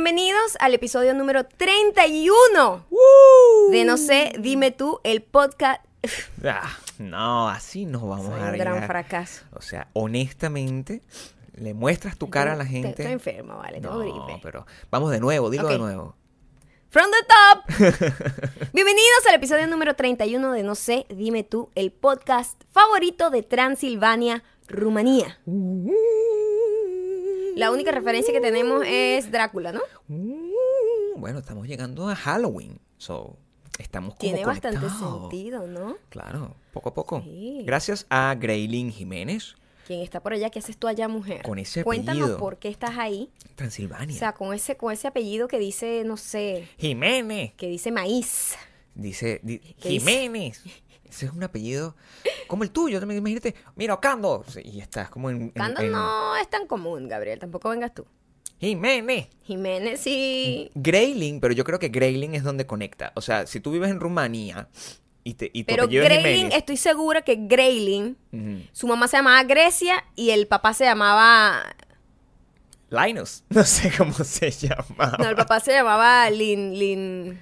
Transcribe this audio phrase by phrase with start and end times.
[0.00, 2.86] Bienvenidos al episodio número 31
[3.72, 5.84] de No sé, dime tú, el podcast.
[6.44, 9.44] Ah, no, así no vamos Soy a un gran fracaso.
[9.54, 11.02] O sea, honestamente,
[11.56, 12.90] le muestras tu cara a la gente.
[12.90, 14.40] Estoy enferma, vale, tengo no, gripe.
[14.40, 16.14] pero vamos de nuevo, dilo de nuevo.
[16.90, 18.12] From the top.
[18.72, 24.44] Bienvenidos al episodio número 31 de No sé, dime tú, el podcast favorito de Transilvania,
[24.68, 25.40] Rumanía.
[27.58, 29.80] La única referencia que tenemos es Drácula, ¿no?
[30.06, 32.78] Mm, Bueno, estamos llegando a Halloween.
[32.98, 33.36] So,
[33.78, 35.96] estamos como Tiene bastante sentido, ¿no?
[36.08, 37.20] Claro, poco a poco.
[37.22, 37.62] Sí.
[37.64, 40.50] Gracias a Greylin Jiménez, ¿Quién está por allá?
[40.50, 41.42] ¿Qué haces tú allá, mujer?
[41.42, 42.38] Con ese Cuéntanos apellido.
[42.38, 43.30] por qué estás ahí.
[43.54, 44.14] Transilvania.
[44.14, 47.54] O sea, con ese, con ese apellido que dice, no sé, Jiménez.
[47.54, 48.54] que dice maíz.
[48.94, 50.10] Dice, di- ¿Qué dice?
[50.10, 50.62] Jiménez.
[51.08, 51.96] Ese es un apellido
[52.48, 52.98] como el tuyo.
[52.98, 54.44] También imagínate, mira, Ocando.
[54.64, 55.42] Y estás como en...
[55.42, 57.38] en- Cando en- no es tan común, Gabriel.
[57.38, 58.04] Tampoco vengas tú.
[58.60, 59.28] Jiménez.
[59.44, 60.70] Jiménez sí.
[60.74, 63.12] Grayling, pero yo creo que Grayling es donde conecta.
[63.14, 64.68] O sea, si tú vives en Rumanía
[65.22, 68.16] y, te, y Pero Grayling, estoy segura que Grayling,
[68.72, 71.62] su mamá se llamaba Grecia y el papá se llamaba.
[72.90, 75.14] Linus, no sé cómo se llama.
[75.18, 76.76] No, el papá se llamaba Lin.
[76.78, 77.38] Lin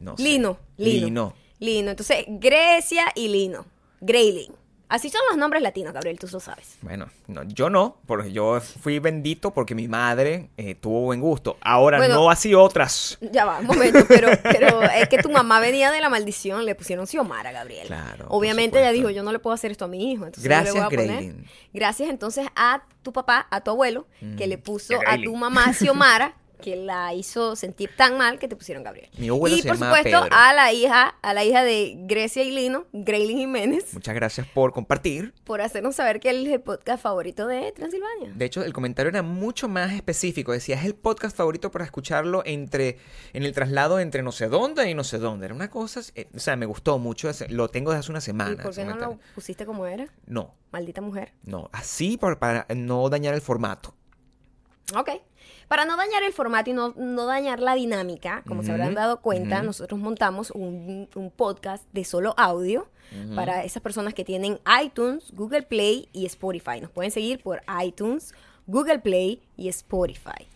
[0.00, 0.22] No sé.
[0.22, 0.58] Lino.
[0.76, 1.06] Lino.
[1.06, 1.34] Lino.
[1.58, 1.90] Lino.
[1.90, 3.64] Entonces, Grecia y Lino.
[4.04, 4.52] Grayling.
[4.86, 6.76] Así son los nombres latinos, Gabriel, tú lo sabes.
[6.82, 11.56] Bueno, no, yo no, porque yo fui bendito porque mi madre eh, tuvo buen gusto.
[11.62, 12.14] Ahora Bueno.
[12.14, 13.18] no así otras.
[13.20, 16.74] Ya va, un momento, pero, pero es que tu mamá venía de la maldición, le
[16.74, 17.86] pusieron Xiomara, Gabriel.
[17.86, 20.26] Claro, Obviamente ella dijo, yo no le puedo hacer esto a mi hijo.
[20.26, 21.34] Entonces yo le Gracias, voy a poner-.
[21.72, 26.36] Gracias entonces a tu papá, a tu abuelo, que le puso a tu mamá Xiomara,
[26.64, 29.10] que la hizo sentir tan mal que te pusieron Gabriel.
[29.18, 30.28] Mi abuelo y se por supuesto Pedro.
[30.30, 34.72] a la hija, a la hija de Grecia y Lino, Graylin Jiménez, Muchas gracias por
[34.72, 35.34] compartir.
[35.44, 38.32] por hacernos saber que él es el podcast favorito de Transilvania.
[38.34, 40.52] De hecho, el comentario era mucho más específico.
[40.52, 42.98] Decía, es el podcast favorito para escucharlo entre
[43.34, 45.44] en el traslado entre no sé dónde y no sé dónde.
[45.44, 47.30] Era una cosa, eh, o sea, me gustó mucho.
[47.50, 48.52] Lo tengo desde hace una semana.
[48.52, 50.06] ¿Y por qué no lo pusiste como era?
[50.26, 51.32] No, Maldita mujer.
[51.44, 51.68] no.
[51.72, 53.94] Así por- para no dañar el formato.
[54.96, 55.10] Ok.
[55.68, 59.20] Para no dañar el formato y no, no dañar la dinámica, como se habrán dado
[59.20, 62.88] cuenta, nosotros montamos un, un podcast de solo audio
[63.34, 66.80] para esas personas que tienen iTunes, Google Play y Spotify.
[66.80, 68.34] Nos pueden seguir por iTunes,
[68.66, 70.48] Google Play y Spotify.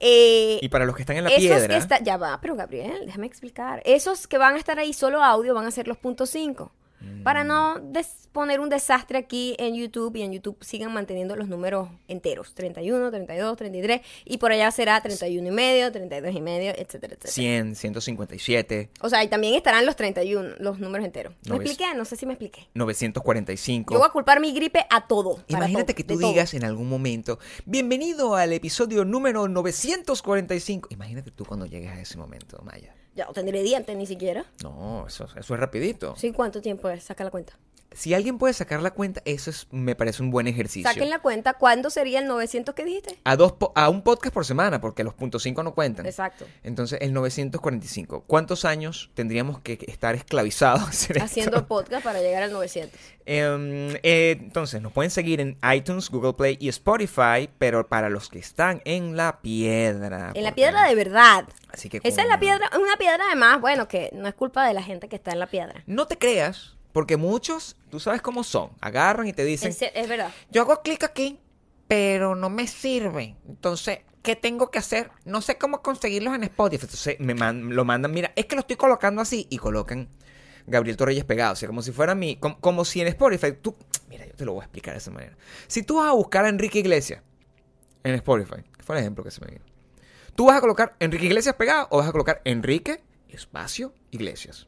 [0.00, 2.54] Eh, Y para los que están en la esos piedra, que está, ya va, pero
[2.56, 3.82] Gabriel, déjame explicar.
[3.84, 6.70] Esos que van a estar ahí solo audio van a ser los puntos 5.
[7.22, 11.48] Para no des- poner un desastre aquí en YouTube y en YouTube sigan manteniendo los
[11.48, 12.54] números enteros.
[12.54, 17.32] 31, 32, 33 y por allá será 31 y medio, 32 y medio, etcétera, etcétera.
[17.32, 21.34] 100, 157, O sea, y también estarán los 31, los números enteros.
[21.48, 21.84] ¿Me expliqué?
[21.94, 22.68] No sé si me expliqué.
[22.74, 23.94] 945.
[23.94, 25.42] Yo voy a culpar mi gripe a todo.
[25.48, 26.28] Imagínate todo, que tú todo.
[26.28, 30.88] digas en algún momento, bienvenido al episodio número 945.
[30.90, 32.94] Imagínate tú cuando llegues a ese momento, Maya.
[33.18, 34.44] Ya no tendré dientes ni siquiera.
[34.62, 36.14] No, eso, eso es rapidito.
[36.14, 36.30] ¿Sí?
[36.30, 37.02] ¿Cuánto tiempo es?
[37.02, 37.54] Saca la cuenta.
[37.98, 40.88] Si alguien puede sacar la cuenta, eso es, me parece un buen ejercicio.
[40.88, 41.54] Saquen la cuenta.
[41.54, 43.18] ¿Cuándo sería el 900 que dijiste?
[43.24, 46.06] A, dos po- a un podcast por semana, porque los puntos 5 no cuentan.
[46.06, 46.46] Exacto.
[46.62, 48.22] Entonces, el 945.
[48.26, 52.98] ¿Cuántos años tendríamos que estar esclavizados haciendo podcast para llegar al 900.
[53.26, 58.28] Em, eh, entonces, nos pueden seguir en iTunes, Google Play y Spotify, pero para los
[58.28, 60.30] que están en la piedra.
[60.34, 61.44] En la piedra de verdad.
[61.70, 64.72] Así que Esa es la piedra, una piedra además, bueno, que no es culpa de
[64.72, 65.82] la gente que está en la piedra.
[65.86, 70.08] No te creas, porque muchos, tú sabes cómo son, agarran y te dicen, Es, es
[70.08, 70.32] verdad.
[70.50, 71.38] yo hago clic aquí,
[71.86, 73.36] pero no me sirve.
[73.48, 75.10] Entonces, ¿qué tengo que hacer?
[75.24, 76.84] No sé cómo conseguirlos en Spotify.
[76.84, 80.08] Entonces, me man- lo mandan, mira, es que lo estoy colocando así y colocan
[80.66, 83.74] Gabriel Torreyes pegado, o sea, como si fuera mi, como, como si en Spotify, tú,
[84.08, 85.36] mira, yo te lo voy a explicar de esa manera.
[85.66, 87.22] Si tú vas a buscar a Enrique Iglesias
[88.04, 89.64] en Spotify, que fue el ejemplo que se me vino,
[90.34, 94.66] ¿tú vas a colocar Enrique Iglesias pegado o vas a colocar Enrique espacio Iglesias?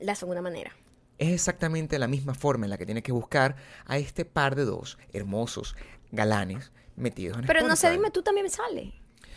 [0.00, 0.72] La segunda manera.
[1.20, 3.54] Es exactamente la misma forma en la que tienes que buscar
[3.84, 5.76] a este par de dos hermosos
[6.10, 8.94] galanes metidos en Pero no sé, dime tú también sale.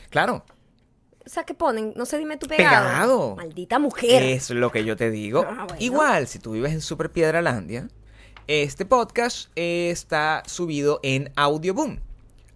[0.09, 0.45] Claro,
[1.25, 1.91] O sea, ¿qué ponen?
[1.97, 2.87] No sé, dime tú pegado.
[2.87, 3.35] Pegado.
[3.35, 4.23] Maldita mujer.
[4.23, 5.45] es lo que yo te digo.
[5.45, 5.75] Ah, bueno.
[5.77, 7.89] Igual, si tú vives en Super Piedralandia,
[8.47, 11.99] este podcast eh, está subido en Audioboom.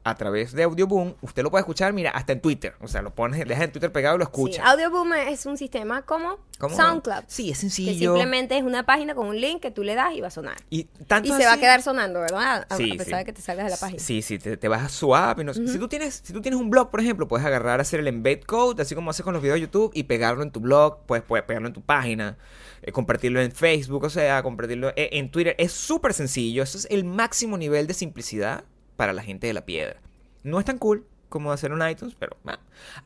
[0.10, 2.74] A través de Audioboom, usted lo puede escuchar, mira, hasta en Twitter.
[2.82, 4.64] O sea, lo pones, dejas en Twitter pegado y lo Sí, escucha.
[4.72, 6.76] Audioboom es un sistema como ¿Cómo?
[6.76, 7.24] SoundCloud.
[7.28, 8.12] Sí, es Que sencillo.
[8.14, 10.56] simplemente es una página con un link que tú le das y va a sonar.
[10.70, 12.66] Y, tanto Y se va a quedar sonando, ¿verdad?
[12.70, 13.16] A, Sí, a pesar sí.
[13.20, 14.00] de que te salgas de la página.
[14.00, 15.40] Sí, sí, te, te vas a su app.
[15.40, 18.00] y no- si, tú tienes, si tú tienes un blog, por ejemplo, puedes agarrar, hacer
[18.00, 20.60] el embed code, así como haces con los videos de YouTube, y pegarlo en tu
[20.60, 22.38] blog, puedes, puedes pegarlo en tu página,
[22.82, 25.56] eh, compartirlo en Facebook, o sea, compartirlo eh, en Twitter.
[25.60, 26.64] Es súper sencillo.
[26.64, 28.64] Eso es el máximo nivel de simplicidad
[28.98, 30.02] para la gente de la piedra.
[30.44, 32.60] No es tan cool, como hacerlo en iTunes, pero bueno,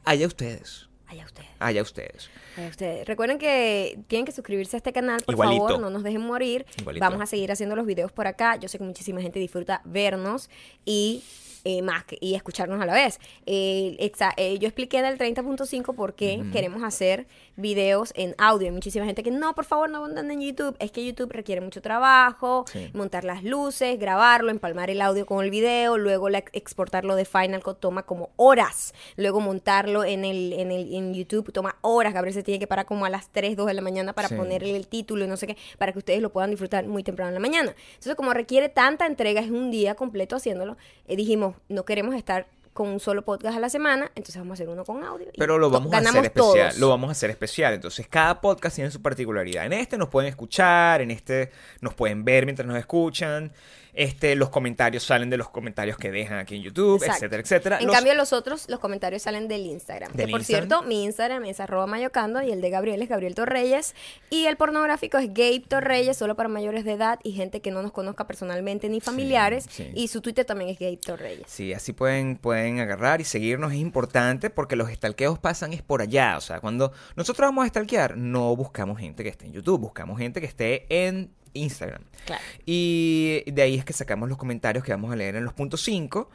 [0.06, 0.88] allá ustedes.
[1.08, 1.50] Allá ustedes.
[1.60, 2.30] Allá ustedes.
[2.56, 3.06] Allá ustedes.
[3.08, 5.68] Recuerden que tienen que suscribirse a este canal, por Igualito.
[5.68, 6.66] favor, no nos dejen morir.
[6.80, 7.04] Igualito.
[7.06, 8.56] Vamos a seguir haciendo los videos por acá.
[8.56, 10.50] Yo sé que muchísima gente disfruta vernos
[10.86, 11.22] y
[11.66, 13.20] eh, más que, y escucharnos a la vez.
[13.46, 18.68] Eh, exa- eh, yo expliqué en el 30.5 por qué queremos hacer videos en audio.
[18.68, 20.76] Hay muchísima gente que no, por favor, no pongan en YouTube.
[20.80, 22.90] Es que YouTube requiere mucho trabajo, Sí.
[22.94, 27.64] montar las luces, grabarlo, empalmar el audio con el video, luego la- exportarlo de Final
[27.64, 28.94] Cut toma como horas.
[29.18, 32.14] Luego montarlo en el, en el en YouTube toma horas.
[32.14, 34.36] Gabriel se tiene que parar como a las 3, 2 de la mañana para Sí.
[34.36, 37.30] ponerle el título y no sé qué, para que ustedes lo puedan disfrutar muy temprano
[37.30, 37.76] en la mañana.
[37.90, 40.78] Entonces, como requiere tanta entrega, es un día completo haciéndolo,
[41.08, 44.54] eh, dijimos, no queremos estar con un solo podcast a la semana, entonces vamos a
[44.56, 45.28] hacer uno con audio.
[45.38, 46.70] Pero lo vamos a hacer especial.
[46.70, 46.78] todos.
[46.78, 47.74] Lo vamos a hacer especial.
[47.74, 49.66] Entonces, cada podcast tiene su particularidad.
[49.66, 51.52] En este nos pueden escuchar, en este
[51.82, 53.52] nos pueden ver mientras nos escuchan.
[53.94, 57.26] Este, los comentarios salen de los comentarios que dejan aquí en YouTube, Exacto.
[57.26, 57.80] etcétera, etcétera.
[57.80, 60.12] En Los- cambio, los otros, los comentarios salen del Instagram.
[60.14, 60.70] Del que por Instagram.
[60.70, 63.96] cierto, mi Instagram es arroba mayocando y el de Gabriel es Gabriel Torreyes.
[64.30, 67.82] Y el pornográfico es Gabe Torreyes, solo para mayores de edad y gente que no
[67.82, 69.66] nos conozca personalmente ni familiares.
[69.70, 69.90] sí.
[69.94, 71.46] Y su Twitter también es Gabe Torreyes.
[71.48, 73.72] Sí, así pueden, pueden agarrar y seguirnos.
[73.74, 76.38] Es importante porque los stalkeos pasan es por allá.
[76.38, 80.18] O sea, cuando nosotros vamos a stalkear, no buscamos gente que esté en YouTube, buscamos
[80.18, 82.04] gente que esté en Instagram.
[82.26, 82.42] Claro.
[82.66, 85.82] Y de ahí es que sacamos los comentarios que vamos a leer en los puntos
[85.84, 86.30] 5.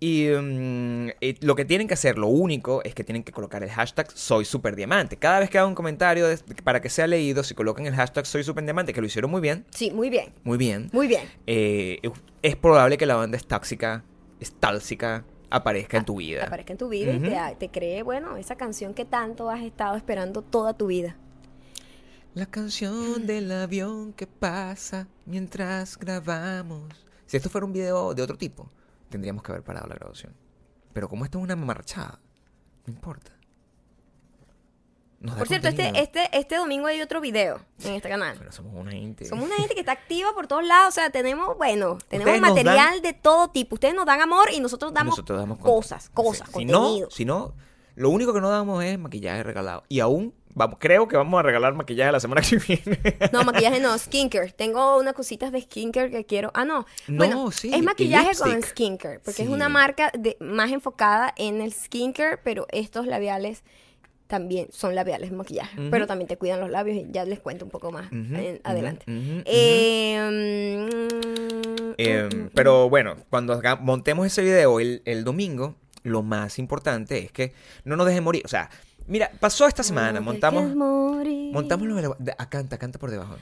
[0.00, 3.62] Y mm, eh, lo que tienen que hacer, lo único, es que tienen que colocar
[3.62, 5.16] el hashtag soy superdiamante.
[5.16, 8.26] Cada vez que haga un comentario de- para que sea leído, si colocan el hashtag
[8.26, 10.32] soy superdiamante, que lo hicieron muy bien, Sí, muy bien.
[10.42, 11.22] muy bien, Muy bien.
[11.46, 12.00] eh,
[12.42, 14.04] es probable que la banda es tóxica,
[14.40, 16.44] es tálsica, aparezca en tu vida.
[16.44, 20.42] Aparezca en tu vida y te cree, bueno, esa canción que tanto has estado esperando
[20.42, 21.16] toda tu vida.
[22.34, 26.92] La canción del avión que pasa mientras grabamos.
[27.26, 28.68] Si esto fuera un video de otro tipo,
[29.08, 30.34] tendríamos que haber parado la grabación.
[30.92, 32.20] Pero como esto es una marchada,
[32.86, 33.30] no importa.
[35.20, 36.04] Nos Por cierto, este, contenido.
[36.04, 38.36] este, este domingo hay otro video en este canal.
[38.36, 39.24] Pero somos una gente.
[39.24, 40.88] Somos una gente que está activa por todos lados.
[40.88, 43.76] O sea, tenemos, bueno, tenemos material de todo tipo.
[43.76, 47.10] Ustedes nos dan amor y nosotros damos, nosotros damos cosas, cosas, Si no, contenido.
[47.10, 47.54] si no,
[47.94, 49.84] lo único que no damos es maquillaje regalado.
[49.88, 52.98] Y aún, vamos, creo que vamos a regalar maquillaje la semana que viene.
[53.32, 54.52] No, maquillaje no, skincare.
[54.52, 56.50] Tengo unas cositas de skincare que quiero.
[56.54, 56.86] Ah, no.
[57.08, 59.20] No, bueno, sí, es maquillaje con skincare.
[59.20, 63.62] Porque es una marca de, más enfocada en el skincare, pero estos labiales
[64.26, 65.76] también son labiales de maquillaje.
[65.90, 69.04] Pero también te cuidan los labios y ya les cuento un poco más en- adelante.
[69.06, 70.88] Eh,
[71.96, 77.52] Eh, pero bueno, cuando montemos ese video el, el domingo, lo más importante es que
[77.84, 78.42] no nos dejen morir.
[78.44, 78.70] O sea,
[79.06, 80.74] mira, pasó esta semana, no montamos,
[81.52, 83.36] montamos lo del agua- de- ah, canta, canta por debajo.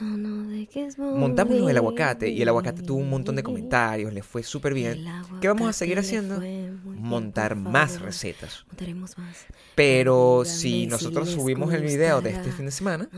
[0.00, 1.16] No, no dejes morir.
[1.18, 4.72] Montamos lo del aguacate y el aguacate tuvo un montón de comentarios, le fue súper
[4.72, 5.04] bien.
[5.40, 6.40] ¿Qué vamos a seguir haciendo?
[6.84, 8.64] Montar más recetas.
[8.68, 9.46] Montaremos más.
[9.74, 13.08] Pero si nosotros subimos el video de este fin de semana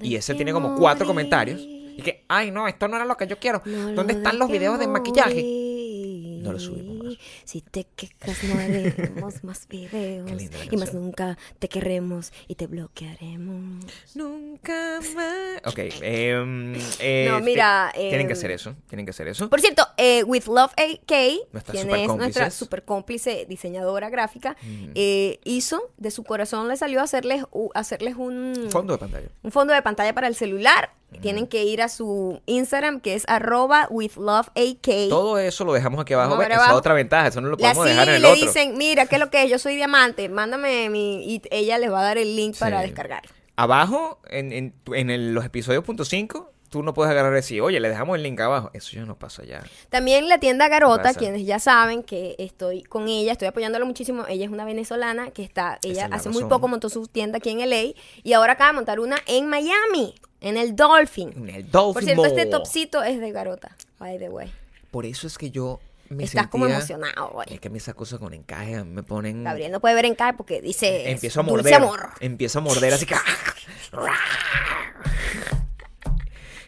[0.00, 3.26] y ese tiene como cuatro comentarios y que, ay no, esto no era lo que
[3.26, 3.60] yo quiero.
[3.96, 6.38] ¿Dónde están los videos de maquillaje?
[6.42, 6.97] No lo subimos
[7.44, 10.30] Si te quejas no haremos más videos.
[10.70, 13.84] Y más nunca te querremos y te bloquearemos.
[14.14, 15.60] Nunca más.
[15.66, 19.48] Ok, em, eh, No, mira, ti- tienen em, que hacer eso, tienen que hacer eso.
[19.48, 21.12] Por cierto, eh, With Love AK,
[21.52, 24.56] Nuestras quien super es nuestra super cómplice diseñadora gráfica,
[24.94, 29.28] eh, hizo, de su corazón le salió a hacerles, u- hacerles un, Fondo de pantalla.
[29.42, 30.90] un fondo de pantalla para el celular.
[31.22, 35.08] Tienen que ir a su Instagram, que es arroba with love AK.
[35.08, 36.40] Todo eso lo dejamos aquí abajo.
[36.40, 38.46] Esa es otra ventaja, eso no lo podemos así dejar en el le otro.
[38.46, 39.50] dicen, mira, ¿qué es lo que es?
[39.50, 41.24] Yo soy diamante, mándame mi...
[41.24, 43.22] Y ella les va a dar el link para descargar.
[43.56, 47.60] Abajo, en, en, en el- los episodios punto .5, tú no puedes agarrar y decir,
[47.62, 48.70] oye, le dejamos el link abajo.
[48.74, 49.64] Eso ya no pasa ya.
[49.88, 54.26] También la tienda Garota, quienes ya saben que estoy con ella, estoy apoyándola muchísimo.
[54.28, 57.38] Ella es una venezolana que está, ella es la hace muy poco montó su tienda
[57.38, 61.32] aquí en LA y ahora acaba de montar una en Miami, en el Dolphin.
[61.36, 62.50] En el Dolphin Por cierto, este Mall.
[62.50, 64.52] topcito es de Garota, by the way.
[64.90, 67.46] Por eso es que yo me Estás como emocionado, güey.
[67.52, 69.44] Es que a mí esas cosas con encaje me ponen...
[69.44, 71.74] Gabriel no puede ver en cara porque dice Empiezo a morder.
[71.74, 72.10] amor.
[72.20, 73.14] Empiezo a morder así que.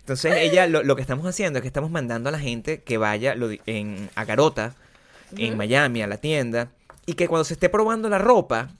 [0.00, 2.98] Entonces ella, lo, lo que estamos haciendo es que estamos mandando a la gente que
[2.98, 4.74] vaya lo en, a Garota,
[5.36, 6.70] en Miami, a la tienda,
[7.06, 8.70] y que cuando se esté probando la ropa,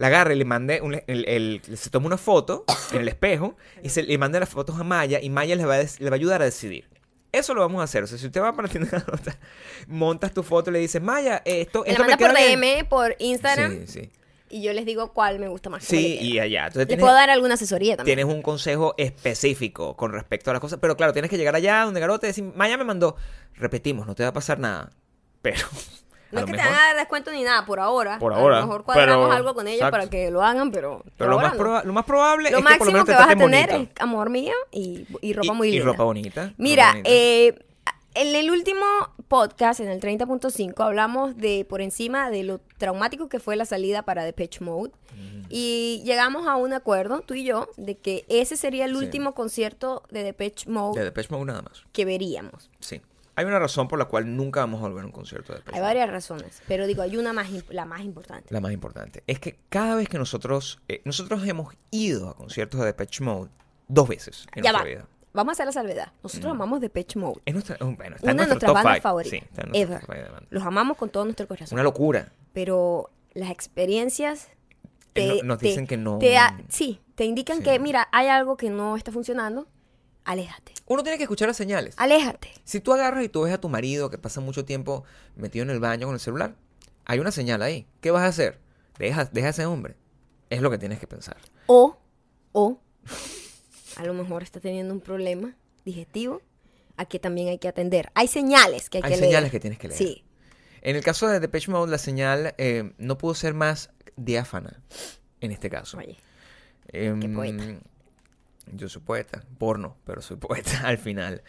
[0.00, 3.56] la agarre y le mande, un- el, el- se tome una foto en el espejo
[3.82, 6.14] y se le mande las fotos a Maya y Maya le va a, le va
[6.14, 6.88] a ayudar a decidir.
[7.32, 8.02] Eso lo vamos a hacer.
[8.02, 8.72] O sea, si usted va para la
[9.86, 12.60] montas tu foto y le dices, Maya, esto, la esto me manda por queda bien".
[12.60, 14.10] DM, por Instagram, Sí, sí.
[14.48, 15.84] y yo les digo cuál me gusta más.
[15.84, 16.24] Sí, queda.
[16.24, 16.66] y allá.
[16.68, 18.16] Entonces tienes- puedo dar alguna asesoría también.
[18.16, 20.78] tienes un consejo específico con respecto a las cosas.
[20.80, 23.16] Pero claro, tienes que llegar allá donde Garota y decir, Maya me mandó.
[23.54, 24.90] Repetimos, no te va a pasar nada.
[25.42, 25.66] Pero
[26.32, 26.72] No A es que te mejor.
[26.72, 28.18] van a dar descuento ni nada por ahora.
[28.18, 29.96] Por A ahora, lo mejor cuadramos pero- algo con ellos exacto.
[29.98, 31.04] para que lo hagan, pero.
[31.16, 31.82] Pero lo más, no.
[31.84, 33.70] lo más probable Lo es que por lo máximo menos que te vas a tener
[33.70, 35.86] es amor mío y, y ropa Y- muy y linda.
[35.86, 37.10] ropa bonita, ropa Mira, bonita.
[37.10, 37.64] eh,
[38.14, 38.84] en el último
[39.28, 44.02] podcast, en el 30.5, hablamos de por encima de lo traumático que fue la salida
[44.02, 44.90] para Depeche Mode.
[45.48, 49.04] Y llegamos a un acuerdo, tú y yo, de que ese sería el Sí.
[49.04, 51.82] último concierto de Depeche Mode De Depeche Mode nada más.
[51.92, 52.70] que veríamos.
[52.80, 53.00] Sí.
[53.40, 55.76] Hay una razón por la cual nunca vamos a volver a un concierto de Depeche
[55.76, 58.52] Hay varias razones, pero digo, hay una más, la más importante.
[58.52, 59.22] La más importante.
[59.26, 60.78] Es que cada vez que nosotros...
[60.88, 63.50] eh, nosotros hemos ido a conciertos de Depeche Mode
[63.88, 64.96] dos veces en Ya nuestra va.
[64.96, 65.08] vida.
[65.32, 66.12] Vamos a hacer la salvedad.
[66.22, 67.40] Nosotros amamos Depeche Mode.
[67.46, 69.38] Es nuestra, bueno, está en Una de nuestras bandas favoritas.
[69.40, 70.06] Sí, está en ever.
[70.06, 70.42] banda.
[70.50, 71.76] Los amamos con todo nuestro corazón.
[71.76, 72.32] Una locura.
[72.52, 74.48] pero las experiencias
[75.14, 76.36] Eh, no- nos dicen que no- te
[76.68, 77.62] sí, te indican Sí.
[77.62, 79.66] que, mira, hay algo que no está funcionando,
[80.24, 80.72] aléjate.
[80.86, 81.94] Uno tiene que escuchar las señales.
[81.98, 82.48] Aléjate.
[82.64, 85.04] Si tú agarras y tú ves a tu marido que pasa mucho tiempo
[85.36, 86.54] metido en el baño con el celular,
[87.04, 87.86] hay una señal ahí.
[88.00, 88.58] ¿Qué vas a hacer?
[88.98, 89.96] Deja, deja a ese hombre.
[90.50, 91.36] Es lo que tienes que pensar.
[91.66, 91.96] O,
[92.52, 92.80] o,
[93.96, 96.42] a lo mejor está teniendo un problema digestivo
[96.96, 98.10] a que también hay que atender.
[98.14, 99.30] Hay señales que hay, Hay que leer.
[99.30, 99.98] señales que tienes que leer.
[99.98, 100.24] Sí.
[100.82, 104.82] En el caso de Depeche Mode, la señal eh, no pudo ser más diáfana
[105.40, 105.98] en este caso.
[105.98, 106.16] Oye,
[106.92, 107.64] Em, qué poeta.
[108.72, 111.42] Yo soy poeta, porno, pero soy poeta al final.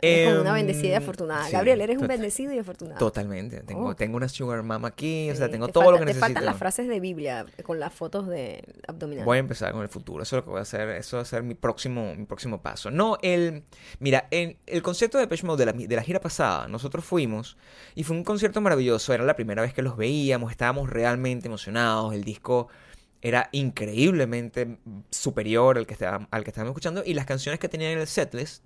[0.00, 1.44] eres como una Em, bendecida y afortunada.
[1.46, 2.98] sí, Gabriel, eres un bendecido y afortunado.
[2.98, 3.60] Totalmente.
[3.62, 3.96] Tengo, Oh.
[3.96, 6.26] tengo una sugar mama aquí, o sea, tengo te todo falta- lo que Te necesito.
[6.26, 9.24] faltan las frases de Biblia con las fotos de abdominales.
[9.24, 10.22] Voy a empezar con el futuro.
[10.22, 10.88] Eso es lo que voy a hacer.
[10.90, 12.90] Eso va a ser mi próximo, mi próximo paso.
[12.90, 13.64] No, el.
[13.98, 17.56] Mira, en el concierto de Depeche Mode de la, de la gira pasada, nosotros fuimos
[17.94, 19.14] y fue un concierto maravilloso.
[19.14, 20.50] Era la primera vez que los veíamos.
[20.50, 22.12] Estábamos realmente emocionados.
[22.12, 22.68] El disco
[23.22, 24.78] era increíblemente
[25.10, 27.02] superior al que, estaba- al que estábamos escuchando.
[27.04, 28.62] Y las canciones que tenían en el setlist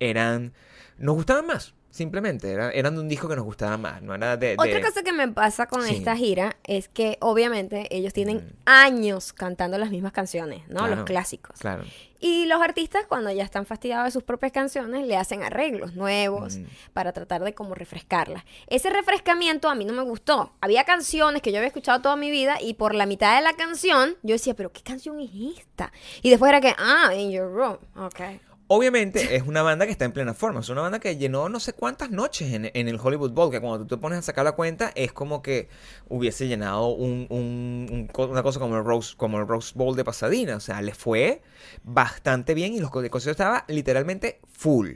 [0.00, 0.52] eran.
[0.98, 1.74] Nos gustaban más.
[1.96, 2.52] Simplemente.
[2.52, 4.02] Era- eran de un disco que nos gustaba más.
[4.02, 4.48] No era de.
[4.48, 5.96] de- Otra cosa que me pasa con Sí.
[5.96, 8.52] esta gira es que obviamente ellos tienen Mm.
[8.66, 10.80] años cantando las mismas canciones, ¿no?
[10.80, 10.96] Claro.
[10.96, 11.58] Los clásicos.
[11.58, 11.84] Claro.
[12.18, 16.56] Y los artistas cuando ya están fastidiados de sus propias canciones le hacen arreglos nuevos
[16.56, 16.64] Mm.
[16.92, 18.42] para tratar de como refrescarlas.
[18.68, 20.52] Ese refrescamiento a mí no me gustó.
[20.60, 23.52] Había canciones que yo había escuchado toda mi vida y por la mitad de la
[23.54, 25.92] canción yo decía, pero ¿qué canción es esta?
[26.22, 28.20] Y después era que, ah, In Your Room, ok.
[28.68, 30.58] Obviamente es una banda que está en plena forma.
[30.60, 33.50] Es una banda que llenó no sé cuántas noches en, en el Hollywood Bowl.
[33.50, 35.68] Que cuando tú te pones a sacar la cuenta es como que
[36.08, 40.02] hubiese llenado un, un- un una cosa como el, Rose, como el Rose Bowl de
[40.04, 40.56] Pasadena.
[40.56, 41.42] O sea, le fue
[41.84, 44.94] bastante bien y los el concierto estaba literalmente full.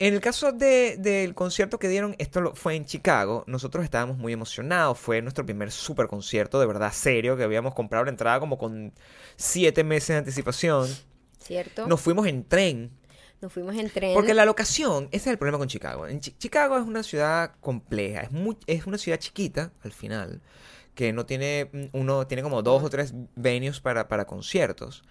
[0.00, 4.18] En el caso de- del concierto que dieron, esto lo- fue en Chicago, nosotros estábamos
[4.18, 8.40] muy emocionados, fue nuestro primer super concierto de verdad serio, que habíamos comprado la entrada
[8.40, 8.92] como con
[9.36, 10.88] siete meses de anticipación.
[11.42, 11.86] ¿Cierto?
[11.86, 12.90] Nos fuimos en tren,
[13.40, 14.14] Nos fuimos en tren.
[14.14, 16.06] porque la locación, ese es el problema con Chicago.
[16.06, 20.40] En Chi- Chicago es una ciudad compleja, es, muy, es una ciudad chiquita al final,
[20.94, 25.02] que no tiene, mm, uno tiene como dos o tres venues para, para conciertos,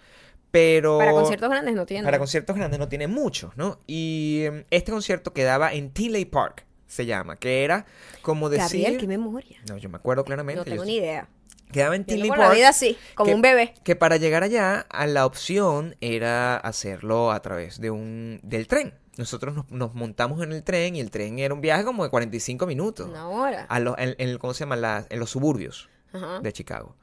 [0.50, 0.98] pero...
[0.98, 2.04] Para conciertos grandes no tienen.
[2.04, 3.78] Para conciertos grandes no tiene muchos, ¿no?
[3.86, 7.86] Y em, este concierto quedaba en Tinley Park, se llama, que era
[8.22, 8.82] como decir...
[8.82, 9.58] Gabriel, qué memoria.
[9.68, 10.58] No, yo me acuerdo claramente.
[10.58, 11.28] No tengo yo- ni idea.
[11.72, 12.40] Quedaba en Tinley Park.
[12.40, 13.74] la vida así, como que- un bebé.
[13.84, 18.94] Que para llegar allá, a la opción era hacerlo a través de un del tren.
[19.18, 22.10] Nosotros nos, nos montamos en el tren y el tren era un viaje como de
[22.10, 23.08] 45 minutos.
[23.08, 23.66] Una hora.
[23.68, 24.76] A los- en, en- ¿Cómo se llama?
[24.76, 26.40] La- en los suburbios Ajá.
[26.40, 26.96] de Chicago.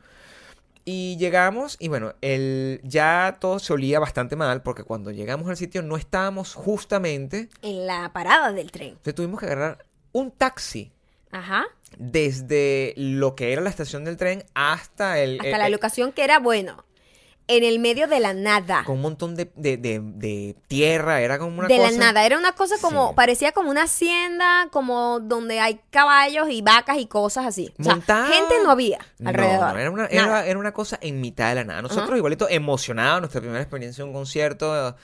[0.86, 5.58] Y llegamos y bueno, el, ya todo se olía bastante mal porque cuando llegamos al
[5.58, 7.50] sitio no estábamos justamente...
[7.62, 8.90] En la parada del tren.
[8.90, 10.92] Entonces tuvimos que agarrar un taxi
[11.32, 11.66] Ajá.
[11.98, 15.36] Desde lo que era la estación del tren hasta el...
[15.40, 16.86] Hasta eh, la eh, locación que era bueno.
[17.52, 18.84] En el medio de la nada.
[18.86, 21.90] con un montón de, de- de- de tierra, era como una de cosa...
[21.92, 22.24] la nada.
[22.24, 23.14] Era una cosa como, Sí.
[23.16, 27.74] parecía como una hacienda, como donde hay caballos y vacas y cosas así.
[27.80, 29.74] O sea, Montada- gente no había alrededor.
[29.74, 31.82] no, era, una, era, era una cosa en mitad de la nada.
[31.82, 34.96] Nosotros igualito emocionados, nuestra primera experiencia en un concierto,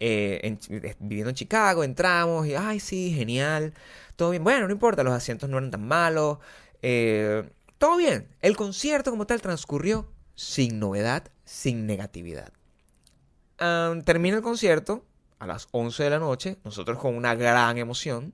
[0.00, 3.74] eh, en eh, viviendo en Chicago, entramos y, ay, sí, genial,
[4.16, 4.44] todo bien.
[4.44, 6.38] Bueno, no importa, los asientos no eran tan malos,
[6.82, 8.28] eh, todo bien.
[8.40, 12.52] El concierto como tal transcurrió sin novedad, sin negatividad.
[14.04, 15.04] Termina el concierto
[15.38, 18.32] a las 11 de la noche, nosotros con una gran emoción.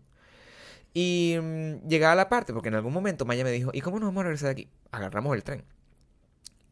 [0.95, 4.09] Y mm, llegaba la parte, porque en algún momento Maya me dijo, ¿y cómo nos
[4.09, 4.69] vamos a regresar de aquí?
[4.91, 5.65] Agarramos el tren.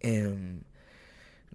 [0.00, 0.62] Em,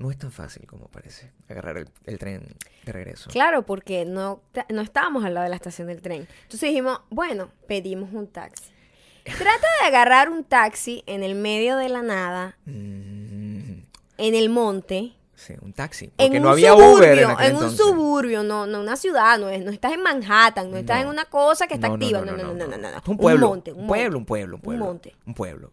[0.01, 2.43] no es tan fácil como parece agarrar el, el tren
[2.85, 3.29] de regreso.
[3.29, 6.27] Claro, porque no, no estábamos al lado de la estación del tren.
[6.43, 8.71] Entonces dijimos, bueno, pedimos un taxi.
[9.23, 13.83] Trata de agarrar un taxi en el medio de la nada, mm.
[14.17, 15.13] en el monte.
[15.35, 16.07] Sí, un taxi.
[16.07, 17.19] Porque en no un había suburbio, Uber.
[17.41, 21.01] En, un suburbio, no, no una ciudad, no, es, no estás en Manhattan, no estás
[21.01, 22.21] en una cosa que está activa.
[22.21, 23.49] No, no, no, no, no, no, Un pueblo.
[23.51, 24.83] Un pueblo, un pueblo, un pueblo.
[24.83, 25.15] Un monte.
[25.25, 25.71] Un pueblo.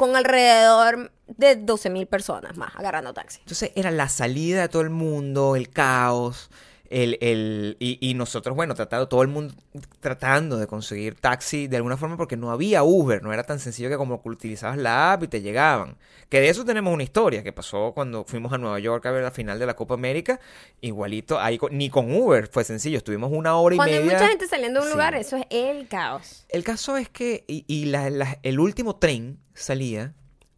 [0.00, 3.40] Con alrededor de 12 mil personas más agarrando taxi.
[3.40, 6.48] Entonces era la salida de todo el mundo, el caos,
[6.90, 9.54] el, el, y, y nosotros, bueno, tratando, todo el mundo
[10.00, 13.88] tratando de conseguir taxi de alguna forma porque no había Uber, no era tan sencillo
[13.88, 15.96] que como utilizabas la app y te llegaban.
[16.28, 19.22] Que de eso tenemos una historia que pasó cuando fuimos a Nueva York a ver
[19.22, 20.40] la final de la Copa América,
[20.80, 24.18] igualito, ahí ni con Uber fue sencillo, estuvimos una hora y Cuando hay media.
[24.18, 24.94] mucha gente saliendo de un Sí.
[24.94, 26.44] lugar, eso es el caos.
[26.48, 30.14] El caso es que, y, y la- la- el último tren salía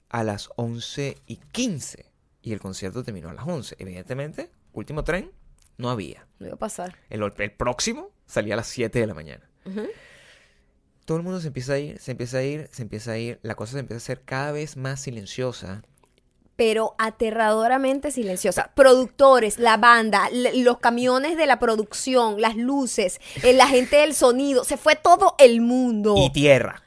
[0.09, 2.07] a las 11 y 15
[2.43, 3.77] y el concierto terminó a las 11.
[3.79, 5.31] Evidentemente, último tren
[5.83, 6.27] no había.
[6.39, 6.97] No iba a pasar.
[7.11, 9.49] El, el próximo salía a las 7 de la mañana.
[11.05, 13.39] Todo el mundo se empieza a ir, se empieza a ir, se empieza a ir.
[13.43, 15.83] La cosa se empieza a hacer cada vez más silenciosa.
[16.57, 18.73] Pero aterradoramente silenciosa.
[18.75, 24.63] Productores, la banda, los camiones de la producción, las luces, eh, la gente del sonido,
[24.65, 26.15] se fue todo el mundo.
[26.17, 26.83] Y tierra.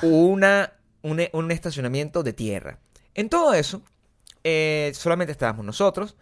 [0.00, 0.72] Una,
[1.02, 2.78] un, un estacionamiento de tierra.
[3.14, 3.82] En todo eso,
[4.44, 6.16] eh, solamente estábamos nosotros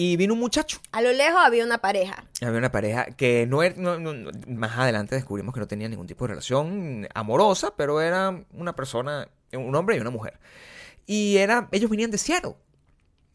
[0.00, 0.78] y vino un muchacho.
[0.92, 2.22] A lo lejos había una pareja.
[2.40, 6.06] Había una pareja que no era, no- no- más adelante descubrimos que no tenía ningún
[6.06, 10.38] tipo de relación amorosa, pero era una persona, un hombre y una mujer.
[11.04, 12.54] Y era, ellos venían de Seattle.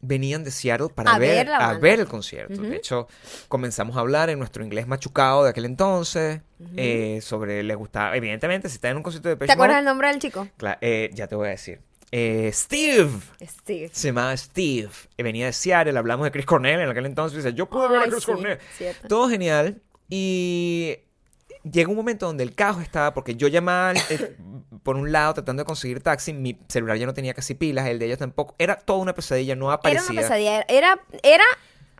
[0.00, 2.54] Venían de Seattle para A ver, ver a ver el concierto.
[2.54, 2.62] Ujú.
[2.70, 3.08] De hecho,
[3.48, 6.40] comenzamos a hablar en nuestro inglés machucado de aquel entonces,
[6.78, 9.80] eh, sobre les gustaba, evidentemente, si está en un concierto de ¿Te Depeche acuerdas Mode,
[9.80, 10.48] el nombre del chico?
[10.80, 11.80] eh, ya te voy a decir.
[12.16, 13.10] Eh, Steve.
[13.44, 13.90] Steve.
[13.92, 14.90] Se llamaba Steve.
[15.18, 15.98] venía de Seattle.
[15.98, 17.42] Hablamos de Chris Cornell en aquel entonces.
[17.42, 18.58] Dice, yo pude ver a Chris sí, Cornell.
[18.78, 19.08] cierto.
[19.08, 19.82] Todo genial.
[20.08, 20.98] Y
[21.64, 24.36] llegó un momento donde el caos estaba, porque yo llamaba eh,
[24.84, 27.98] por un lado tratando de conseguir taxi, mi celular ya no tenía casi pilas, el
[27.98, 28.54] de ellos tampoco.
[28.58, 30.12] Era toda una pesadilla, no Era aparecía.
[30.12, 30.64] una pesadilla.
[30.68, 31.44] Era, era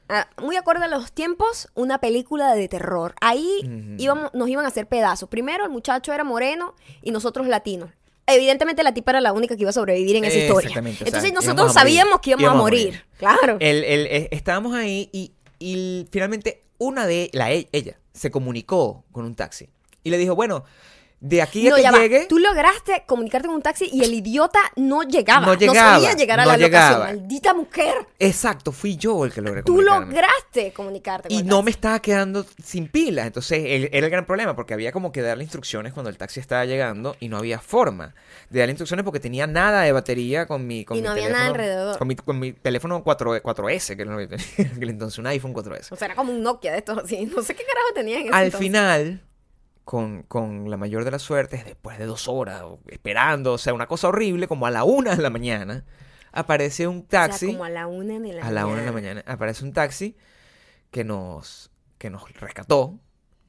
[0.08, 3.16] ah, muy acorde a los tiempos, una película de terror.
[3.20, 5.28] Ahí íbamos, nos iban a hacer pedazos.
[5.28, 7.90] Primero, el muchacho era moreno y nosotros latinos.
[8.26, 10.68] Evidentemente la tipa era la única que iba a sobrevivir en esa historia.
[10.68, 13.04] Exactamente, o sea, Entonces nosotros sabíamos que íbamos, Íbamos a a morir.
[13.18, 13.56] Claro.
[13.60, 19.04] El- el- eh, estábamos ahí y, y finalmente una de la e- ella se comunicó
[19.12, 19.68] con un taxi
[20.02, 20.64] y le dijo, bueno,
[21.26, 21.98] de aquí a no, que ya va.
[22.00, 22.26] llegue...
[22.26, 25.46] Tú lograste comunicarte con un taxi y el idiota no llegaba.
[25.46, 26.90] No llegaba, sabía llegar a no la llegaba.
[26.98, 27.16] locación.
[27.20, 27.94] Maldita mujer.
[28.18, 31.64] Exacto, fui yo el que logré Tú lograste comunicarte con Y el no taxi.
[31.64, 33.26] me estaba quedando sin pilas.
[33.26, 36.40] Entonces, el- era el gran problema, porque había como que darle instrucciones cuando el taxi
[36.40, 38.14] estaba llegando y no había forma
[38.50, 41.22] de darle instrucciones porque tenía nada de batería con mi, con Y mi no había
[41.22, 41.38] teléfono.
[41.42, 41.98] nada alrededor.
[41.98, 45.18] Con mi, con mi teléfono 4, 4S, que era lo que tenía en aquel entonces,
[45.18, 45.90] un iPhone 4S.
[45.90, 47.24] O sea, era como un Nokia de estos así.
[47.34, 48.60] No sé qué carajo tenía en ese Al entonces.
[48.60, 49.22] final,
[49.84, 53.86] con, con la mayor de las suertes, después de dos horas esperando, o sea, una
[53.86, 55.84] cosa horrible, como a la una de la mañana,
[56.32, 57.46] aparece un O sea, taxi.
[57.52, 60.16] como a la una de la a la una de la mañana aparece un taxi
[60.90, 62.98] que nos que nos rescató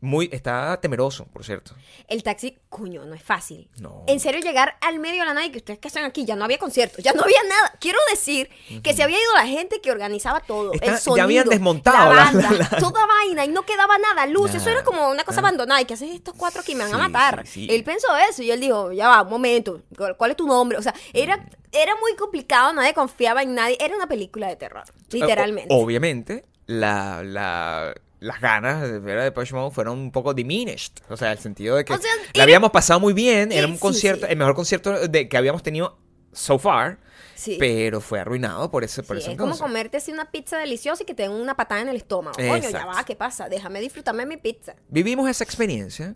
[0.06, 1.74] muy estaba temeroso por cierto
[2.08, 3.68] El taxi, coño, no es fácil.
[3.80, 6.24] no En serio, llegar al medio de la nada y que ustedes que están aquí,
[6.26, 7.74] ya no había conciertos, ya no había nada.
[7.80, 8.50] Quiero decir
[8.84, 10.72] que se había ido la gente que organizaba todo.
[10.74, 13.64] Está- el ya sonido, habían desmontado la la- banda, la- la- toda vaina y no
[13.64, 14.54] quedaba nada, luz.
[14.56, 15.50] Eso era como una cosa nada.
[15.50, 17.46] abandonada y que haces estos cuatro aquí me van a matar.
[17.48, 17.74] sí, sí.
[17.74, 20.78] Él pensó eso y él dijo, ya va, un momento, ¿cuál cuál es tu nombre?
[20.78, 23.78] O sea, era, era muy complicado, nadie confiaba en nadie.
[23.80, 25.74] Era una película de terror, literalmente.
[25.74, 27.94] O- obviamente la, la-
[28.26, 31.76] las ganas de ver a Depeche Mode fueron un poco diminished o sea el sentido
[31.76, 34.32] de que O sea, la era- habíamos pasado muy bien era un sí, concierto sí.
[34.32, 35.98] el mejor concierto de, que habíamos tenido
[36.34, 37.00] so far
[37.36, 37.58] sí.
[37.60, 41.06] pero fue arruinado por ese por ese es como comerte así una pizza deliciosa y
[41.06, 42.36] que te den una patada en el estómago.
[42.36, 42.88] Coño, ya Exacto.
[42.88, 43.48] va, ¿qué pasa?
[43.50, 44.76] Déjame disfrutarme mi pizza.
[44.90, 46.16] vivimos esa experiencia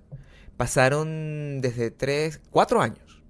[0.58, 3.22] pasaron desde tres cuatro años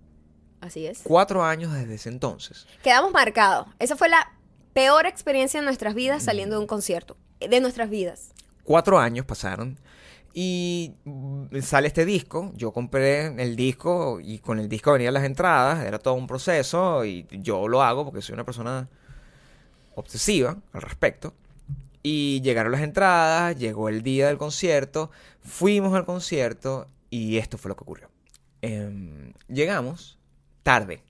[0.61, 1.01] Así es.
[1.03, 3.67] cuatro años desde ese entonces Quedamos marcados.
[3.79, 4.31] Esa fue la
[4.73, 7.17] peor experiencia de nuestras vidas saliendo de un concierto.
[7.39, 8.31] De nuestras vidas.
[8.69, 9.79] Cuatro años pasaron
[10.31, 10.93] y
[11.59, 12.51] sale este disco.
[12.55, 15.83] Yo compré el disco y con el disco venían las entradas.
[15.83, 18.87] Era todo un proceso y yo lo hago porque soy una persona
[19.95, 21.33] obsesiva al respecto.
[22.03, 25.09] Y llegaron las entradas, llegó el día del concierto,
[25.41, 28.11] fuimos al concierto y esto fue lo que ocurrió.
[28.61, 30.19] Em, llegamos
[30.61, 31.01] tarde.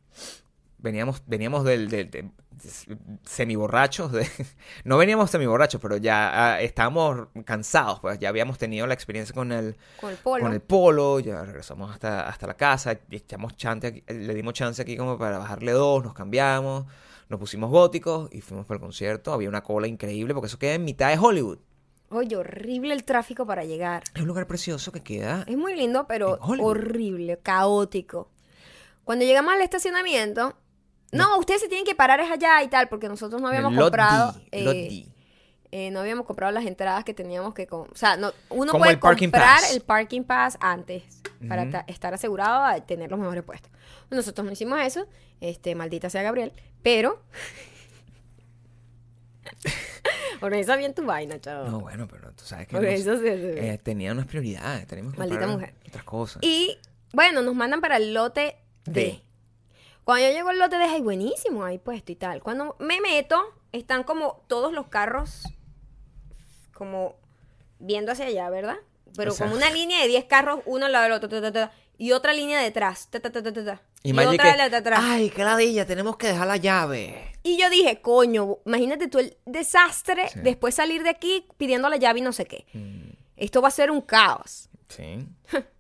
[0.80, 2.30] Veníamos, veníamos del, del- de-
[3.26, 4.12] semiborrachos.
[4.12, 4.28] De,
[4.84, 8.00] no veníamos semiborrachos, pero ya ah, estábamos cansados.
[8.00, 10.44] Pues ya habíamos tenido la experiencia con el, Con el polo.
[10.44, 14.82] con el polo, ya regresamos hasta, hasta la casa, echamos chance aquí- le dimos chance
[14.82, 16.86] aquí como para bajarle dos, nos cambiamos,
[17.30, 19.34] nos pusimos góticos y fuimos para el concierto.
[19.34, 21.60] Había una cola increíble porque eso queda en mitad de Hollywood.
[22.12, 24.02] Oye, horrible el tráfico para llegar.
[24.16, 25.44] Es un lugar precioso que queda.
[25.48, 28.30] Es muy lindo, pero horrible, caótico.
[29.04, 30.56] Cuando llegamos al estacionamiento,
[31.12, 33.86] No, ustedes se tienen que parar es allá y tal, porque nosotros no habíamos Lot
[33.86, 34.34] comprado.
[34.34, 35.06] D, eh,
[35.72, 37.68] eh, no habíamos comprado las entradas que teníamos que...
[37.70, 39.72] o sea, no, uno Como puede el comprar pass.
[39.74, 41.04] el parking pass antes
[41.48, 43.72] para estar asegurado de tener los mejores puestos.
[44.10, 45.08] Nosotros no hicimos eso,
[45.42, 47.22] este, maldita sea Gabriel, pero...
[50.42, 51.70] Organiza bien tu vaina, chavo.
[51.70, 52.84] No, bueno, pero tú sabes que nos-
[53.24, 54.88] eh, tenía unas prioridades.
[54.88, 55.74] Teníamos que Maldita mujer.
[55.88, 56.42] otras cosas.
[56.44, 56.78] Y
[57.14, 58.92] bueno, nos mandan para el lote D.
[58.94, 59.22] D.
[60.10, 62.42] Cuando yo llego al lote D, ay, buenísimo, ahí puesto y tal.
[62.42, 63.40] Cuando me meto,
[63.72, 65.44] están como todos los carros,
[66.74, 67.16] como
[67.80, 68.78] viendo hacia allá, ¿verdad?
[69.16, 71.42] Pero O sea- como una línea de 10 carros, uno al lado del otro, ta,
[71.42, 73.10] ta, ta, y otra línea detrás,
[74.04, 75.00] y, Magic otra que, de atrás.
[75.04, 77.34] Ay, qué ladilla, tenemos que dejar la llave.
[77.44, 80.40] Y yo dije, coño, imagínate tú el desastre, Sí.
[80.42, 82.66] después salir de aquí pidiendo la llave y no sé qué.
[82.74, 84.70] Mm, Esto va a ser un caos.
[84.88, 85.28] sí.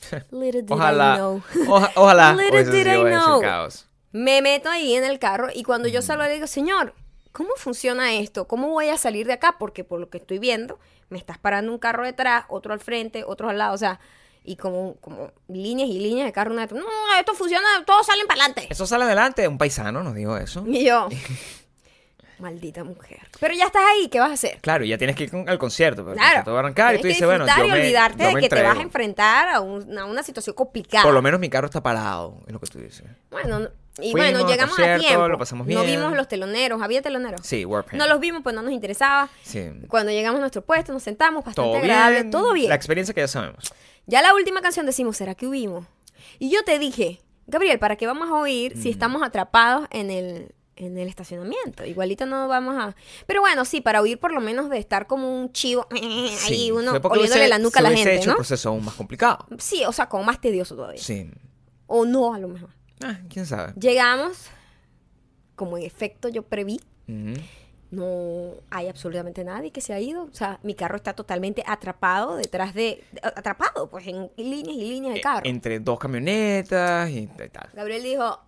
[0.30, 1.16] Little did I Ojalá.
[1.16, 1.42] know.
[1.68, 2.32] oja- ojalá.
[2.36, 3.40] Little I know.
[3.40, 3.86] caos.
[4.12, 6.94] Me meto ahí en el carro y cuando yo salgo le digo, señor,
[7.32, 8.46] ¿cómo funciona esto?
[8.48, 9.56] ¿Cómo voy a salir de acá?
[9.58, 10.78] Porque por lo que estoy viendo,
[11.10, 14.00] me estás parando un carro detrás, otro al frente, otro al lado, o sea,
[14.42, 16.52] y como, como líneas y líneas de carro.
[16.52, 16.66] una.
[16.66, 16.84] No,
[17.18, 18.68] esto funciona, todos salen para adelante.
[18.70, 19.46] Eso sale adelante.
[19.48, 20.64] Un paisano nos dijo eso.
[20.66, 21.08] Y yo,
[22.38, 23.20] maldita mujer.
[23.40, 24.58] Pero ya estás ahí, ¿qué vas a hacer?
[24.60, 26.02] Claro, ya tienes que ir al concierto.
[26.02, 26.28] pero el Claro.
[26.30, 28.40] concierto va a arrancar y tú dices, bueno, yo y me, olvidarte yo de me
[28.40, 31.04] que te vas a enfrentar a, un- a una situación complicada.
[31.04, 33.04] Por lo menos mi carro está parado, es lo que tú dices.
[33.30, 33.68] Bueno, no-
[33.98, 35.26] y Fuimos bueno, llegamos a tiempo.
[35.26, 35.98] lo pasamos No bien.
[35.98, 37.40] vimos los teloneros, había teloneros.
[37.46, 37.98] Sí, Warpaint.
[37.98, 39.30] No los vimos, pues no nos interesaba.
[39.42, 39.70] Sí.
[39.88, 42.30] Cuando llegamos a nuestro puesto, nos sentamos, bastante Todo agradable, bien.
[42.30, 42.68] todo bien.
[42.68, 43.72] La experiencia que ya sabemos.
[44.04, 45.86] Ya la última canción decimos, ¿será que hubimos?
[46.38, 48.82] Y yo te dije, Gabriel, ¿para qué vamos a oír Mm.
[48.82, 51.84] si estamos atrapados en el, en el estacionamiento?
[51.84, 52.94] Igualito no vamos a...
[53.26, 56.70] Pero bueno, sí, para oír por lo menos de estar como un chivo, ahí Sí,
[56.70, 58.36] uno oliéndole hubiese- la nuca a la gente, hecho ¿no?
[58.36, 59.46] proceso aún más complicado.
[59.58, 61.02] Sí, o sea, como más tedioso todavía.
[61.02, 61.30] Sí.
[61.86, 62.70] O no, a lo mejor.
[63.02, 63.72] Ah, quién sabe.
[63.78, 64.46] Llegamos,
[65.54, 66.80] como en efecto yo preví,
[67.90, 70.24] no hay absolutamente nadie que se ha ido.
[70.24, 73.04] O sea, mi carro está totalmente atrapado detrás de...
[73.22, 75.42] Atrapado, pues, en líneas y líneas de Eh, carro.
[75.48, 77.70] Entre dos camionetas y tal.
[77.74, 78.40] Gabriel dijo,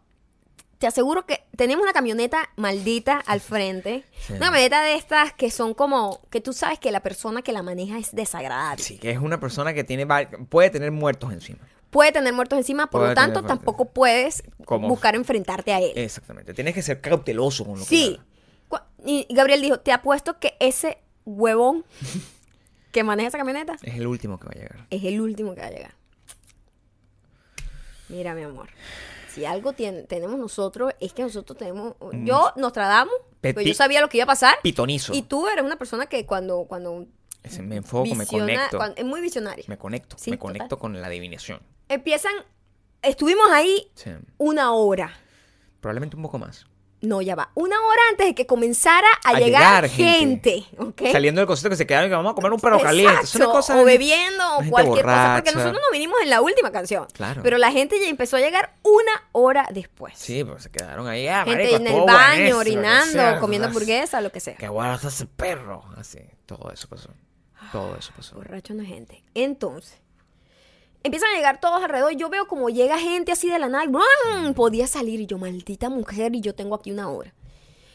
[0.79, 4.05] te aseguro que tenemos una camioneta maldita al frente.
[4.27, 4.35] Sí.
[4.35, 7.63] Una camioneta de estas que son como, que tú sabes que la persona que la
[7.63, 8.83] maneja es desagradable.
[8.85, 10.07] Sí, que es una persona que tiene
[10.49, 11.59] puede tener muertos encima.
[11.91, 14.89] Puede tener muertos encima, por Puede lo tanto tener tampoco puedes ¿Cómo?
[14.89, 15.93] buscar enfrentarte a él.
[15.97, 16.53] Exactamente.
[16.55, 18.21] Tienes que ser cauteloso con lo que Sí.
[18.69, 21.85] Cu- Y y Gabriel dijo, te apuesto que ese huevón
[22.93, 24.87] que maneja esa camioneta Es el último que va a llegar.
[24.91, 25.95] es el último que va a llegar.
[28.09, 28.69] Mira, mi amor.
[29.33, 31.95] Si algo tiene- tenemos nosotros, es que nosotros tenemos.
[32.25, 34.57] Yo, Nostradamus, Pe- porque yo sabía lo que iba a pasar.
[34.63, 35.13] Pitonizo.
[35.15, 36.65] Y tú eres una persona que cuando.
[36.65, 37.07] cuando
[37.43, 38.77] Ese me enfoco, me conecto.
[38.79, 39.65] cuan- es muy visionaria.
[39.69, 40.17] Me conecto.
[40.19, 40.53] Sí, me total.
[40.55, 41.61] conecto con la adivinación.
[41.89, 42.33] Empiezan.
[43.03, 44.11] Estuvimos ahí Sí.
[44.39, 45.13] una hora.
[45.81, 46.67] Probablemente un poco más.
[47.01, 47.51] No, ya va.
[47.55, 50.67] Una hora antes de que comenzara a, A llegar, llegar gente.
[51.13, 53.23] Saliendo del concierto que se quedaron y que vamos a comer un perro caliente.
[53.23, 53.81] Es una Exacto, cosa.
[53.81, 57.07] o bebiendo o cualquier cosa, porque nosotros no vinimos en la última canción.
[57.13, 57.43] Claro.
[57.43, 60.15] Pero la gente ya empezó a llegar una hora después.
[60.17, 61.29] Sí, pero se quedaron ahí.
[61.29, 64.57] Ah, gente marico, en el baño, orinando, sea, comiendo hamburguesa, lo que sea.
[64.57, 65.85] Qué guarda ese perro.
[65.97, 67.11] Así, todo eso pasó.
[67.71, 68.35] Todo eso pasó.
[68.35, 69.23] Borracho no es gente.
[69.35, 70.01] Entonces,
[71.03, 72.13] empiezan a llegar todos alrededor.
[72.13, 73.85] y Yo veo como llega gente así de la nada.
[73.85, 74.55] y ¡brum!
[74.55, 77.33] Podía salir y yo, maldita mujer, y yo tengo aquí una hora.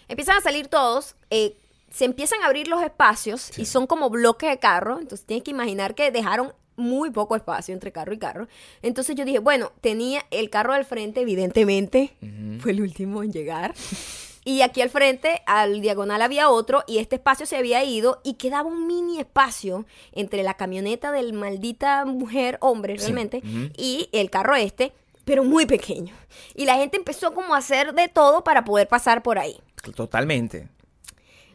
[0.08, 1.16] Empiezan a salir todos.
[1.30, 1.58] eh,
[1.90, 5.00] se empiezan a abrir los espacios y son como bloques de carro.
[5.00, 8.48] Entonces tienes que imaginar que dejaron muy poco espacio entre carro y carro.
[8.82, 12.16] Entonces yo dije, bueno, tenía el carro del frente, evidentemente,
[12.62, 13.76] fue el último en llegar.
[14.46, 18.34] Y aquí al frente, al diagonal, había otro y este espacio se había ido y
[18.34, 23.42] quedaba un mini espacio entre la camioneta del maldita mujer, hombre Sí, realmente,
[23.78, 24.94] y el carro este,
[25.26, 26.14] pero muy pequeño.
[26.56, 29.60] Y la gente empezó como a hacer de todo para poder pasar por ahí.
[29.96, 30.68] Totalmente.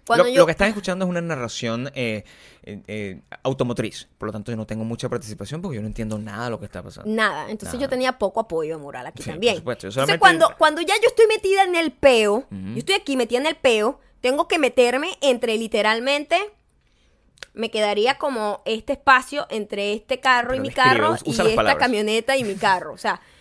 [0.09, 2.25] Cuando lo, yo- lo que están escuchando es una narración eh,
[2.65, 4.09] eh, eh, automotriz.
[4.19, 6.59] Por lo tanto, yo no tengo mucha participación porque yo no entiendo nada de lo
[6.59, 7.09] que está pasando.
[7.11, 7.83] Nada, entonces Nada.
[7.85, 9.55] yo tenía poco apoyo moral aquí Sí, también.
[9.55, 12.79] por supuesto, yo Entonces solamente- cuando, cuando ya yo estoy metida en el peo, yo
[12.79, 16.37] estoy aquí metida en el peo, tengo que meterme entre literalmente,
[17.55, 21.77] me quedaría como este espacio entre este carro y mi carro y esta palabras.
[21.77, 22.93] camioneta y mi carro.
[22.93, 23.21] O sea,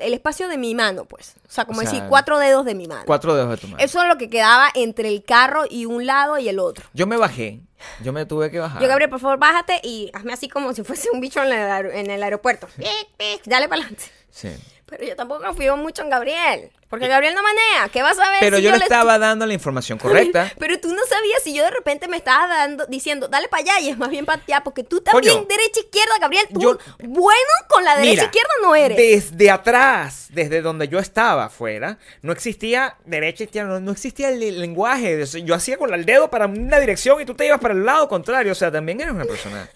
[0.00, 1.34] el espacio de mi mano, pues.
[1.48, 3.02] O sea, como O sea, decir, cuatro dedos de mi mano.
[3.06, 3.82] Cuatro dedos de tu mano.
[3.82, 6.86] Eso es lo que quedaba entre el carro y un lado y el otro.
[6.92, 7.60] Yo me bajé.
[8.02, 8.82] Yo me tuve que bajar.
[8.82, 11.58] Yo, Gabriel, por favor, bájate y hazme así como si fuese un bicho en el,
[11.58, 12.66] aer- en el aeropuerto.
[12.76, 14.04] Pic, pic, Dale para adelante.
[14.30, 14.48] Sí.
[14.90, 16.70] Pero yo tampoco confío mucho en Gabriel.
[16.88, 17.88] Porque Gabriel no manea.
[17.92, 18.40] ¿Qué vas a ver?
[18.40, 20.52] Pero si yo le le estaba dando la información correcta.
[20.58, 23.78] Pero tú no sabías si yo de repente me estaba dando, diciendo, dale para allá
[23.80, 25.46] y es más bien para allá, porque tú también Coño.
[25.48, 26.46] derecha izquierda, Gabriel.
[26.52, 28.96] Tú Yo- bueno con la derecha Mira, izquierda no eres.
[28.98, 34.42] Desde atrás, desde donde yo estaba afuera, no existía derecha izquierda, no, no existía el,
[34.42, 35.24] el lenguaje.
[35.44, 38.08] Yo hacía con el dedo para una dirección y tú te ibas para el lado
[38.08, 38.50] contrario.
[38.50, 39.68] O sea, también eres una persona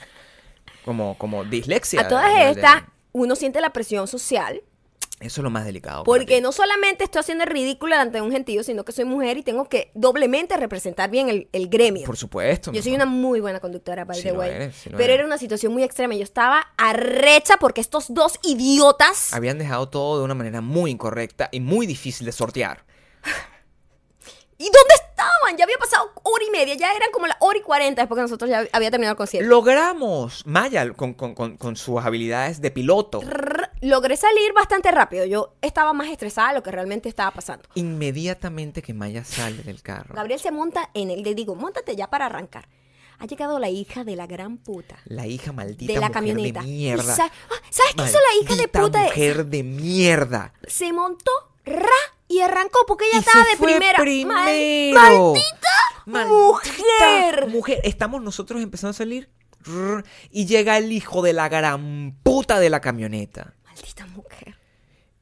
[0.84, 2.00] como, como dislexia.
[2.00, 4.62] A todas de- estas, uno siente la presión social.
[5.24, 6.04] Eso es lo más delicado.
[6.04, 9.42] Porque no solamente estoy haciendo el ridículo ante un gentío, sino que soy mujer y
[9.42, 12.04] tengo que doblemente representar bien el, el gremio.
[12.06, 12.72] Por supuesto.
[12.72, 13.06] Yo soy amor.
[13.06, 14.50] una muy buena conductora, by Sí the way.
[14.50, 15.18] eres, sí lo Pero eres.
[15.20, 16.14] era una situación muy extrema.
[16.14, 19.32] Yo estaba arrecha porque estos dos idiotas.
[19.32, 22.84] Habían dejado todo de una manera muy incorrecta y muy difícil de sortear.
[24.56, 25.56] ¿Y dónde estaban?
[25.58, 28.22] Ya había pasado hora y media, ya eran como la hora y cuarenta después que
[28.22, 29.48] nosotros ya había terminado el concierto.
[29.50, 35.26] Logramos, Maya, con, con- con- con sus habilidades de piloto, Trrr, Logré salir bastante rápido.
[35.26, 37.68] Yo estaba más estresada de lo que realmente estaba pasando.
[37.74, 41.22] inmediatamente que Maya sale del carro, Gabriel se monta en él.
[41.22, 42.68] Le digo, montate ya para arrancar.
[43.18, 44.96] Ha llegado la hija de la gran puta.
[45.04, 46.60] la hija maldita De la mujer camioneta.
[46.60, 47.14] de mierda.
[47.14, 49.02] sa- ah, ¿Sabes qué hizo la hija de puta?
[49.04, 50.52] mujer de mierda.
[50.66, 51.30] Se montó,
[51.64, 51.86] ra,
[52.26, 53.98] y arrancó porque ella Y estaba se de fue primera.
[53.98, 54.94] Mal- primero.
[54.94, 55.68] ¡Maldita,
[56.06, 57.48] Maldita mujer!
[57.48, 57.80] mujer.
[57.84, 59.28] Estamos nosotros empezando a salir
[60.30, 63.54] y llega el hijo de la gran puta de la camioneta.
[63.74, 64.56] Maldita mujer.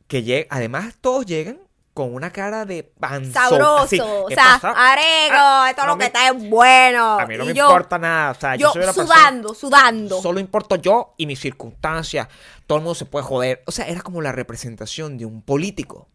[0.07, 1.59] Que llega, además todos llegan
[1.95, 3.33] con una cara de panzón.
[3.33, 3.77] Sabroso.
[3.85, 7.19] así, o ¿qué sea, arego, Ah, esto es no lo que me- está es bueno.
[7.21, 8.31] A mí no Y me yo- importa nada.
[8.31, 10.23] O sea, yo, Yo soy una persona- sudando, sudando.
[10.23, 12.29] Solo importo yo y mis circunstancias.
[12.67, 13.63] Todo el mundo se puede joder.
[13.67, 16.09] O sea, era como la representación de un político.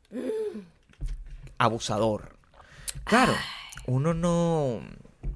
[1.57, 2.35] Abusador.
[3.03, 3.33] Claro,
[3.85, 4.81] uno no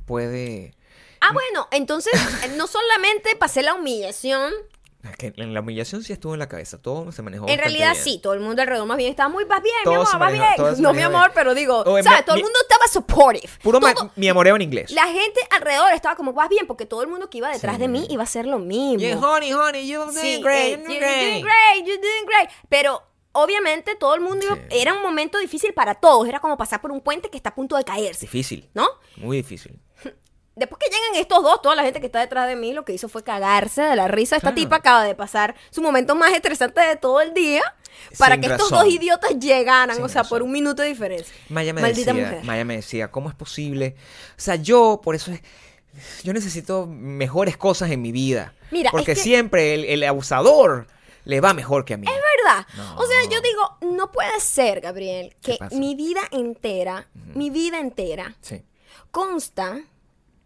[0.06, 0.74] puede...
[1.20, 4.52] Ah, bueno, entonces eh, no solamente pasé la humillación,
[5.04, 6.82] es que en la humillación sí estuvo en la cabeza.
[6.82, 8.04] Todo se manejó en realidad bien.
[8.04, 10.32] sí, todo el mundo alrededor más bien estaba muy, vas bien, Todo mi amor, vas
[10.34, 10.82] manejó- todo bien.
[10.84, 11.32] No, mi amor, bien.
[11.34, 12.20] pero digo, Oye, ¿sabes?
[12.20, 13.50] me- todo el mi- mundo estaba supportive.
[13.64, 14.92] Puro Todo- mi amoreo en inglés.
[14.92, 17.82] La gente alrededor estaba como, vas bien, porque todo el mundo que iba detrás Sí.
[17.82, 19.00] de mí iba a hacer lo mismo.
[19.00, 21.30] Yeah, honey, honey, you're doing Sí, great, eh, you're doing you're great.
[21.32, 22.50] doing great, you're doing great.
[22.70, 23.02] Pero
[23.34, 24.62] obviamente todo el mundo iba- Sí.
[24.72, 26.28] era un momento difícil para todos.
[26.28, 28.70] Era como pasar por un puente que está a punto de caerse, Difícil.
[28.74, 28.88] ¿no?
[29.18, 29.80] Muy difícil.
[30.62, 32.94] Después que llegan estos dos, toda la gente que está detrás de mí lo que
[32.94, 34.36] hizo fue cagarse de la risa.
[34.36, 34.56] Esta Claro.
[34.64, 37.62] tipa acaba de pasar su momento más estresante de todo el día
[38.18, 40.38] para Sin que estos dos idiotas llegaran, Sin o sea, razón.
[40.38, 41.34] por un minuto de diferencia.
[41.50, 42.44] Maya me Maldita decía, mujer.
[42.46, 43.96] Maya me decía, ¿cómo es posible?
[44.38, 45.42] O sea, yo, por eso es,
[46.24, 48.54] yo necesito mejores cosas en mi vida.
[48.72, 50.88] Mira, es porque que- siempre el, el abusador
[51.26, 52.08] le va mejor que a mí.
[52.08, 52.66] Es verdad.
[52.78, 52.96] No.
[52.98, 57.80] O sea, yo digo, no puede ser, Gabriel, ¿Qué que mi vida entera, mi vida
[57.80, 58.64] entera Sí.
[59.12, 59.82] consta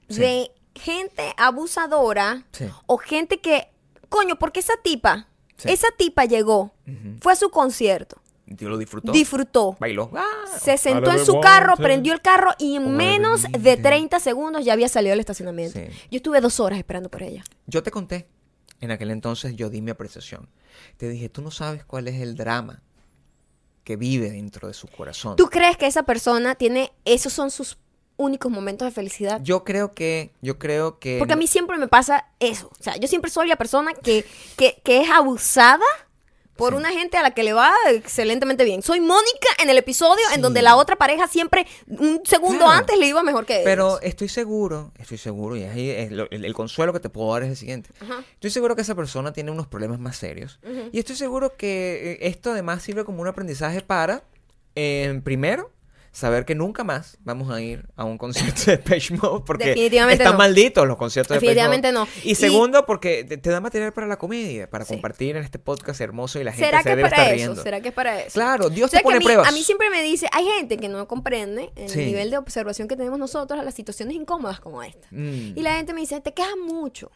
[0.10, 0.20] Sí.
[0.20, 2.66] de gente abusadora Sí.
[2.86, 3.70] o gente que,
[4.10, 5.70] coño, porque esa tipa, Sí.
[5.72, 6.74] esa tipa llegó,
[7.22, 8.18] fue a su concierto,
[8.58, 9.12] ¿Tú lo disfrutó?
[9.12, 10.12] disfrutó, Bailó.
[10.16, 10.26] Ah,
[10.60, 14.74] se sentó en su carro, prendió el carro y en menos de 30 segundos ya
[14.74, 15.80] había salido del estacionamiento.
[15.80, 15.86] Sí.
[16.12, 17.44] Yo estuve dos horas esperando por ella.
[17.68, 18.28] Yo te conté,
[18.82, 20.50] en aquel entonces yo di mi apreciación.
[20.98, 22.84] Te dije, tú no sabes cuál es el drama
[23.86, 25.36] que vive dentro de su corazón.
[25.38, 27.78] ¿Tú crees que esa persona tiene, esos son sus
[28.18, 29.42] únicos momentos de felicidad?
[29.44, 31.18] Yo creo que, yo creo que...
[31.20, 32.70] Porque a mí siempre me pasa eso.
[32.80, 34.26] O sea, yo siempre soy la persona que,
[34.58, 35.84] que, que es abusada
[36.56, 36.78] por Sí.
[36.78, 38.82] una gente a la que le va excelentemente bien.
[38.82, 42.72] Soy Mónica en el episodio en donde la otra pareja siempre un segundo Claro.
[42.80, 43.66] antes le iba mejor que ellos.
[43.66, 47.34] Pero estoy seguro, estoy seguro, y ahí es lo- el, el consuelo que te puedo
[47.34, 47.90] dar es el siguiente.
[48.00, 48.24] Ajá.
[48.36, 50.60] Estoy seguro que esa persona tiene unos problemas más serios.
[50.94, 54.24] Y estoy seguro que eh, esto además sirve como un aprendizaje para,
[54.76, 55.72] eh, primero,
[56.16, 60.24] saber que nunca más vamos a ir a un concierto de Page Mode porque Definitivamente
[60.24, 60.38] están no.
[60.40, 62.08] malditos los conciertos de Definitivamente Depeche no.
[62.24, 64.94] Y, Y- segundo, porque te, te da material para la comedia, para Sí.
[64.94, 67.34] compartir en este podcast hermoso y la gente ¿Será se que es debe para estar
[67.36, 67.44] eso?
[67.46, 67.64] riendo.
[67.64, 68.34] ¿Será que es para eso?
[68.34, 69.48] Claro, Dios te pone a mí, pruebas.
[69.48, 72.06] a mí siempre me dice, hay gente que no comprende el Sí.
[72.06, 75.08] nivel de observación que tenemos nosotros a las situaciones incómodas como esta.
[75.12, 75.54] Mm.
[75.58, 77.12] Y la gente me dice, te quejas mucho.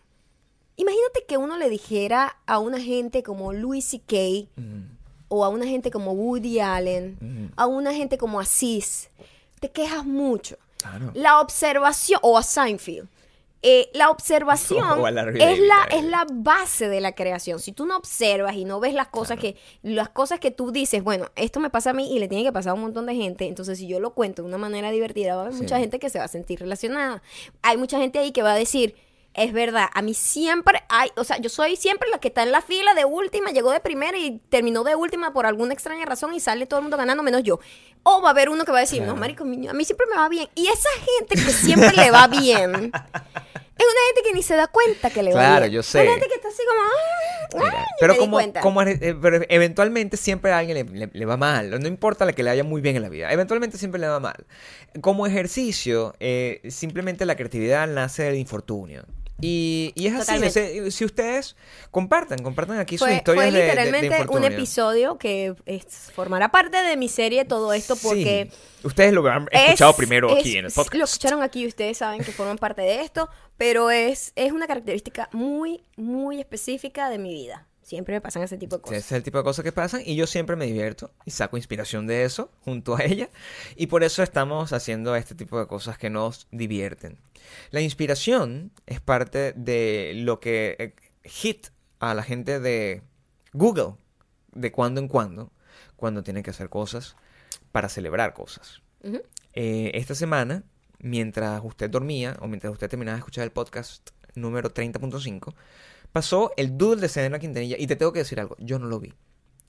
[0.75, 4.49] Imagínate que uno le dijera a una gente como Louis C.K.
[4.55, 4.98] Mm.
[5.29, 9.09] O a una gente como Woody Allen, a una gente como Asís,
[9.59, 10.57] te quejas mucho.
[11.13, 13.07] La observación, o a Seinfeld,
[13.61, 17.59] eh, la observación es, la, es la base de la creación.
[17.59, 21.03] Si tú no observas y no ves las cosas que las cosas que tú dices,
[21.03, 23.15] bueno, esto me pasa a mí y le tiene que pasar a un montón de
[23.15, 25.63] gente, entonces si yo lo cuento de una manera divertida, va a haber Sí.
[25.63, 27.21] mucha gente que se va a sentir relacionada.
[27.61, 28.95] Hay mucha gente ahí que va a decir,
[29.33, 32.51] es verdad, a mí siempre hay, o sea, yo soy siempre la que está en
[32.51, 36.33] la fila de última, llegó de primera y terminó de última por alguna extraña razón
[36.33, 37.59] y sale todo el mundo ganando menos yo.
[38.03, 39.13] O va a haber uno que va a decir, Claro.
[39.13, 40.47] no, marico, a mí siempre me va bien.
[40.55, 40.89] Y esa
[41.19, 42.91] gente que siempre le va bien,
[43.79, 45.71] Es una gente que ni se da cuenta que le va Claro, bien.
[45.71, 46.01] yo Es sé.
[46.01, 46.81] una gente que está así como...
[46.81, 48.59] "Ah, Mira, ay, pero me di como, cuenta".
[48.61, 51.79] como eh, pero eventualmente siempre a alguien le, le- le va mal.
[51.79, 53.31] No importa la que le vaya muy bien en la vida.
[53.31, 54.45] Eventualmente siempre le va mal.
[54.99, 59.05] Como ejercicio, eh, simplemente la creatividad nace del infortunio.
[59.41, 60.91] Y, y es así.
[60.91, 61.55] Si ustedes
[61.91, 66.11] compartan, compartan aquí sus Fue, historias fue de- de- de, literalmente un episodio que es-
[66.13, 68.49] formará parte de mi serie todo esto porque...
[68.51, 68.57] Sí.
[68.83, 70.95] Ustedes lo han escuchado es- primero aquí en el podcast.
[70.95, 74.67] Lo escucharon aquí y ustedes saben que forman parte de esto, pero es, es una
[74.67, 77.65] característica muy, muy específica de mi vida.
[77.89, 78.99] Siempre me pasan ese tipo de cosas.
[78.99, 81.57] Ese es el tipo de cosas que pasan y yo siempre me divierto y saco
[81.57, 83.31] inspiración de eso junto a ella
[83.75, 87.17] y por eso estamos haciendo este tipo de cosas que nos divierten.
[87.71, 90.93] La inspiración es parte de lo que eh,
[91.27, 93.01] hit a la gente de
[93.53, 93.95] Google
[94.53, 95.51] de cuando en cuando,
[95.95, 97.15] cuando tienen que hacer cosas
[97.71, 98.83] para celebrar cosas.
[99.53, 100.61] Eh, esta semana,
[100.99, 105.55] mientras usted dormía o mientras usted terminaba de escuchar el podcast número 30.5,
[106.11, 108.99] pasó el doodle de Selena Quintanilla y te tengo que decir algo, yo no lo
[108.99, 109.13] vi.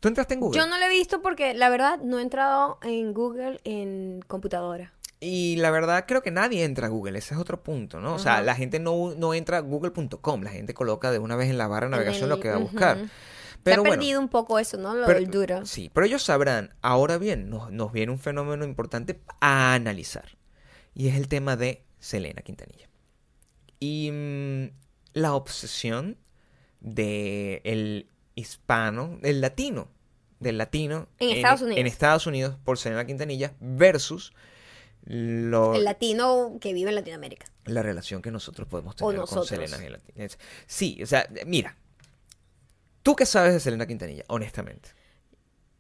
[0.01, 0.59] ¿Tú entraste en Google?
[0.59, 4.95] Yo no lo he visto porque la verdad no he entrado en Google en computadora.
[5.23, 8.15] Y la verdad creo que nadie entra a Google, ese es otro punto, ¿no?
[8.15, 11.51] O sea, la gente no, no entra a google.com, la gente coloca de una vez
[11.51, 12.97] en la barra de navegación el- lo que va a buscar.
[12.99, 13.09] Se
[13.63, 14.95] Pero ha bueno, perdido un poco eso, ¿no?
[14.95, 15.67] Lo pero- del duro.
[15.67, 20.39] Sí, pero ellos sabrán, ahora bien, nos, nos viene un fenómeno importante a analizar.
[20.95, 22.89] Y es el tema de Selena Quintanilla.
[23.79, 24.71] Y mm,
[25.13, 26.17] la obsesión
[26.81, 29.89] de el hispano, el latino,
[30.39, 31.79] del latino En Estados Unidos.
[31.81, 34.33] en Estados Unidos por Selena Quintanilla versus
[35.05, 37.47] lo- El latino que vive en Latinoamérica.
[37.67, 39.45] la relación que nosotros podemos tener con.
[39.47, 40.01] Selena Quintanilla.
[40.17, 41.77] Es- Sí, o sea, mira,
[43.03, 44.91] ¿tú qué sabes de Selena Quintanilla, honestamente?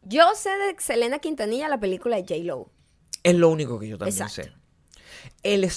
[0.02, 2.70] Yo sé de Selena Quintanilla la película de J-Lo.
[3.22, 4.50] Es lo único que yo también Exacto.
[4.50, 4.52] sé.
[5.42, 5.68] El.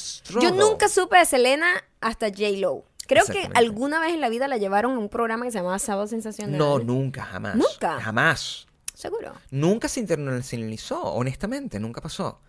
[0.42, 2.86] Yo nunca supe de Selena hasta J-Lo.
[3.14, 5.80] Creo que alguna vez en la vida la llevaron a un programa que se llamaba
[5.80, 6.58] Sábado Sensacional.
[6.58, 7.56] No, nunca, jamás.
[7.56, 8.00] ¿Nunca?
[8.00, 8.68] Jamás.
[8.94, 9.34] Seguro.
[9.52, 12.40] Nunca se internacionalizó, honestamente, nunca pasó.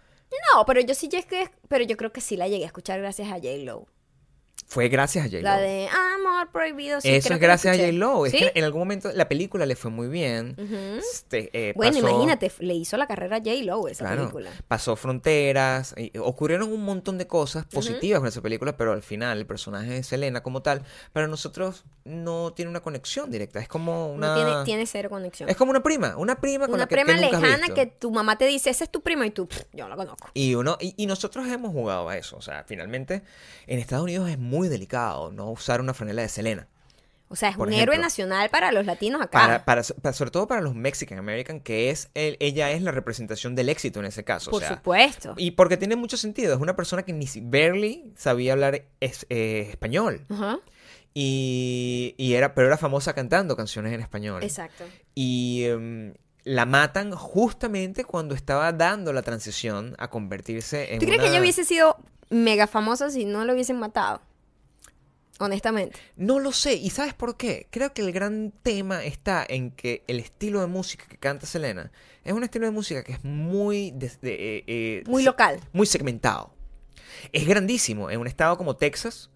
[0.53, 3.29] No, pero yo sí llegué, pero yo creo que sí la llegué a escuchar gracias
[3.29, 3.87] a J-Lo.
[4.67, 5.43] Fue gracias a J-Lo.
[5.43, 7.01] La de Amor Prohibido.
[7.01, 7.79] Sí, Eso es gracias a.
[7.79, 8.27] J-Lo.
[8.27, 10.57] Es que en algún momento la película le fue muy bien.
[10.99, 14.51] Este, eh, Bueno, pasó- imagínate, le hizo la carrera a J-Lo esa Claro, película.
[14.67, 19.39] pasó fronteras, y ocurrieron un montón de cosas positivas con esa película, pero al final
[19.39, 24.13] el personaje de Selena como tal, para nosotros no tiene una conexión directa, es como
[24.13, 24.29] una...
[24.29, 25.49] No tiene, tiene cero conexión.
[25.49, 27.59] Es como una prima, una prima con Una la que, prima que nunca has lejana
[27.67, 27.75] visto.
[27.75, 30.29] que tu mamá te dice, ese es tu prima y tú, "Pff, yo la conozco.
[30.35, 32.37] Y, uno, y, y nosotros hemos jugado a eso.
[32.37, 33.23] O sea, finalmente
[33.67, 36.69] en Estados Unidos es muy delicado no usar una franela de Selena.
[37.29, 39.31] O sea, es un héroe nacional para los latinos acá.
[39.41, 42.93] Para, para, para- sobre todo para los Mexican American, que es el- ella es la
[42.93, 44.51] representación del éxito en ese caso.
[44.51, 45.35] o Por sea, supuesto.
[45.37, 46.55] Y porque tiene mucho sentido.
[46.55, 50.25] Es una persona que ni barely sabía hablar es- eh, español.
[50.31, 50.59] Ajá,
[51.15, 54.43] Y, y era, pero era famosa cantando canciones en español.
[54.43, 54.85] exacto.
[55.15, 56.15] Y em,
[56.45, 61.41] la matan justamente cuando estaba dando la transición a convertirse en ¿Tú crees que ella
[61.41, 61.97] hubiese sido
[62.31, 64.21] mega famosa si no lo hubiesen matado?
[65.41, 65.99] Honestamente.
[66.17, 66.75] No lo sé.
[66.75, 67.67] ¿Y sabes por qué?
[67.71, 71.91] Creo que el gran tema está en que el estilo de música que canta Selena
[72.23, 73.91] es un estilo de música que es muy...
[73.91, 75.61] de- eh, eh, Muy local.
[75.73, 76.55] Muy segmentado.
[77.33, 78.11] Es grandísimo.
[78.11, 79.31] En un estado como Texas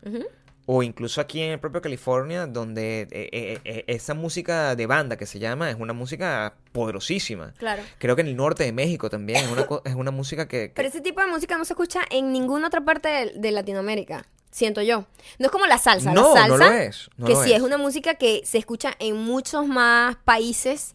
[0.70, 5.38] o incluso aquí en el propio California, donde eh, esa música de banda que se
[5.38, 7.54] llama es una música poderosísima.
[7.58, 7.82] Claro.
[7.98, 10.68] Creo que en el norte de México también es una, es una música que...
[10.68, 13.50] que- Pero ese tipo de música no se escucha en ninguna otra parte de, de
[13.50, 14.26] Latinoamérica.
[14.50, 15.04] Siento yo.
[15.38, 16.12] No es como la salsa.
[16.12, 17.62] No, la no salsa, lo es, no que lo sí es es.
[17.62, 20.94] una música que se escucha en muchos más países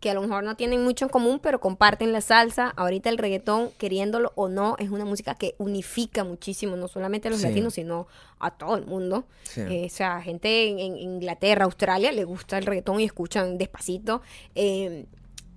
[0.00, 2.72] que a lo mejor no tienen mucho en común, pero comparten la salsa.
[2.76, 7.32] Ahorita el reggaetón, queriéndolo o no, es una música que unifica muchísimo, no solamente a
[7.32, 7.48] los Sí.
[7.48, 8.06] latinos, sino
[8.38, 9.24] a todo el mundo.
[9.42, 9.60] Sí.
[9.62, 14.22] Eh, o sea, gente en, en Inglaterra, Australia, le gusta el reggaetón y escuchan despacito.
[14.54, 15.06] Eh,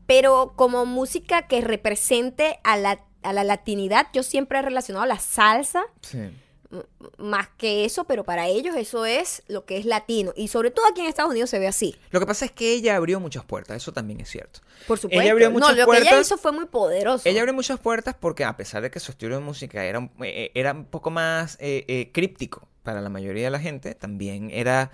[0.07, 5.19] pero como música que represente a la, a la latinidad, yo siempre he relacionado la
[5.19, 6.17] salsa Sí.
[7.17, 10.33] Más que eso, pero para ellos eso es lo que es latino.
[10.35, 12.73] Y sobre todo aquí en Estados Unidos se ve así, Lo que pasa es que
[12.73, 14.61] ella abrió muchas puertas, eso también es cierto.
[14.87, 15.21] por supuesto.
[15.21, 16.27] Ella abrió no, muchas lo que ella puertas.
[16.27, 17.27] hizo fue muy poderoso.
[17.27, 20.11] Ella abrió muchas puertas porque a pesar de que su estilo de música era, un-
[20.21, 23.93] eh, eh, era un poco más eh, eh, críptico para la mayoría de la gente,
[23.93, 24.91] también era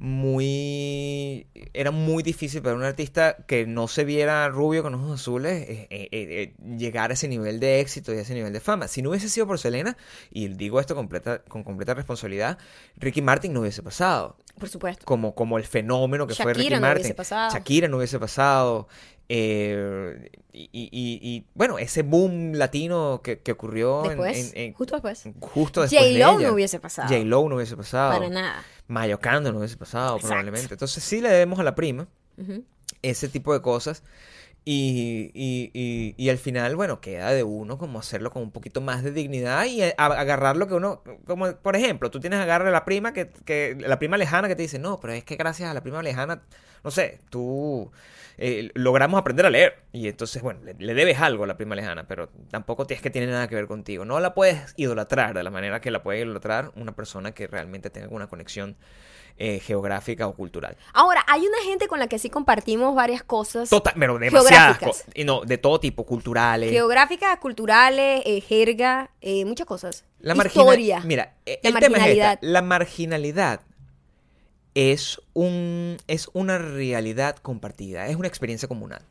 [0.00, 5.68] muy era muy difícil para un artista que no se viera rubio con ojos azules
[5.68, 8.88] eh, eh, eh, llegar a ese nivel de éxito y a ese nivel de fama.
[8.88, 9.96] Si no hubiese sido por Selena,
[10.30, 12.58] y digo esto completa, con completa responsabilidad,
[12.96, 15.04] Ricky Martin no hubiese pasado por supuesto.
[15.06, 17.02] como, como el fenómeno que fue Ricky no Martin.
[17.02, 17.52] hubiese pasado.
[17.52, 18.88] Shakira no hubiese pasado.
[19.32, 24.94] Eh, y, y- y, bueno, ese boom latino que, que ocurrió Después, en- en- justo
[24.96, 25.22] después.
[25.40, 27.06] justo después de J-Lo no hubiese pasado.
[27.08, 28.12] J-Lo no hubiese pasado.
[28.12, 28.64] Para nada.
[28.90, 30.26] Mayo Cando no hubiese pasado, Exacto.
[30.28, 30.74] probablemente.
[30.74, 32.06] Entonces sí le debemos a la prima
[33.02, 34.02] ese tipo de cosas.
[34.64, 38.80] Y, y, y, y al final, bueno, queda de uno como hacerlo con un poquito
[38.80, 42.70] más de dignidad y agarrar lo que uno, como por ejemplo, tú tienes agarre a
[42.70, 45.70] la prima que, que la prima lejana que te dice, no, pero es que gracias
[45.70, 46.42] a la prima lejana,
[46.84, 47.90] no sé, tú
[48.42, 49.76] eh, logramos aprender a leer.
[49.92, 53.26] Y entonces, bueno, le, debes algo a la prima lejana, pero tampoco es que tiene
[53.26, 54.06] nada que ver contigo.
[54.06, 57.90] No la puedes idolatrar de la manera que la puede idolatrar una persona que realmente
[57.90, 58.76] tenga una conexión
[59.36, 60.76] eh, geográfica o cultural.
[60.92, 63.70] Ahora, hay una gente con la que sí compartimos varias cosas.
[63.70, 65.02] Total, pero demasiadas Geográficas.
[65.06, 66.70] co- y no, de todo tipo, culturales.
[66.70, 70.04] Geográficas, culturales, eh, jerga, eh, muchas cosas.
[70.20, 71.00] La margina- Historia.
[71.04, 72.38] Mira, La el tema es esta.
[72.42, 73.60] La marginalidad
[74.74, 79.02] es un es una realidad compartida, es una experiencia comunal.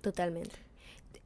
[0.00, 0.56] Totalmente.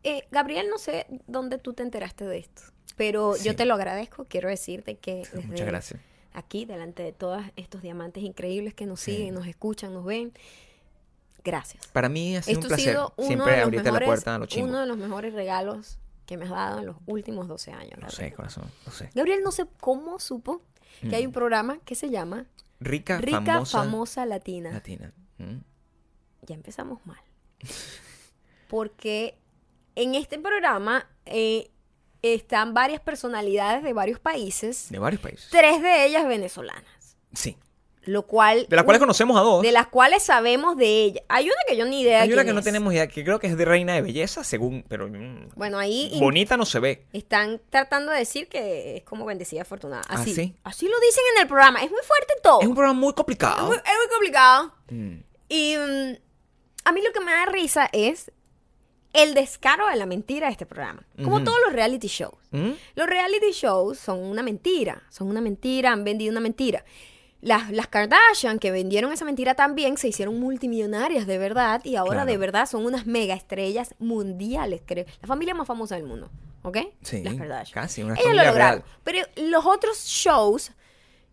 [0.02, 2.62] Eh, Gabriel, no sé dónde tú te enteraste de esto,
[2.96, 3.44] pero Sí.
[3.44, 4.24] yo te lo agradezco.
[4.24, 6.00] Quiero decirte que desde Muchas gracias.
[6.34, 9.12] Aquí, delante de todos estos diamantes increíbles que nos Sí.
[9.16, 10.32] siguen, nos escuchan, nos ven,
[11.44, 11.86] gracias.
[11.88, 14.34] Para mí ha sido Esto un ha placer sido uno siempre de, la mejores, puerta
[14.34, 14.68] a los chingos.
[14.70, 17.98] uno de los mejores regalos que me has dado en los últimos 12 años.
[18.00, 19.10] No sé, corazón, no sé.
[19.14, 20.62] Gabriel, no sé cómo supo
[21.00, 22.46] que hay un programa que se llama
[22.80, 23.44] Rica, Rica Mm.
[23.46, 24.70] famosa, Famosa Latina.
[24.70, 25.12] latina.
[25.38, 25.58] Mm.
[26.46, 27.20] ya empezamos mal.
[28.68, 29.36] Porque
[29.94, 31.70] en este programa eh,
[32.22, 35.48] están varias personalidades de varios países, De varios países.
[35.50, 37.16] tres de ellas venezolanas.
[37.32, 37.56] Sí.
[38.04, 38.66] Lo cual.
[38.68, 39.62] De las cuales conocemos a dos.
[39.62, 41.22] De las cuales sabemos de ella.
[41.28, 42.22] Hay una que yo ni idea.
[42.22, 44.84] Hay una que no tenemos idea, que creo que es de reina de belleza, según,
[44.88, 47.06] pero mm, Bueno, ahí bonita no se ve.
[47.12, 50.02] están tratando de decir que es como bendecida afortunada.
[50.08, 50.34] ¿Ah, Así.
[50.34, 50.56] sí?
[50.64, 51.78] Así lo dicen en el programa.
[51.80, 52.60] Es muy fuerte todo.
[52.60, 53.66] Es un programa muy Es complicado.
[53.68, 54.74] muy, es muy complicado.
[54.90, 55.16] Mm.
[55.48, 56.16] Y mm,
[56.86, 58.32] a mí lo que me da risa es
[59.12, 61.02] el descaro de la mentira de este programa.
[61.22, 61.44] Como Ujú.
[61.44, 62.34] todos los reality shows.
[62.50, 62.70] ¿Mm?
[62.94, 65.02] Los reality shows son una mentira.
[65.10, 66.84] Son una mentira, han vendido una mentira.
[67.40, 72.18] Las, las Kardashian que vendieron esa mentira también se hicieron multimillonarias de verdad y ahora
[72.22, 72.30] Claro.
[72.30, 75.06] de verdad son unas mega estrellas mundiales, creo.
[75.20, 76.30] La familia más famosa del mundo,
[76.62, 76.78] ¿ok?
[77.02, 77.74] Sí, Las Kardashian.
[77.74, 78.82] casi, una Ellos lo familia lograron.
[78.82, 78.98] real.
[79.02, 80.70] Pero los otros shows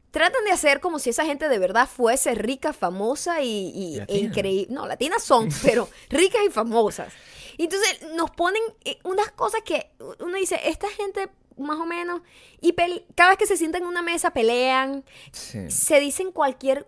[0.09, 4.17] tratan de hacer como si esa gente de verdad fuese rica, famosa y, y- e
[4.17, 4.73] increíble.
[4.73, 7.13] No, latinas son, pero ricas y famosas.
[7.59, 9.91] Y entonces nos ponen eh, unas cosas que
[10.21, 12.21] uno dice, esta gente más o menos,
[12.61, 12.73] y
[13.15, 15.03] cada vez que se sientan en una mesa pelean,
[15.33, 15.69] Sí.
[15.69, 16.87] se dicen cualquier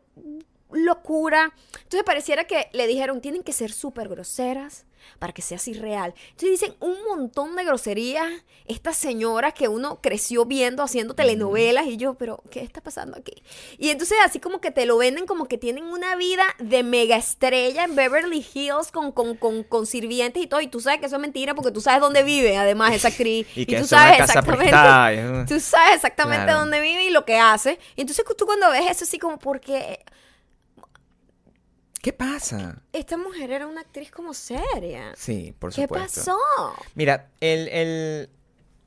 [0.71, 1.53] locura.
[1.73, 4.85] Entonces pareciera que le dijeron, tienen que ser súper groseras
[5.19, 6.13] para que sea así real.
[6.31, 8.27] Entonces dicen un montón de groserías
[8.65, 13.43] estas señoras que uno creció viendo haciendo telenovelas y yo, pero ¿qué está pasando aquí?
[13.77, 17.17] Y entonces así como que te lo venden como que tienen una vida de mega
[17.17, 20.61] estrella en Beverly Hills con, con, con, con sirvientes y todo.
[20.61, 23.47] Y tú sabes que eso es mentira porque tú sabes dónde vive además esa actriz.
[23.55, 24.71] Y que tú sabes exactamente
[25.47, 26.59] Tú sabes exactamente Claro.
[26.59, 27.77] dónde vive y lo que hace.
[27.95, 29.99] Y entonces tú cuando ves eso así como porque
[32.01, 32.81] ¿Qué pasa?
[32.93, 35.13] esta mujer era una actriz como seria.
[35.15, 36.21] Sí, por ¿Qué supuesto.
[36.21, 36.37] pasó?
[36.95, 38.29] Mira, el, el-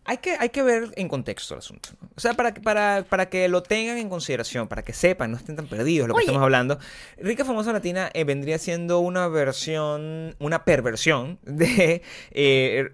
[0.06, 1.90] hay, que, hay que ver en contexto el asunto.
[2.00, 2.08] ¿no?
[2.16, 5.36] O sea, para, que- para, para que lo tengan en consideración, para que sepan, no
[5.36, 6.78] estén tan perdidos lo que estamos hablando.
[7.16, 12.02] Rica Famosa Latina eh, vendría siendo una versión, una perversión de
[12.32, 12.88] eh,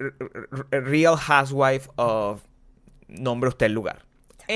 [0.71, 2.43] Real Housewife of
[3.09, 4.05] Nombre usted el lugar.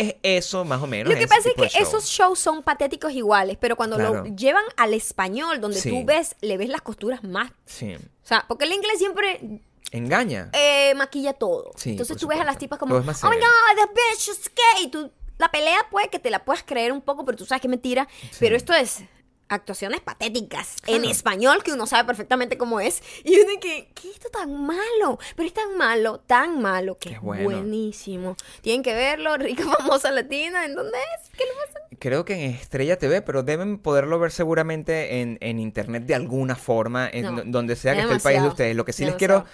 [0.01, 1.13] Es eso más o menos.
[1.13, 1.83] Lo que pasa es que show.
[1.83, 4.25] esos shows son patéticos iguales, pero cuando Claro.
[4.25, 5.91] lo llevan al español, donde Sí.
[5.91, 7.51] tú ves, le ves las costuras más.
[7.67, 7.95] Sí.
[7.95, 9.61] O sea, porque el inglés siempre
[9.93, 10.51] Engaña.
[10.53, 11.71] eh, maquilla todo.
[11.77, 14.87] Sí, Entonces tú ves a las tipas como, oh my god, the bitch is gay.
[14.87, 17.61] Y tú, la pelea puede que te la puedas creer un poco, pero tú sabes
[17.61, 18.09] que es mentira.
[18.41, 19.03] Pero esto es
[19.55, 21.11] actuaciones patéticas en Claro.
[21.11, 23.03] español que uno sabe perfectamente cómo es.
[23.25, 25.19] Y uno que, ¿qué es esto tan malo?
[25.37, 27.45] Pero es tan malo, tan malo que Qué es bueno.
[27.45, 28.37] buenísimo.
[28.61, 30.65] Tienen que verlo, rica famosa latina.
[30.65, 31.31] ¿En dónde es?
[31.31, 31.79] ¿Qué le pasa?
[31.99, 36.57] Creo que en Estrella TV, pero deben poderlo ver seguramente en, en internet de alguna
[36.57, 38.77] forma, en No, donde sea que esté el país de ustedes.
[38.77, 39.45] Lo que sí les quiero,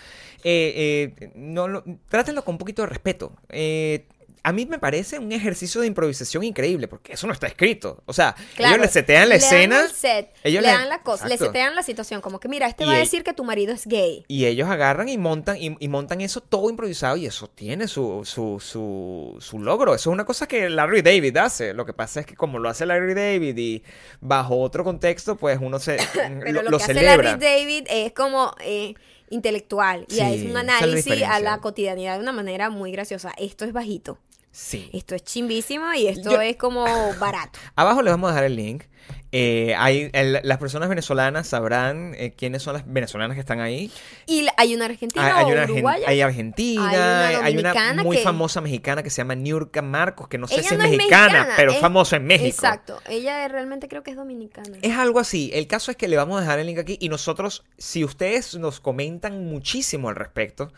[0.43, 3.33] eh, eh, no lo- trátenlo con un poquito de respeto.
[3.51, 4.07] Eh,
[4.43, 8.03] a mí me parece un ejercicio de improvisación increíble, porque eso no está escrito.
[8.07, 9.81] O sea, ellos le setean la le dan escena.
[9.85, 11.53] el set, ellos le dan la cosa, le Exacto.
[11.53, 13.73] setean la situación, como que mira, este Y va a el- decir que tu marido
[13.75, 14.25] es gay.
[14.29, 18.23] Y ellos agarran y montan y, y montan eso todo improvisado y eso tiene su,
[18.25, 19.95] su, su, su logro.
[19.95, 21.75] Eso es una cosa que Larry David hace.
[21.75, 23.83] Lo que pasa es que como lo hace Larry David y
[24.21, 27.13] bajo otro contexto, pues uno se Pero lo, lo, que celebra.
[27.13, 28.95] hace Larry David es como eh,
[29.29, 33.33] intelectual y Sí, es un la análisis a la cotidianidad de una manera muy graciosa.
[33.39, 34.19] Esto es bajito,
[34.53, 34.91] Sí.
[34.93, 36.85] esto es chimbísimo y esto Yo- es como
[37.21, 37.59] barato.
[37.77, 38.85] Abajo les vamos a dejar el link.
[39.33, 43.91] Eh, hay, el- las personas venezolanas sabrán eh, quiénes son las venezolanas que están ahí.
[44.27, 46.09] Y hay una argentina hay, o hay una argen- uruguaya.
[46.09, 49.83] hay argentina, Hay una hay una dominicana muy que- famosa mexicana que se llama Niurka
[49.83, 52.25] Marcos, que no sé Ella si es no es mexicana, mexicana, pero es- famosa en
[52.27, 52.49] México.
[52.49, 53.01] Exacto.
[53.09, 54.79] Ella realmente creo que es dominicana.
[54.83, 55.51] Es algo así.
[55.55, 58.57] El caso es que le vamos a dejar el link aquí y nosotros, si ustedes
[58.57, 60.73] nos comentan muchísimo al respecto,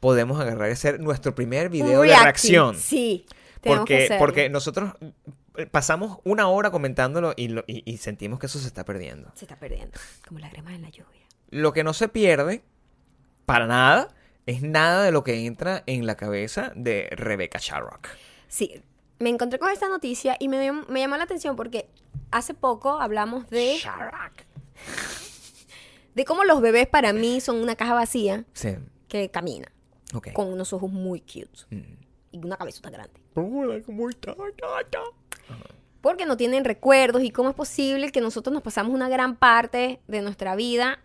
[0.00, 2.76] podemos agarrar y hacer nuestro primer video de reacción.
[2.76, 3.26] Sí.
[3.60, 4.92] tenemos que Porque, porque nosotros
[5.56, 9.30] eh, pasamos una hora comentándolo y, lo- y- y sentimos que eso se está perdiendo.
[9.34, 9.98] Se está perdiendo.
[10.26, 11.22] Como lágrimas en la lluvia.
[11.50, 12.62] Lo que no se pierde,
[13.46, 14.08] para nada,
[14.46, 18.08] es nada de lo que entra en la cabeza de Rebecca Sharrock.
[18.48, 18.82] Sí.
[19.18, 21.88] Me encontré con esta noticia y me, me llamó la atención porque
[22.30, 24.32] hace poco hablamos de, Sharrock.
[26.14, 28.76] de cómo los bebés para mí son una caja vacía Sí,
[29.08, 29.68] que camina
[30.14, 30.32] ok.
[30.32, 31.82] con unos ojos muy cute Mm.
[32.32, 33.20] y una cabezota grande.
[36.00, 40.00] Porque no tienen recuerdos y cómo es posible que nosotros nos pasamos una gran parte
[40.06, 41.00] de nuestra vida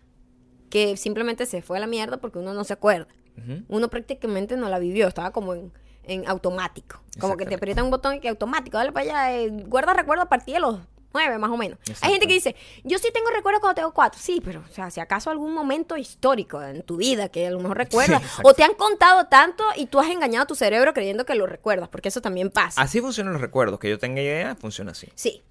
[0.70, 3.08] que simplemente se fue a la mierda porque uno no se acuerda.
[3.36, 3.64] Ujú.
[3.68, 5.72] Uno prácticamente no la vivió, estaba como en,
[6.04, 7.00] en automático.
[7.18, 10.26] Como que te aprietan un botón y que automático, dale para allá, eh, guarda recuerdos
[10.26, 10.78] a partir de los
[11.14, 11.78] nueve más o menos.
[11.80, 12.04] Exacto.
[12.06, 14.20] Hay gente que dice, yo sí tengo recuerdos cuando tengo cuatro.
[14.22, 17.60] Sí, pero, o sea, si acaso algún momento histórico en tu vida que a lo
[17.60, 21.24] mejor recuerdas, o te han contado tanto y tú has engañado a tu cerebro creyendo
[21.26, 22.80] que lo recuerdas, porque eso también pasa.
[22.80, 23.78] Así funcionan los recuerdos.
[23.78, 25.08] Que yo tenga idea, funciona así.
[25.14, 25.42] Sí.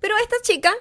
[0.00, 0.72] Pero esta chica,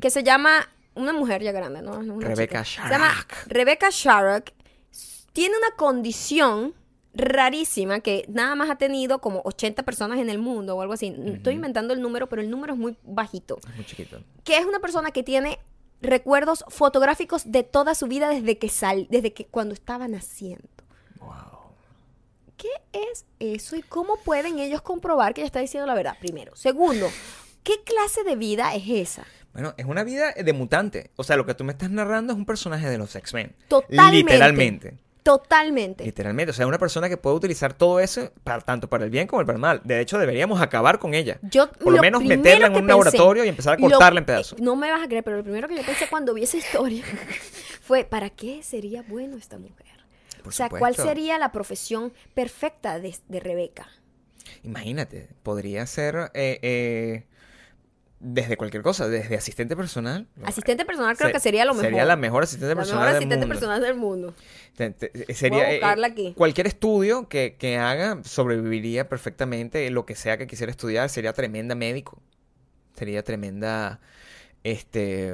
[0.00, 1.92] que se llama, una mujer ya grande, ¿no?
[1.92, 2.84] Una Rebecca chica.
[2.84, 3.32] Se llama Sharrock.
[3.46, 4.50] Rebecca Sharrock.
[4.90, 6.74] s- Tiene una condición
[7.18, 11.14] rarísima que nada más ha tenido como 80 personas en el mundo o algo así.
[11.26, 13.58] Estoy inventando el número, pero el número es muy bajito.
[13.68, 14.22] Es muy chiquito.
[14.44, 15.58] Que es una persona que tiene
[16.00, 20.68] recuerdos fotográficos de toda su vida desde que sal, desde que cuando estaba naciendo.
[21.18, 21.72] Wow.
[22.56, 26.16] ¿Qué es eso y cómo pueden ellos comprobar que ella está diciendo la verdad?
[26.20, 26.54] Primero.
[26.54, 27.08] Segundo,
[27.64, 29.26] ¿qué clase de vida es esa?
[29.52, 31.10] Bueno, es una vida de mutante.
[31.16, 33.56] O sea, lo que tú me estás narrando es un personaje de los X-Men.
[33.66, 34.32] Totalmente.
[34.32, 35.07] Literalmente.
[35.28, 36.04] Totalmente.
[36.04, 36.52] Literalmente.
[36.52, 39.44] O sea, una persona que puede utilizar todo eso para, tanto para el bien como
[39.44, 39.82] para el mal.
[39.84, 41.38] De hecho, deberíamos acabar con ella.
[41.42, 44.24] Yo Por lo menos meterla en un pensé- laboratorio y empezar a lo- cortarla en
[44.26, 44.58] pedazos.
[44.58, 47.04] No me vas a creer, pero lo primero que yo pensé cuando vi esa historia
[47.82, 49.86] fue, ¿para qué sería bueno esta mujer?
[50.42, 53.86] Por o sea, ¿cuál sería la profesión perfecta de, de Rebeca?
[54.62, 57.26] Imagínate, podría ser eh, eh,
[58.20, 60.26] desde cualquier cosa, desde asistente personal.
[60.44, 61.84] Asistente personal creo Se- que sería lo mejor.
[61.86, 63.54] Sería la mejor asistente La personal mejor del asistente mundo.
[63.54, 64.34] personal del mundo.
[64.76, 66.34] Te- te- sería, eh, buscarla aquí.
[66.36, 69.88] Cualquier estudio que, que haga sobreviviría perfectamente.
[69.90, 72.20] Lo que sea que quisiera estudiar sería tremenda médico.
[72.96, 74.00] Sería tremenda.
[74.64, 75.32] Este.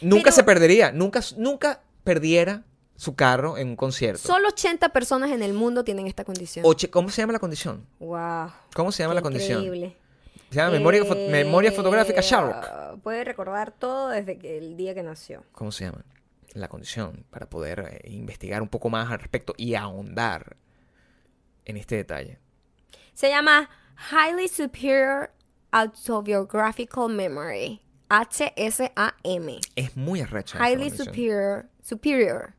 [0.00, 0.92] Nunca Pero- se perdería.
[0.92, 2.62] Nunca, nunca perdiera
[2.96, 4.20] su carro en un concierto.
[4.20, 6.64] Solo 80 personas en el mundo tienen esta condición.
[6.64, 7.86] Oche- ¿Cómo se llama la condición?
[7.98, 8.50] wow.
[8.74, 9.62] ¿Cómo se llama la condición?
[9.64, 9.96] Increíble.
[10.50, 13.00] Se llama memoria, fo- Eh, memoria fotográfica Sharrock.
[13.02, 15.44] Puede recordar todo desde que el día que nació.
[15.52, 16.04] ¿Cómo se llama?
[16.54, 20.56] La condición para poder eh, investigar un poco más al respecto y ahondar
[21.64, 22.38] en este detalle.
[23.14, 23.70] Se llama
[24.10, 25.30] Highly Superior
[25.70, 27.80] Autobiographical Memory.
[28.08, 29.60] HSAM.
[29.76, 30.58] Es muy arrecha.
[30.58, 30.90] Highly.
[30.90, 31.66] Superior.
[31.80, 32.54] Superior.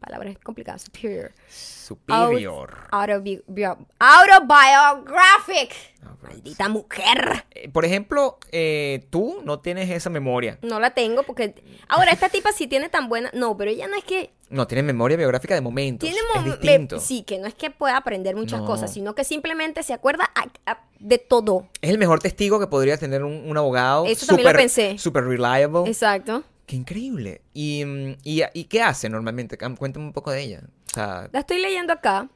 [0.00, 0.78] Palabra complicada.
[0.78, 1.32] Superior.
[1.48, 2.88] Superior.
[2.92, 5.72] Autobi- bio- autobiographic.
[6.04, 6.34] Ah, pues.
[6.34, 7.44] Maldita mujer.
[7.52, 10.58] Eh, Por ejemplo, eh, tú no tienes esa memoria.
[10.62, 11.54] No la tengo porque.
[11.88, 13.30] Ahora, esta tipa sí tiene tan buena.
[13.34, 14.30] No, pero ella no es que.
[14.48, 16.08] No tienes memoria biográfica de momentos.
[16.08, 16.96] Tiene es mom- distinto.
[16.96, 18.66] me- Sí, que no es que pueda aprender muchas No.
[18.66, 21.66] cosas, sino que simplemente se acuerda a- a- de todo.
[21.80, 24.06] Es el mejor testigo que podría tener un, un abogado.
[24.06, 24.98] Eso también lo super- pensé.
[24.98, 25.84] Super reliable.
[25.88, 26.44] Exacto.
[26.66, 27.42] Qué increíble.
[27.54, 29.56] ¿Y, mm, y, y qué hace normalmente?
[29.56, 30.62] Cuéntame un poco de ella.
[30.90, 32.28] O sea, La estoy leyendo acá.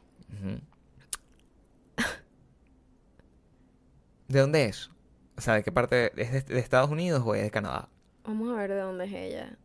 [4.29, 4.91] ¿de dónde es?
[5.37, 6.13] O sea, ¿de qué parte?
[6.21, 7.89] ¿Es de, de Estados Unidos o es de Canadá?
[8.25, 9.57] Vamos a ver de dónde es ella.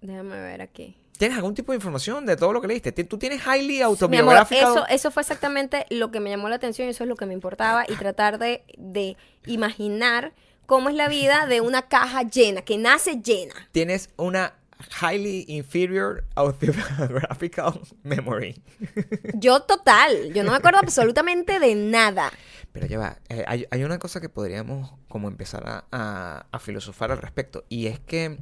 [0.00, 0.96] Déjame ver aquí.
[1.18, 2.92] ¿Tienes algún tipo de información de todo lo que leíste?
[2.92, 4.60] ¿Ti- ¿Tú tienes highly Mi amor, autobiográfico?
[4.60, 7.26] eso, eso fue exactamente lo que me llamó la atención y eso es lo que
[7.26, 10.32] me importaba y tratar de, de imaginar
[10.66, 13.54] cómo es la vida de una caja llena, que nace llena.
[13.72, 14.54] Tienes una
[15.00, 18.62] highly inferior autobiographical memory.
[19.34, 22.30] Yo total, yo no me acuerdo absolutamente de nada.
[22.72, 26.58] Pero ya va, eh, hay, hay una cosa que podríamos como empezar a, a- a
[26.58, 28.38] filosofar al respecto y es que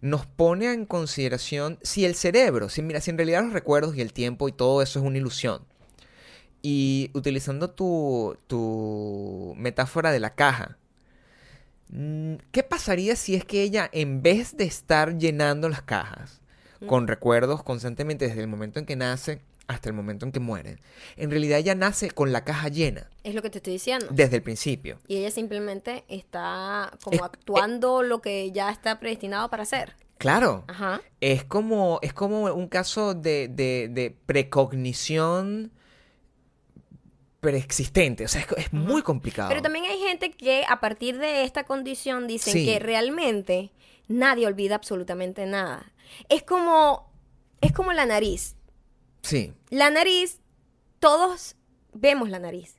[0.00, 4.02] nos pone en consideración si el cerebro, si mira, si en realidad los recuerdos y
[4.02, 5.64] el tiempo y todo eso es una ilusión.
[6.62, 10.78] Y utilizando tu, tu metáfora de la caja,
[12.50, 16.40] ¿qué pasaría si es que ella, en vez de estar llenando las cajas
[16.86, 20.78] con recuerdos constantemente desde el momento en que nace hasta el momento en que mueren,
[21.16, 24.06] en realidad ella nace con la caja llena Es lo que te estoy diciendo.
[24.10, 24.98] desde el principio.
[25.08, 29.94] Y ella simplemente está como Es- actuando lo que ya está predestinado para hacer.
[30.18, 30.64] Claro.
[30.68, 31.00] Ajá.
[31.20, 35.72] Es como, es como un caso de, de, de precognición
[37.44, 38.24] preexistente.
[38.24, 39.48] O sea, es, es muy complicado.
[39.50, 42.64] Pero también hay gente que a partir de esta condición dicen Sí.
[42.66, 43.70] que realmente
[44.08, 45.92] nadie olvida absolutamente nada.
[46.28, 47.12] Es como,
[47.60, 48.56] es como la nariz.
[49.22, 50.40] Sí, La nariz,
[50.98, 51.56] todos
[51.92, 52.76] vemos la nariz,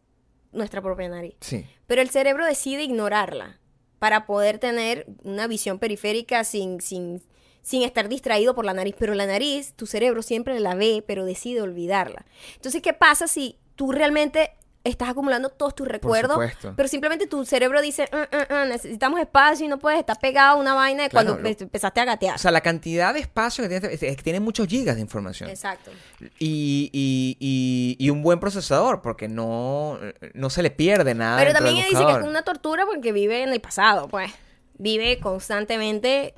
[0.52, 1.36] nuestra propia nariz.
[1.42, 1.66] sí.
[1.88, 3.60] Pero el cerebro decide ignorarla
[4.00, 7.22] para poder tener una visión periférica sin, sin,
[7.62, 8.96] sin estar distraído por la nariz.
[8.98, 12.26] Pero la nariz, tu cerebro siempre la ve, pero decide olvidarla.
[12.56, 14.52] Entonces, ¿qué pasa si tú realmente
[14.84, 16.34] estás acumulando todos tus recuerdos?
[16.36, 16.74] supuesto.
[16.76, 20.58] Pero simplemente tu cerebro dice, "Mm, mm, mm, necesitamos espacio y no puedes estar pegado
[20.58, 22.36] a una vaina de Claro, cuando lo- empezaste a gatear.
[22.36, 25.50] O sea, la cantidad de espacio que tiene, es que tiene muchos gigas de información.
[25.50, 25.90] Exacto.
[26.38, 29.98] Y, y, y, y un buen procesador, porque no,
[30.36, 31.38] no se le pierde nada.
[31.40, 34.32] Pero dentro del también dice que es una tortura porque vive en el pasado, pues.
[34.78, 36.34] Vive constantemente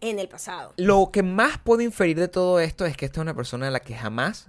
[0.00, 0.74] en el pasado.
[0.76, 3.70] Lo que más puedo inferir de todo esto es que esta es una persona a
[3.72, 4.46] la que jamás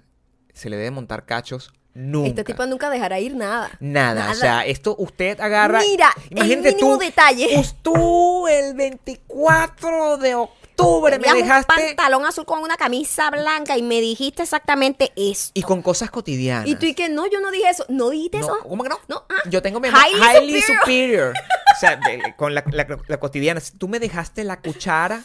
[0.54, 2.30] se le debe montar cachos nunca.
[2.30, 3.70] Este tipo nunca dejará ir nada.
[3.80, 5.80] Nada, o sea, esto usted agarra.
[5.80, 7.58] Mira, el mínimo detalle.
[7.60, 11.74] us- Tú, el 24 de octubre, me Tenías un dejaste.
[11.95, 15.52] pantalón azul con una camisa blanca y me dijiste exactamente eso.
[15.54, 16.68] Y con cosas cotidianas.
[16.68, 17.86] Y tú y que no, yo no dije eso.
[17.89, 18.58] ¿No dijiste No, eso?
[18.68, 19.00] ¿Cómo que no?
[19.08, 19.50] No, ah.
[19.50, 20.80] Yo tengo mi Highly highly, superior.
[20.82, 21.34] superior.
[21.76, 22.00] o sea,
[22.38, 23.62] con la, la- la cotidiana.
[23.78, 25.22] Tú me dejaste la cuchara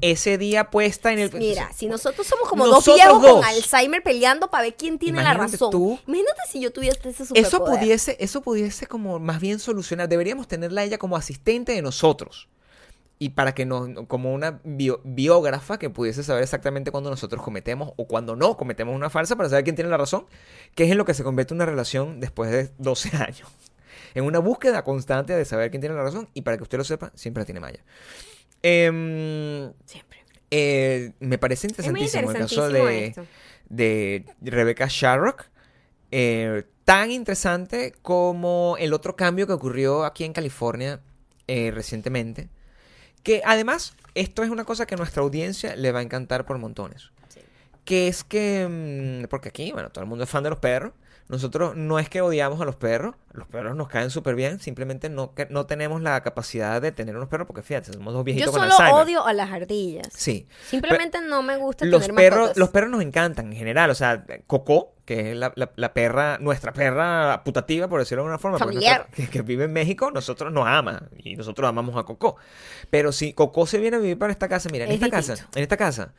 [0.00, 1.32] ese día puesta en el.
[1.34, 3.32] Mira, si nosotros somos como Nosotros dos viejos dos.
[3.34, 5.70] con Alzheimer peleando para ver quién tiene la razón.
[5.70, 5.98] tú.
[6.06, 7.78] Imagínate si yo tuviese ese Eso superpoder.
[7.80, 10.08] pudiese, eso pudiese como más bien solucionar.
[10.08, 12.48] Deberíamos tenerla a ella como asistente de nosotros.
[13.22, 17.92] Y para que nos, como una bio- biógrafa que pudiese saber exactamente cuando nosotros cometemos
[17.96, 20.24] o cuando no cometemos una falsa para saber quién tiene la razón,
[20.74, 23.46] que es en lo que se convierte una relación después de 12 años.
[24.14, 26.84] En una búsqueda constante de saber quién tiene la razón y para que usted lo
[26.84, 27.84] sepa, siempre la tiene Maya.
[28.62, 30.18] Em, Siempre.
[30.50, 33.26] eh, me parece interesantísimo el caso de, esto.
[33.68, 35.46] de Rebecca Sharrock.
[36.10, 41.00] eh, tan interesante como el otro cambio que ocurrió aquí en California
[41.46, 42.48] eh, recientemente.
[43.22, 46.58] Que además, esto es una cosa que a nuestra audiencia le va a encantar por
[46.58, 47.10] montones.
[47.28, 47.40] Sí.
[47.84, 48.66] Que es que,
[49.24, 50.92] mm, porque aquí, bueno, todo el mundo es fan de los perros.
[51.30, 55.08] Nosotros no es que odiamos a los perros, los perros nos caen súper bien, simplemente
[55.08, 58.52] no, que- no tenemos la capacidad de tener unos perros porque fíjate, somos dos viejitos
[58.52, 59.02] Yo con solo Alzheimer.
[59.04, 60.08] odio a las ardillas.
[60.12, 60.48] Sí.
[60.66, 62.56] Simplemente no me gusta Los tener perros, mascotas.
[62.58, 63.90] los perros nos encantan en general.
[63.90, 68.26] O sea, Coco, que es la, la- la perra, nuestra perra putativa, por decirlo de
[68.32, 72.02] alguna forma, nuestra- que, que vive en México, nosotros nos ama y nosotros amamos a
[72.02, 72.36] Coco.
[72.90, 75.32] Pero si Coco se viene a vivir para esta casa, mira, en Es esta casa,
[75.34, 75.58] distinto.
[75.58, 76.12] en esta casa,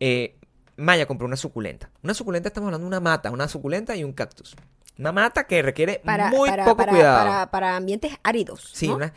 [0.00, 0.36] eh,
[0.80, 1.90] Maya compró una suculenta.
[2.02, 4.56] Una suculenta, estamos hablando de una mata, una suculenta y un cactus.
[4.98, 7.50] Una mata que requiere para, muy para- poco para- cuidado.
[7.50, 8.70] Para, ambientes áridos.
[8.74, 8.96] Sí, ¿no?
[8.96, 9.14] una-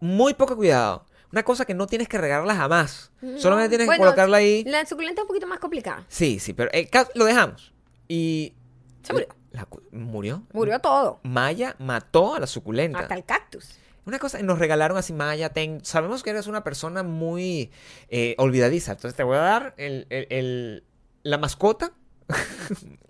[0.00, 1.06] muy poco cuidado.
[1.32, 3.10] Una cosa que no tienes que regarla jamás.
[3.22, 4.64] No, Solamente tienes bueno, que colocarla ahí.
[4.64, 6.04] La suculenta es un poquito más complicada.
[6.08, 7.72] Sí, sí, pero el lo dejamos.
[8.08, 8.52] Y.
[9.02, 9.28] Se murió.
[9.52, 10.42] la ¿Murió?
[10.52, 11.20] Murió todo.
[11.22, 12.98] Maya mató a la suculenta.
[12.98, 13.78] Hasta el cactus.
[14.04, 17.70] Una cosa, nos regalaron así, Maya, ten- sabemos que eres una persona muy
[18.08, 18.92] eh, olvidadiza.
[18.92, 20.84] Entonces te voy a dar el- el- el-
[21.22, 21.92] la mascota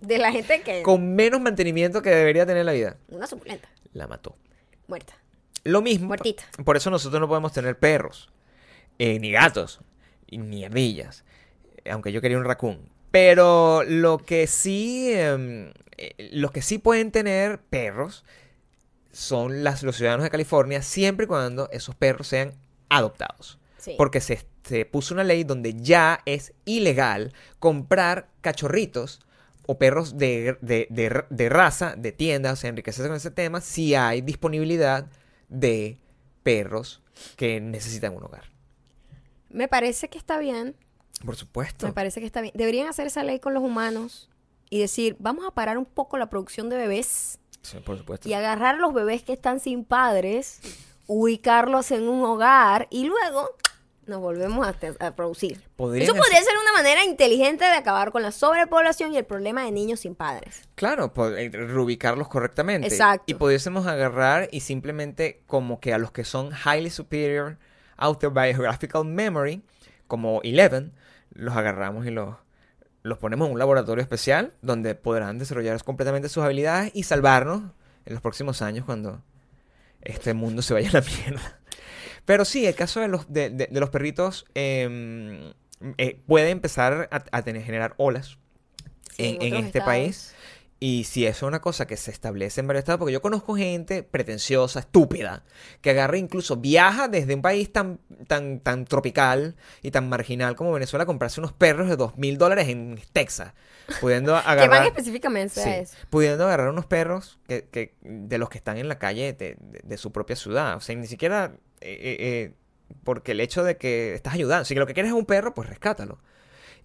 [0.01, 0.83] De la gente que.
[0.83, 2.97] con menos mantenimiento que debería tener la vida.
[3.09, 3.69] Una suculenta.
[3.93, 4.35] La mató.
[4.87, 5.13] Muerta.
[5.63, 6.07] Lo mismo.
[6.07, 6.43] Muertita.
[6.65, 8.29] Por eso nosotros no podemos tener perros,
[8.99, 9.79] eh, ni gatos,
[10.29, 11.23] ni ardillas,
[11.89, 12.89] aunque yo quería un raccoon.
[13.11, 18.25] Pero lo que sí, em, eh, los que sí pueden tener perros
[19.11, 22.53] son las, los ciudadanos de California, siempre y cuando esos perros sean
[22.89, 23.59] adoptados.
[23.77, 23.93] Sí.
[23.97, 29.19] Porque se, se puso una ley donde ya es ilegal comprar cachorritos
[29.65, 33.61] o perros de, de- de- de raza, de tiendas, o sea, enriquecerse con ese tema,
[33.61, 35.07] si hay disponibilidad
[35.49, 35.97] de
[36.43, 37.01] perros
[37.37, 38.43] que necesitan un hogar.
[39.49, 40.75] Me parece que está bien.
[41.23, 41.85] Por supuesto.
[41.87, 42.53] Me parece que está bien.
[42.55, 44.29] Deberían hacer esa ley con los humanos
[44.69, 48.27] y decir, vamos a parar un poco la producción de bebés Sí, por supuesto.
[48.27, 50.59] y agarrar a los bebés que están sin padres,
[51.07, 53.49] ubicarlos en un hogar y luego
[54.05, 55.61] nos volvemos a, producir.
[55.75, 59.25] Podrían Eso podría hacer- ser una manera inteligente de acabar con la sobrepoblación y el
[59.25, 60.67] problema de niños sin padres.
[60.75, 62.87] Claro, eh, reubicarlos correctamente.
[62.87, 63.23] Exacto.
[63.27, 67.57] Y pudiésemos agarrar y simplemente como que a los que son highly superior
[67.97, 69.63] autobiographical memory,
[70.07, 70.93] como Eleven,
[71.33, 72.35] los agarramos y los,
[73.01, 77.63] los ponemos en un laboratorio especial donde podrán desarrollar completamente sus habilidades y salvarnos
[78.05, 79.21] en los próximos años cuando
[80.01, 81.59] este mundo se vaya a la mierda.
[82.25, 85.51] Pero sí, el caso de los, de, de- de los perritos eh,
[85.97, 88.37] eh, puede empezar a, a tener, generar olas
[89.15, 89.85] Sí, en, este estados.
[89.85, 90.35] país.
[90.79, 93.55] Y si eso es una cosa que se establece en varios estados, porque yo conozco
[93.55, 95.43] gente pretenciosa, estúpida,
[95.79, 100.73] que agarra incluso, viaja desde un país tan, tan, tan tropical y tan marginal como
[100.73, 103.53] Venezuela a comprarse unos perros de dos mil dólares en Texas,
[104.01, 104.87] pudiendo Que van agarrar...
[104.87, 105.95] específicamente Sí, a eso.
[106.09, 109.79] pudiendo agarrar unos perros que, que- de los que están en la calle de, de-
[109.83, 110.75] de su propia ciudad.
[110.75, 111.53] O sea, ni siquiera
[111.83, 112.53] eh, eh,
[113.03, 114.65] porque el hecho de que estás ayudando.
[114.65, 116.19] Si lo que quieres es un perro, pues rescátalo.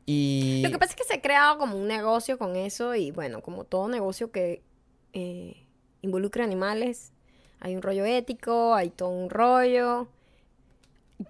[0.07, 3.11] Y Lo que pasa es que se ha creado como un negocio con eso y
[3.11, 4.63] bueno, como todo negocio que
[5.13, 5.67] eh,
[6.01, 7.13] involucra animales,
[7.61, 10.09] hay un rollo ético, hay todo un rollo.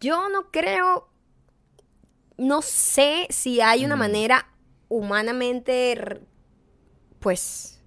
[0.00, 1.08] Yo no creo,
[2.36, 4.00] no sé si hay una Ujú.
[4.00, 4.48] manera
[4.88, 6.20] humanamente,
[7.18, 7.80] pues,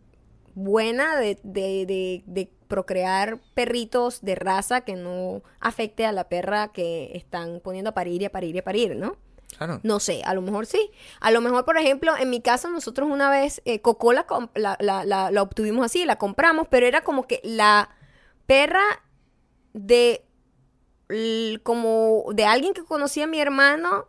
[0.55, 6.69] buena de, de- de- de procrear perritos de raza que no afecte a la perra
[6.69, 9.17] que están poniendo a parir y a parir y a parir, ¿no?
[9.57, 10.89] claro, No sé, a lo mejor sí.
[11.19, 14.77] A lo mejor, por ejemplo, en mi casa nosotros una vez eh, Coco la, la,
[14.79, 17.89] la- la- la obtuvimos así, la compramos, pero era como que la
[18.47, 18.83] perra
[19.73, 20.25] de
[21.63, 24.07] como de alguien que conocía a mi hermano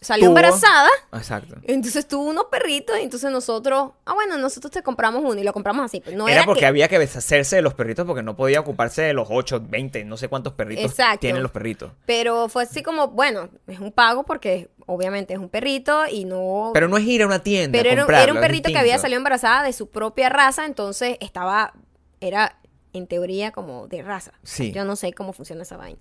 [0.00, 0.88] salió Tuvo- embarazada.
[1.12, 1.56] exacto.
[1.64, 5.52] Entonces tuvo unos perritos y entonces nosotros, ah bueno, nosotros te compramos uno y lo
[5.52, 6.00] compramos así.
[6.04, 8.60] Pero no era era, porque que- había que deshacerse de los perritos porque no podía
[8.60, 11.20] ocuparse de los 8, 20, no sé cuántos perritos Exacto.
[11.20, 11.92] tienen los perritos.
[12.06, 16.70] Pero fue así como, bueno, es un pago porque obviamente es un perrito y no...
[16.74, 17.76] Pero no es ir a una tienda.
[17.78, 20.64] Pero a era, comprarlo, era un perrito que había salido embarazada de su propia raza,
[20.64, 21.74] entonces estaba,
[22.20, 22.56] era
[22.98, 24.32] en teoría como de raza.
[24.42, 24.72] Sí.
[24.72, 25.98] Yo no sé cómo funciona esa vaina.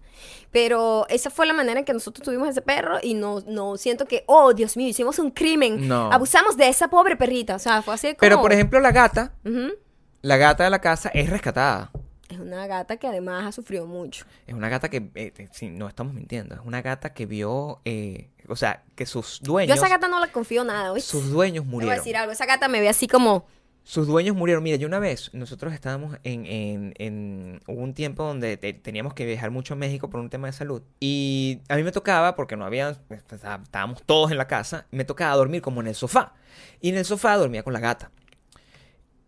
[0.52, 4.06] Pero esa fue la manera en que nosotros tuvimos ese perro y no, no siento
[4.06, 5.88] que, oh, Dios mío, hicimos un crimen.
[5.88, 6.12] No.
[6.12, 7.56] Abusamos de esa pobre perrita.
[7.56, 8.18] O sea, fue así como...
[8.20, 9.74] Pero por ejemplo, la gata, Ujú.
[10.22, 11.92] la gata de la casa es rescatada.
[12.30, 14.26] Es una gata que además ha sufrido mucho.
[14.46, 17.80] Es una gata que, eh, eh, sí, no estamos mintiendo, es una gata que vio,
[17.86, 21.10] eh, o sea, que sus Yo dueños, a esa gata no la confío nada, ¿oíste?
[21.10, 21.98] sus dueños Te voy a murieron.
[21.98, 23.46] decir algo, esa gata me ve así como...
[23.90, 24.64] Sus dueños murieron.
[24.64, 29.14] Mira, yo una vez, nosotros estábamos en, en, en- hubo un tiempo donde te- teníamos
[29.14, 30.82] que viajar mucho a México por un tema de salud.
[31.00, 35.06] Y a mí me tocaba, porque no había, pues, estábamos todos en la casa, me
[35.06, 36.34] tocaba dormir como en el sofá.
[36.82, 38.12] Y en el sofá dormía con la gata.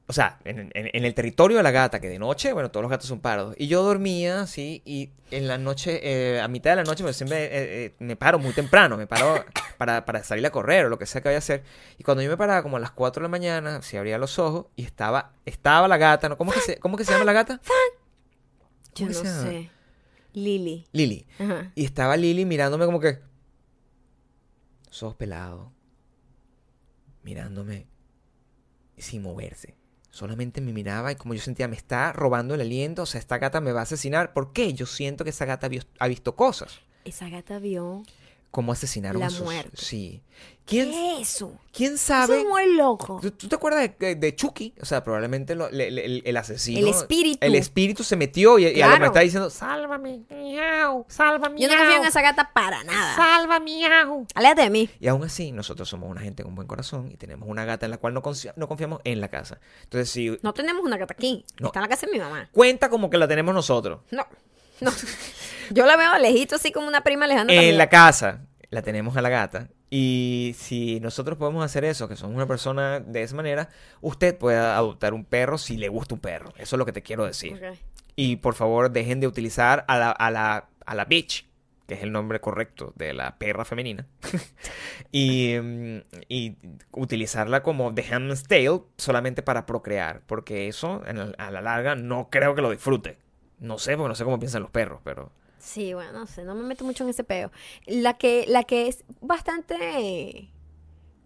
[0.09, 2.81] O sea, en, en- en el territorio de la gata, que de noche, bueno, todos
[2.81, 3.53] los gatos son pardos.
[3.59, 7.15] Y yo dormía así, y en la noche, eh, a mitad de la noche, pues
[7.15, 7.49] siempre eh,
[7.85, 9.45] eh, me paro muy temprano, me paro
[9.77, 11.63] para, para salir a correr o lo que sea que vaya a hacer.
[11.99, 14.39] Y cuando yo me paraba como a las 4 de la mañana, se abría los
[14.39, 16.37] ojos y estaba, estaba la gata, ¿no?
[16.39, 17.61] ¿Cómo que se, cómo que se llama la gata?
[18.95, 19.69] Yo ¿Cómo no sé.
[20.91, 21.27] Lili.
[21.37, 21.71] Ajá.
[21.75, 23.19] Y estaba Lili mirándome como que.
[24.87, 25.67] Los ojos pelados.
[27.23, 27.85] Mirándome.
[28.97, 29.75] Sin moverse.
[30.11, 33.03] Solamente me miraba y como yo sentía, me está robando el aliento.
[33.03, 34.33] O sea, esta gata me va a asesinar.
[34.33, 34.73] ¿Por qué?
[34.73, 36.79] Yo siento que esa gata ha visto cosas.
[37.05, 38.03] Esa gata vio...
[38.51, 39.41] Como asesinaron La a sus.
[39.41, 39.71] muerte.
[39.77, 40.21] Sí.
[40.65, 41.57] ¿Quién, ¿Qué es eso?
[41.73, 42.41] ¿quién Eso sabe?
[42.41, 43.19] es muy loco.
[43.21, 44.75] ¿Tú, tú te acuerdas de, de Chucky?
[44.79, 46.79] O sea, probablemente lo- le- le- el, el asesino.
[46.79, 47.39] El espíritu.
[47.41, 51.59] El espíritu se metió y, y a lo me está diciendo: Sálvame, miau, sálvame.
[51.59, 53.15] Yo no confío en esa gata para nada.
[53.15, 54.27] Salva, miau.
[54.35, 54.89] Aléjate de mí.
[54.99, 57.91] Y aún así, nosotros somos una gente con buen corazón y tenemos una gata en
[57.91, 59.59] la cual no, confi- no confiamos en la casa.
[59.83, 61.45] Entonces, si No tenemos una gata aquí.
[61.59, 61.67] No.
[61.67, 62.47] Está en la casa de mi mamá.
[62.51, 64.01] cuenta como que la tenemos nosotros.
[64.11, 64.25] No.
[64.81, 64.91] No.
[65.71, 67.51] Yo la veo lejito así como una prima lejana.
[67.51, 67.77] En también.
[67.77, 69.69] la casa la tenemos a la gata.
[69.89, 73.69] Y si nosotros podemos hacer eso, que somos una persona de esa manera,
[74.01, 76.53] usted puede adoptar un perro si le gusta un perro.
[76.57, 77.59] Eso es lo que te quiero decir.
[78.15, 81.47] Y por favor, dejen de utilizar a la, a la, a la bitch,
[81.87, 84.05] que es el nombre correcto de la perra femenina,
[85.11, 86.57] y, mm, y
[86.91, 92.29] utilizarla como The Handmaid's Tale solamente para procrear, porque eso en a la larga no
[92.29, 93.17] creo que lo disfrute.
[93.59, 95.31] No sé, porque no sé cómo piensan los perros, pero...
[95.59, 97.51] Sí, bueno, no sé, no me meto mucho en ese peo.
[97.85, 100.49] La que, la que es bastante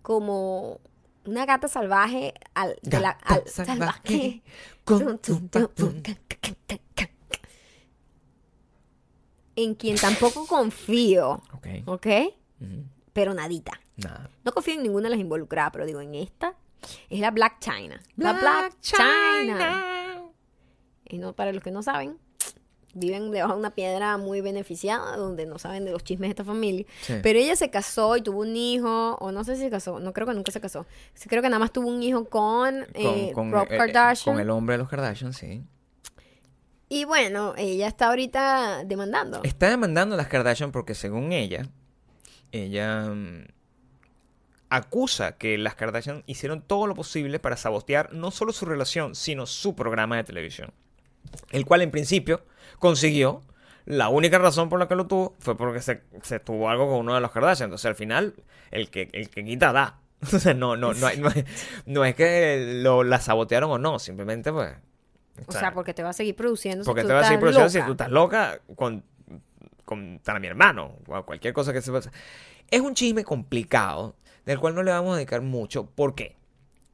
[0.02, 0.80] como
[1.26, 4.42] una gata salvaje al, la- salvaje,
[4.84, 6.02] con tu patrón.
[9.56, 11.68] En quien tampoco confío, Ok.
[11.86, 12.08] ¿ok?
[13.14, 13.80] Pero nadita.
[13.98, 14.30] Nada.
[14.44, 16.56] No confío en ninguna de las involucradas, pero digo, en esta
[17.10, 18.02] es la Black China.
[18.18, 19.42] La Black Black China.
[19.42, 20.24] China.
[21.06, 22.18] Y no, para los que no saben,
[22.94, 26.44] viven debajo de una piedra muy beneficiada, donde no saben de los chismes de esta
[26.44, 26.86] familia.
[27.02, 27.16] Sí.
[27.22, 30.14] Pero ella se casó y tuvo un hijo, o no sé si se casó, no
[30.14, 30.86] creo que nunca se casó.
[31.28, 34.36] Creo que nada más tuvo un hijo con, eh, Rob eh, eh, Kardashian.
[34.36, 35.64] con el hombre de los Kardashian, sí.
[36.90, 39.42] Y bueno, ella está ahorita demandando.
[39.44, 41.68] Está demandando a las Kardashian porque según ella,
[42.52, 43.46] ella mm,
[44.70, 49.48] acusa que las Kardashian hicieron todo lo posible para sabotear no solo su relación, sino
[49.48, 50.72] su programa de televisión.
[51.52, 52.46] El cual en principio
[52.80, 53.42] consiguió.
[53.86, 57.00] La única razón por la que lo tuvo fue porque se, se tuvo algo con
[57.00, 57.68] uno de los Kardashian.
[57.68, 58.34] Entonces al final,
[58.72, 60.00] el que, el que quita da.
[60.34, 61.44] O sea, no, no, no, hay- no, es-
[61.86, 64.72] no es que lo, la sabotearon o no, simplemente pues...
[65.48, 66.84] O sea, porque te va a seguir produciendo.
[66.84, 69.04] si porque tú te vas a seguir produciendo si tú estás loca con,
[69.84, 72.10] contra mi hermano o cualquier cosa que se pase.
[72.70, 74.16] Es un chisme complicado
[74.46, 75.86] del cual no le vamos a dedicar mucho.
[75.88, 76.36] ¿Por qué?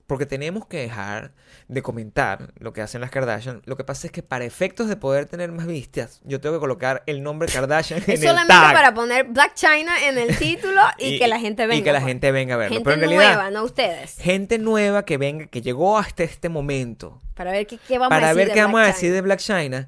[0.09, 1.33] Porque tenemos que dejar
[1.67, 3.61] de comentar lo que hacen las Kardashian.
[3.65, 6.59] Lo que pasa es que para efectos de poder tener más vistas, yo tengo que
[6.59, 8.73] colocar el nombre Kardashian en Es el solamente tag.
[8.73, 11.79] para poner Black China en el título y, que la gente venga.
[11.79, 12.07] Y que la pues.
[12.07, 12.73] gente venga a verlo.
[12.73, 14.17] Gente Pero en realidad, nueva, no ustedes.
[14.17, 18.19] gente nueva que venga, que llegó hasta este momento, Para ver qué, qué vamos a
[18.19, 19.85] para decir ver de qué vamos a decir de Black China,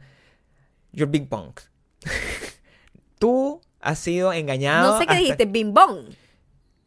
[0.91, 1.61] you're big punk.
[3.17, 4.91] Tú has sido engañado.
[4.93, 6.15] No sé qué dijiste, bimbón.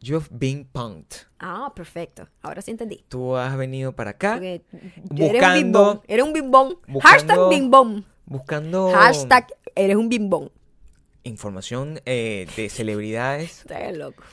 [0.01, 1.25] You've been punked.
[1.39, 2.27] Ah, perfecto.
[2.41, 3.03] Ahora sí entendí.
[3.09, 4.61] Tú has venido para acá Porque
[5.09, 6.77] buscando- eres un bimbón.
[7.01, 8.05] Hashtag bimbón.
[8.25, 10.51] buscando Hashtag eres un bimbón.
[11.23, 14.23] información eh, de celebridades Estás loco.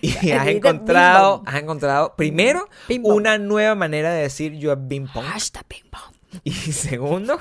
[0.00, 4.82] y has encontrado, bing has encontrado primero Bing una nueva manera de decir you have
[4.84, 5.30] been punked.
[5.32, 6.12] Hashtag bimbón.
[6.44, 7.40] Y segundo,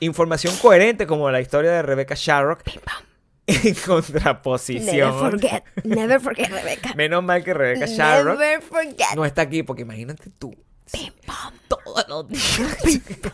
[0.00, 3.04] información coherente como la historia de Rebecca Sharrock Bimbón.
[3.46, 5.18] En Never contraposición.
[5.18, 5.64] forget.
[5.84, 6.94] Never forget, Rebecca.
[6.94, 9.14] Menos mal que Rebecca Sharrock Never forget.
[9.14, 10.54] no está aquí porque imagínate tú
[11.68, 12.60] todos los días.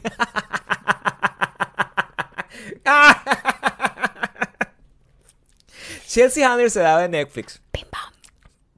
[6.07, 7.61] Chelsea Handler se daba de Netflix.
[7.73, 8.01] Bimbón.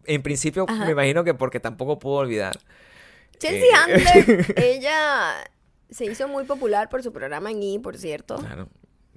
[0.06, 0.84] En principio, Ajá.
[0.84, 2.58] me imagino que porque tampoco pudo olvidar.
[3.38, 4.04] Chelsea Eh.
[4.06, 5.34] Handler, ella
[5.90, 8.36] se hizo muy popular por su programa en E, por cierto.
[8.36, 8.68] Claro.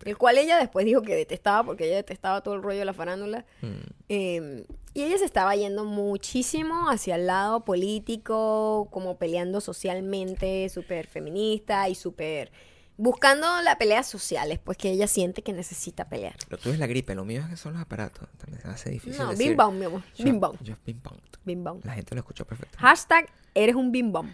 [0.05, 2.93] El cual ella después dijo que detestaba porque ella detestaba todo el rollo de la
[2.93, 3.45] farándula.
[3.61, 3.67] Mm.
[4.09, 11.07] Eh, y ella se estaba yendo muchísimo hacia el lado político, como peleando socialmente, súper
[11.07, 12.51] feminista y súper
[12.99, 16.35] buscando las peleas sociales, pues que ella siente que necesita pelear.
[16.49, 18.27] Lo tuyo es la gripe, lo mío es que son los aparatos.
[18.37, 19.21] También se hace difícil.
[19.21, 20.01] No, decir, bim bam, mi amor.
[20.15, 21.39] "You- Bim you have been punked".
[21.45, 21.79] Bim bam.
[21.83, 22.75] La gente lo escuchó perfecto.
[22.79, 24.33] Hashtag eres un bim bam.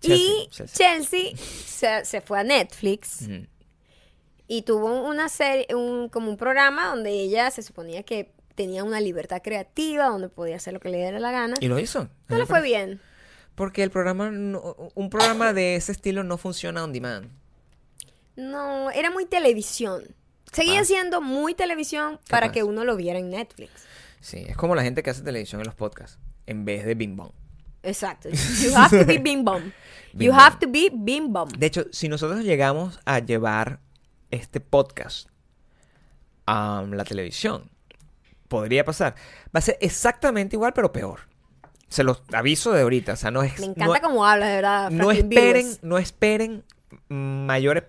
[0.00, 0.76] Chelsea, y Chelsea.
[0.76, 3.46] Chelsea se, se fue a Netflix Ujú.
[4.48, 9.00] Y tuvo una serie, un, como un programa donde ella se suponía que tenía una
[9.00, 11.54] libertad creativa, donde podía hacer lo que le diera la gana.
[11.60, 12.08] Y lo hizo.
[12.28, 13.00] No le fue bien.
[13.54, 17.28] Porque el programa, no- un programa de ese estilo no funciona on demand.
[18.36, 20.04] No, era muy televisión.
[20.52, 20.84] Seguía Capaz.
[20.86, 23.70] siendo muy televisión para que uno lo viera en Netflix.
[24.20, 27.16] Sí, es como la gente que hace televisión en los podcasts, en vez de bing
[27.16, 27.32] bong.
[27.82, 28.28] Exacto.
[28.62, 29.72] You have to be bum.
[30.12, 31.48] Bim You have to be bim bum.
[31.58, 33.80] De hecho, si nosotros llegamos a llevar
[34.32, 35.28] este podcast
[36.46, 37.70] a la televisión,
[38.48, 39.14] podría pasar.
[39.54, 41.20] Va a ser exactamente igual, pero peor.
[41.88, 43.12] Se los aviso de ahorita.
[43.12, 43.58] O sea, no es.
[43.60, 44.90] Me no- encanta cómo hablas, de verdad.
[44.90, 45.78] no esperen, Vives.
[45.82, 46.64] no esperen
[47.08, 47.84] mayores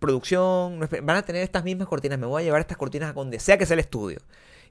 [0.00, 3.12] producción, no van a tener estas mismas cortinas, me voy a llevar estas cortinas a
[3.12, 4.18] donde sea que sea el estudio.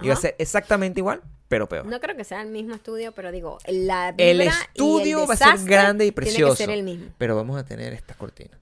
[0.01, 1.85] Y va a ser exactamente igual, pero peor.
[1.85, 5.33] No creo que sea el mismo estudio, pero digo, la el y estudio el va
[5.33, 7.07] a ser grande y Tiene precioso, que ser el mismo.
[7.17, 8.59] pero vamos a tener estas cortinas.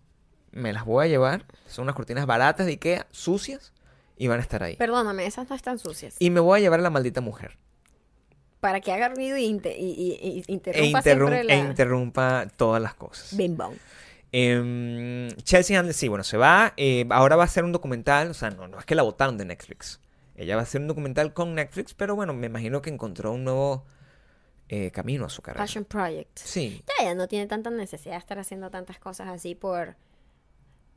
[0.56, 3.72] Me las voy a llevar, son unas cortinas baratas de Ikea, sucias,
[4.18, 4.76] y van a estar ahí.
[4.78, 6.16] Perdóname, esas no están sucias.
[6.18, 7.58] Y me voy a llevar a la maldita mujer.
[8.62, 11.54] Para que haga ruido y, y- y- y E, interrumpa interrum- la...
[11.54, 13.38] e interrumpa todas las cosas.
[13.38, 13.74] Bim bum.
[14.32, 16.74] Em, Chelsea Handler, sí, bueno, se va.
[16.78, 18.30] eh, ahora va a hacer un documental.
[18.32, 20.00] O sea, no, no es que la votaron de Netflix.
[20.36, 23.44] Ella va a hacer un documental con Netflix, pero bueno, me imagino que encontró un
[23.44, 23.86] nuevo
[24.68, 25.64] eh, camino a su carrera.
[25.64, 26.38] Passion Project.
[26.40, 26.82] Sí.
[26.88, 29.96] Ya ella no tiene tanta necesidad de estar haciendo tantas cosas así por...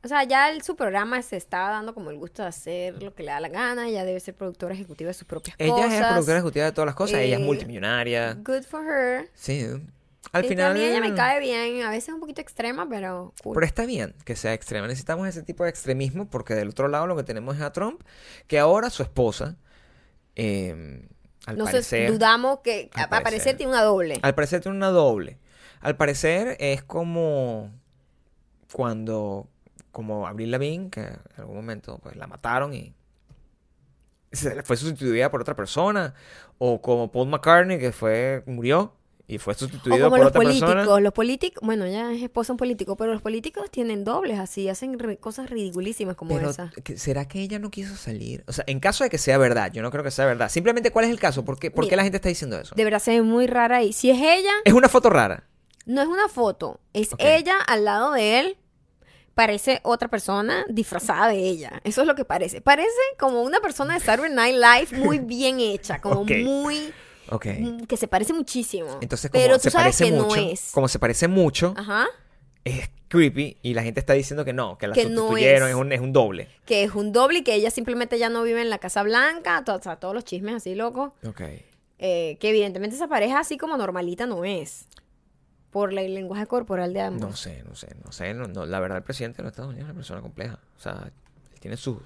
[0.03, 3.13] O sea, ya el- su programa se está dando como el gusto de hacer lo
[3.13, 3.87] que le da la gana.
[3.89, 5.93] Ella debe ser productora ejecutiva de sus propias Ella cosas.
[5.93, 7.19] es productora ejecutiva de todas las cosas.
[7.19, 8.33] Ella es Eh, multimillonaria.
[8.35, 9.29] Good for her.
[9.33, 9.65] Sí.
[10.31, 10.69] Al Y final.
[10.73, 11.81] también ella me cae bien.
[11.83, 13.55] A veces un poquito extrema, pero cool.
[13.55, 14.85] Pero está bien que sea extrema.
[14.87, 18.01] Necesitamos ese tipo de extremismo porque del otro lado lo que tenemos es a Trump,
[18.47, 19.55] que ahora su esposa,
[20.35, 21.07] eh,
[21.45, 23.57] al no parecer, dudamos que al parecer.
[23.57, 24.19] tiene una doble.
[24.21, 25.37] al parecer tiene una doble.
[25.81, 27.71] Al parecer es como
[28.71, 29.47] cuando,
[29.99, 32.93] como Avril Lavigne, que en algún momento pues la mataron y
[34.31, 36.13] se fue sustituida por otra persona,
[36.57, 38.93] o como Paul McCartney que fue murió
[39.27, 40.73] y fue O sustituido como por los otra políticos.
[40.75, 40.99] persona.
[41.01, 44.97] Los políticos, bueno, ya es esposa un político, pero los políticos tienen dobles así, hacen
[45.17, 46.71] cosas ridiculísimas como Pero, esa.
[46.83, 48.43] ¿que- ¿será que ella no quiso salir?
[48.47, 50.49] O sea, en caso de que sea verdad, yo no creo que sea verdad.
[50.49, 51.43] Simplemente, ¿cuál es el caso?
[51.43, 52.73] ¿Por qué, por qué Mira, la gente está diciendo eso?
[52.75, 55.43] De verdad se ve muy rara y si es ella, Es una foto rara.
[55.85, 58.57] no es una foto, es ella al lado de él.
[59.39, 61.79] Parece otra persona disfrazada de ella.
[61.85, 62.59] Eso es lo que parece.
[62.59, 66.93] Parece como una persona de Saturday Night Live muy bien hecha, como muy
[67.29, 67.45] Ok.
[67.57, 68.97] mm, que se parece muchísimo.
[68.99, 70.71] Entonces, como pero se parece que mucho, no es.
[70.73, 72.07] como se parece mucho, Ajá.
[72.65, 75.45] es creepy y la gente está diciendo que no, que la Que no es.
[75.61, 75.73] es.
[75.73, 76.49] un, es un doble.
[76.65, 79.63] Que es un doble y que ella simplemente ya no vive en la Casa Blanca,
[79.63, 81.13] to- o sea, todos los chismes así locos.
[81.25, 81.41] Ok.
[82.01, 84.85] eh, que evidentemente esa pareja así como normalita no es.
[85.71, 87.21] Por el lenguaje corporal de ambos.
[87.29, 88.33] No sé, no sé, no sé.
[88.33, 90.59] no- no, la verdad, el presidente de los Estados Unidos es una persona compleja.
[90.77, 91.97] O sea, él tiene sus,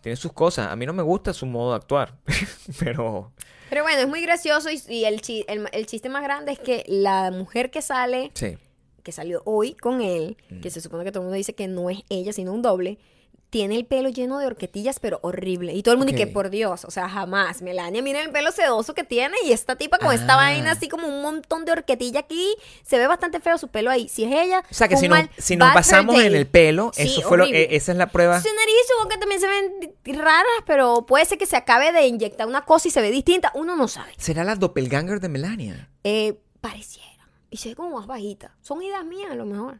[0.00, 0.68] tiene sus cosas.
[0.70, 2.14] A mí no me gusta su modo de actuar.
[2.78, 3.32] Pero
[3.68, 6.58] Pero bueno, es muy gracioso y, y el, chi- el, el chiste más grande es
[6.58, 8.56] que la mujer que sale, sí.
[9.02, 10.60] que salió hoy con él, Mm.
[10.60, 12.98] que se supone que todo el mundo dice que no es ella, sino un doble,
[13.50, 15.72] tiene el pelo lleno de horquetillas, pero horrible.
[15.72, 16.16] Y todo el mundo Ok.
[16.16, 17.62] dice que por Dios, o sea, jamás.
[17.62, 20.36] Melania, mira el pelo sedoso que tiene y esta tipa con esta Ah.
[20.36, 22.54] vaina así como un montón de horquetilla aquí.
[22.84, 24.08] Se ve bastante feo su pelo ahí.
[24.08, 27.22] Si es ella, O sea, que si nos, si basamos en el pelo, Sí, eso
[27.22, 28.40] fue lo, eh, esa es la prueba.
[28.40, 31.92] Su nariz y su boca también se ven raras, pero puede ser que se acabe
[31.92, 33.50] de inyectar una cosa y se ve distinta.
[33.54, 34.12] Uno no sabe.
[34.18, 35.88] ¿Será la doppelganger de Melania?
[36.04, 37.08] Eh, pareciera.
[37.50, 38.54] Y se ve como más bajita.
[38.60, 39.78] Son ideas mías, a lo mejor.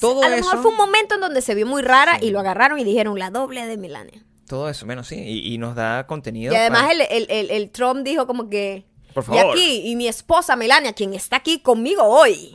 [0.00, 2.26] Todo a lo mejor fue un momento en donde se vio muy rara Sí.
[2.26, 4.24] y lo agarraron y dijeron la doble de Melania.
[4.48, 5.16] Todo eso, menos sí.
[5.16, 6.52] Y, y nos da contenido.
[6.52, 8.84] Y además para- el, el- el- el Trump dijo como que...
[9.14, 9.52] Por Y favor.
[9.52, 12.54] aquí, y mi esposa Melania, quien está aquí conmigo hoy.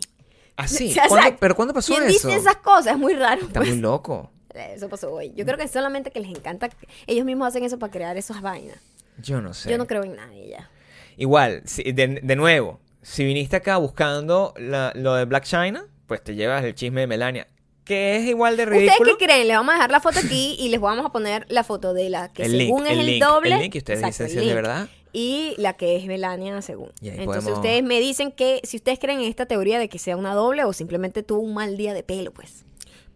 [0.57, 0.89] Ah, sí.
[0.91, 2.27] O sea, ¿Cuándo- ¿Pero cuándo pasó ¿Quién eso?
[2.27, 2.87] dice esas cosas?
[2.93, 3.41] Es muy raro.
[3.41, 3.69] Está pues.
[3.69, 4.31] muy loco.
[4.53, 5.31] Eso pasó hoy.
[5.35, 6.69] Yo creo que solamente que les encanta...
[7.07, 8.77] Ellos mismos hacen eso para crear esas vainas.
[9.17, 9.69] Yo no sé.
[9.71, 10.69] Yo no creo en nadie ya.
[11.15, 16.35] Igual, de, de nuevo, si viniste acá buscando la- lo de Black China, pues te
[16.35, 17.47] llevas el chisme de Melania,
[17.85, 19.17] que es igual de ¿Ustedes ridículo.
[19.17, 19.47] qué creen?
[19.47, 22.09] Les vamos a dejar la foto aquí y les vamos a poner la foto de
[22.09, 23.53] la que el link, según es el link, doble.
[23.55, 24.89] el link, y ustedes Exacto, dicen si es de verdad.
[25.13, 26.91] Y la que es Melania según.
[27.01, 30.15] Entonces podemos- ustedes me dicen que si ustedes creen en esta teoría de que sea
[30.15, 32.63] una doble o simplemente tuvo un mal día de pelo, pues.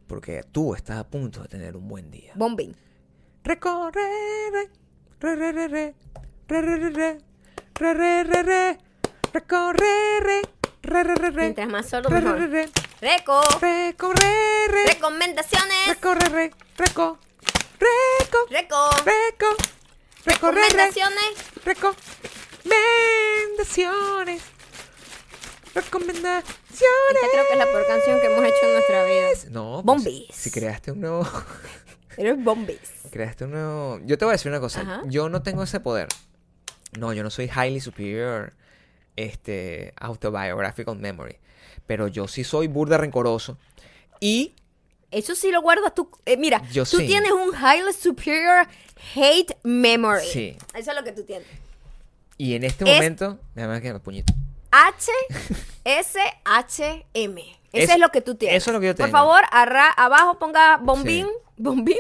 [0.08, 2.34] Porque tú estás a punto de tener un buen día.
[2.36, 2.76] Bombing.
[3.44, 4.02] Recorre,
[4.52, 4.70] re,
[5.20, 5.94] re, re, re, re,
[6.48, 7.18] re, re, re, re,
[7.78, 8.78] re, re, re, re,
[9.36, 10.42] recorre, re,
[10.82, 12.40] re, re, re, re, Mientras más solo, re, re, mejor.
[12.40, 12.70] re, re,
[13.02, 13.42] Reco.
[13.60, 15.88] recorre, re, Recomendaciones.
[15.90, 17.20] recorre, re, reco,
[17.78, 18.90] reco, Reco.
[19.04, 19.56] reco,
[20.26, 21.36] recorre, re, Recomendaciones.
[21.66, 24.42] recomendaciones,
[25.74, 26.46] recomendaciones.
[27.14, 29.28] Esta creo que es la peor canción que hemos hecho en nuestra vida.
[29.52, 30.28] No, pues, Bombis.
[30.32, 31.28] si creaste un nuevo...
[32.18, 32.80] Eres Bombis.
[33.12, 34.00] Creaste un nuevo...
[34.06, 34.80] Yo te voy a decir una cosa.
[34.82, 35.02] Ajá.
[35.08, 36.08] Yo no tengo ese poder.
[36.98, 38.54] No, yo no soy highly superior
[39.16, 41.38] este, autobiographical memory.
[41.88, 43.58] Pero yo sí soy burda rencoroso.
[44.20, 44.54] Y
[45.12, 46.10] Eso sí lo guardas tú.
[46.26, 47.08] eh, mira, Yo tú sí.
[47.08, 48.68] tienes un highly superior
[49.16, 50.26] hate memory.
[50.26, 50.58] Sí.
[50.74, 51.48] Eso es lo que tú tienes.
[52.38, 54.34] Y en este Es- momento, déjame que me puñito.
[54.72, 55.12] H
[55.86, 57.42] S H M.
[57.72, 58.58] Eso Es- es lo que tú tienes.
[58.58, 59.18] eso es lo que yo Por tengo.
[59.18, 61.32] favor, arra- abajo ponga bombín, Sí.
[61.58, 61.98] bombín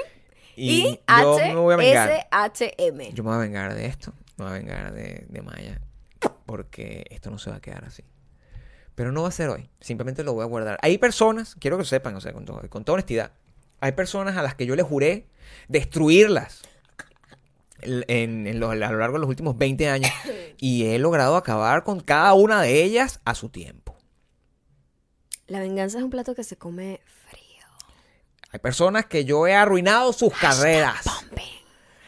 [0.58, 2.10] Y y, H me voy a vengar.
[2.10, 3.12] S H M.
[3.14, 4.14] Yo me voy a vengar de esto.
[4.38, 5.80] Me voy a vengar de, de Maya.
[6.46, 8.04] Porque esto no se va a quedar así.
[8.96, 9.70] Pero no va a ser hoy.
[9.82, 10.78] Simplemente lo voy a guardar.
[10.82, 13.32] Hay personas, quiero que sepan, o sea, con, todo- con toda honestidad.
[13.82, 15.28] Hay personas a las que yo le juré
[15.68, 16.62] destruirlas
[17.82, 20.12] en, a lo largo de los últimos 20 años.
[20.58, 23.98] Y he logrado acabar con cada una de ellas a su tiempo.
[25.48, 27.66] La venganza es un plato que se come frío.
[28.52, 31.06] Hay personas que yo he arruinado sus carreras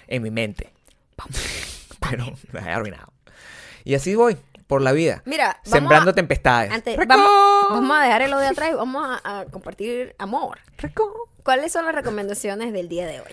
[0.07, 0.71] en mi mente.
[2.09, 3.11] Pero las he arruinado.
[3.87, 4.35] Y así voy
[4.67, 5.21] por la vida.
[5.25, 6.73] Mira, sembrando a- tempestades.
[6.73, 7.29] Antes, vamos,
[7.69, 10.59] vamos a dejar el odio atrás y vamos a, a compartir amor.
[10.77, 11.29] ¡Reco!
[11.41, 13.31] ¿Cuáles son las recomendaciones del día de hoy?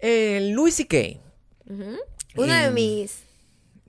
[0.00, 1.20] Eh, Louis C.K.
[1.72, 1.96] Ujú.
[2.36, 3.22] Uno de mis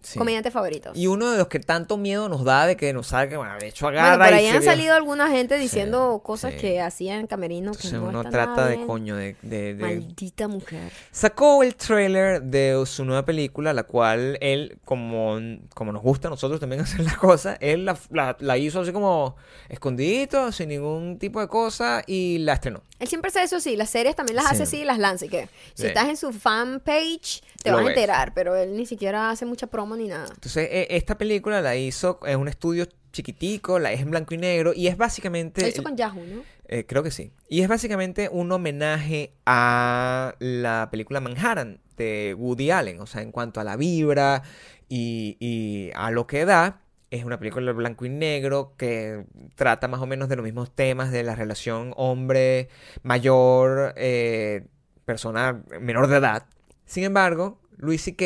[0.03, 0.19] Sí.
[0.19, 0.97] comediantes favoritos.
[0.97, 3.67] Y uno de los que tanto miedo nos da de que nos salga, bueno, de
[3.69, 6.59] hecho Bueno, agarra por y ahí se han ve- salido alguna gente diciendo cosas sí.
[6.59, 8.87] que hacían en camerino que Entonces no uno trata de bien.
[8.87, 10.91] coño de, de- de- Maldita mujer.
[11.11, 15.37] Sacó el trailer de su nueva película, la cual él, como,
[15.73, 18.91] como nos gusta a nosotros también hacer las cosas, él la, la- la hizo así
[18.91, 19.35] como
[19.69, 22.81] escondidito, sin ningún tipo de cosa, y la estrenó.
[22.99, 24.51] Él siempre hace eso sí, las series también las Sí.
[24.53, 25.25] hace así y las lanza.
[25.25, 25.87] y que si Sí.
[25.87, 27.97] estás en su fan page, te Lo vas a ves.
[27.97, 30.27] enterar, pero él ni siquiera hace mucha promo ni nada.
[30.33, 34.37] Entonces, e- esta película la hizo en un estudio chiquitico, la es en blanco y
[34.37, 35.61] negro, y es básicamente...
[35.61, 36.43] Lo hizo con Yahoo, ¿no?
[36.67, 37.31] Eh, creo que sí.
[37.49, 42.99] Y es básicamente un homenaje a la película Manhattan de Woody Allen.
[42.99, 44.43] O sea, en cuanto a la vibra
[44.89, 46.79] y, y a lo que da.
[47.11, 50.73] Es una película de blanco y negro que trata más o menos de los mismos
[50.73, 52.69] temas de la relación hombre
[53.03, 54.65] mayor, eh,
[55.05, 56.47] persona menor de edad.
[56.85, 58.25] Sin embargo, Louis C.K.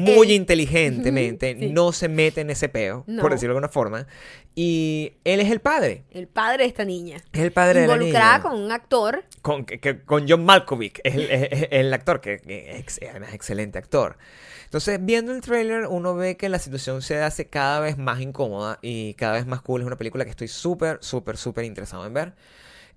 [0.00, 0.32] muy él.
[0.32, 1.70] inteligentemente Sí.
[1.70, 3.22] no se mete en ese peo, No.
[3.22, 4.06] por decirlo de alguna forma.
[4.54, 6.04] Y él es el padre.
[6.10, 7.18] El padre de esta niña.
[7.32, 8.50] Es el padre de la Involucrada niña.
[8.50, 9.24] con un actor.
[9.42, 13.78] Con, que- con John Malkovich, es el, es- el actor, que, que es además excelente
[13.78, 14.16] actor.
[14.64, 18.78] Entonces, viendo el tráiler, uno ve que la situación se hace cada vez más incómoda
[18.82, 19.82] y cada vez más cool.
[19.82, 22.32] Es una película que estoy súper, súper, súper interesado en ver.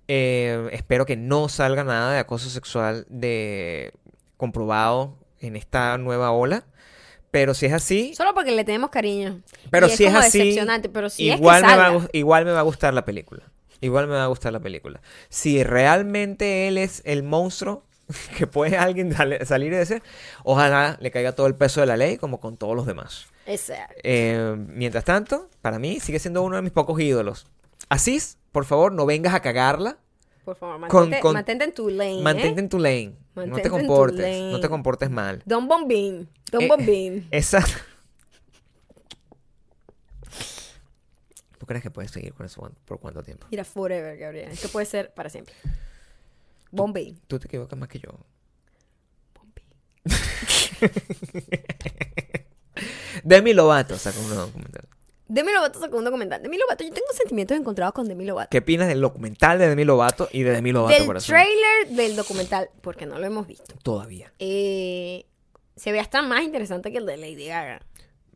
[0.08, 3.92] Eh, espero que no salga nada de acoso sexual de
[4.36, 6.64] comprobado en esta nueva ola.
[7.30, 9.40] Pero si es así, Solo porque le tenemos cariño.
[9.70, 12.08] pero Y si es como así, decepcionante, pero si igual, es que me va a,
[12.12, 13.44] igual me va a gustar la película.
[13.80, 15.00] Igual me va a gustar la película.
[15.28, 17.84] Si realmente él es el monstruo
[18.36, 20.02] que puede alguien salir y decir,
[20.42, 23.26] ojalá le caiga todo el peso de la ley como con todos los demás.
[23.46, 23.94] Exacto.
[24.02, 27.46] Eh, mientras tanto, para mí sigue siendo uno de mis pocos ídolos.
[27.88, 29.98] Asís, por favor, no vengas a cagarla.
[30.44, 32.22] Por favor, Con- mantente, con- mantente en tu lane.
[32.22, 32.64] Mantente ¿eh?
[32.64, 33.14] en tu lane.
[33.34, 34.52] No te comportes.
[34.52, 35.42] No te comportes mal.
[35.46, 36.28] Don Bombín.
[36.50, 37.28] Don Eh, Bombín.
[37.32, 37.64] Esa.
[41.58, 43.46] ¿Tú crees que puedes seguir con eso por cuánto tiempo?
[43.50, 44.50] Mira, forever, Gabriel.
[44.50, 45.54] Esto puede ser para siempre.
[46.70, 47.20] Bombín.
[47.26, 48.10] Tú te equivocas más que yo.
[53.24, 54.88] Demi Lovato sacó un nuevo documental.
[55.32, 56.42] Demi Lovato sacó un documental.
[56.42, 58.48] Demi Lovato, yo tengo sentimientos encontrados con Demi Lovato.
[58.50, 61.34] ¿Qué opinas del documental de Demi Lovato y de Demi Lovato, Del corazón?
[61.36, 63.74] trailer del documental, porque no lo hemos visto.
[63.82, 64.32] Todavía.
[64.40, 65.26] Eh,
[65.76, 67.80] se ve hasta más interesante que el de Lady Gaga.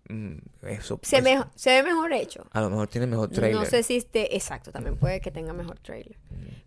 [0.08, 0.36] Mm,
[0.68, 2.46] eso, Se, eso- me- se ve mejor hecho.
[2.52, 3.58] A lo mejor tiene mejor trailer.
[3.60, 6.16] No sé si esté exacto, también puede que tenga mejor trailer.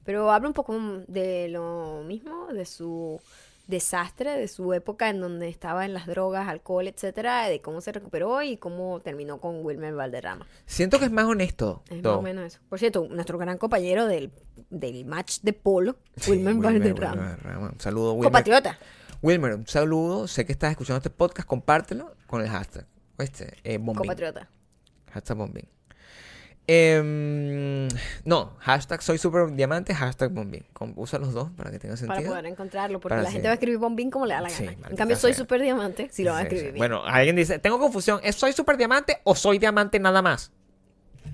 [0.03, 0.75] Pero habla un poco
[1.07, 3.21] de lo mismo, de su
[3.67, 7.91] desastre, de su época en donde estaba en las drogas, alcohol, etcétera, de cómo se
[7.91, 10.47] recuperó y cómo terminó con Wilmer Valderrama.
[10.65, 11.83] Siento que es más honesto.
[11.89, 12.13] Es todo.
[12.13, 12.59] más o menos eso.
[12.69, 14.31] Por cierto, nuestro gran compañero del,
[14.69, 17.11] del match de polo, Sí, Wilmer Valderrama.
[17.11, 17.69] Wilmer Valderrama.
[17.73, 18.23] Un saludo, Wilmer.
[18.25, 18.77] Compatriota.
[19.21, 20.27] Wilmer, un saludo.
[20.27, 21.47] Sé que estás escuchando este podcast.
[21.47, 22.85] Compártelo con el hashtag.
[23.17, 23.57] ¿Oíste?
[23.63, 23.79] Eh.
[23.83, 24.49] Compatriota.
[25.11, 25.67] Hashtag bombín.
[26.69, 27.87] Em,
[28.25, 30.65] no, hashtag soy super diamante, hashtag bombín.
[30.97, 32.31] Usa los dos para que tenga Para sentido.
[32.31, 33.33] poder encontrarlo, porque Para la sí.
[33.33, 34.89] gente va a escribir bombín como le da la Sí, gana.
[34.89, 35.39] en cambio, soy sea.
[35.39, 36.77] super diamante, si lo van a escribir bien.
[36.77, 40.51] Bueno, alguien dice, tengo confusión, ¿es soy super diamante o soy diamante nada más?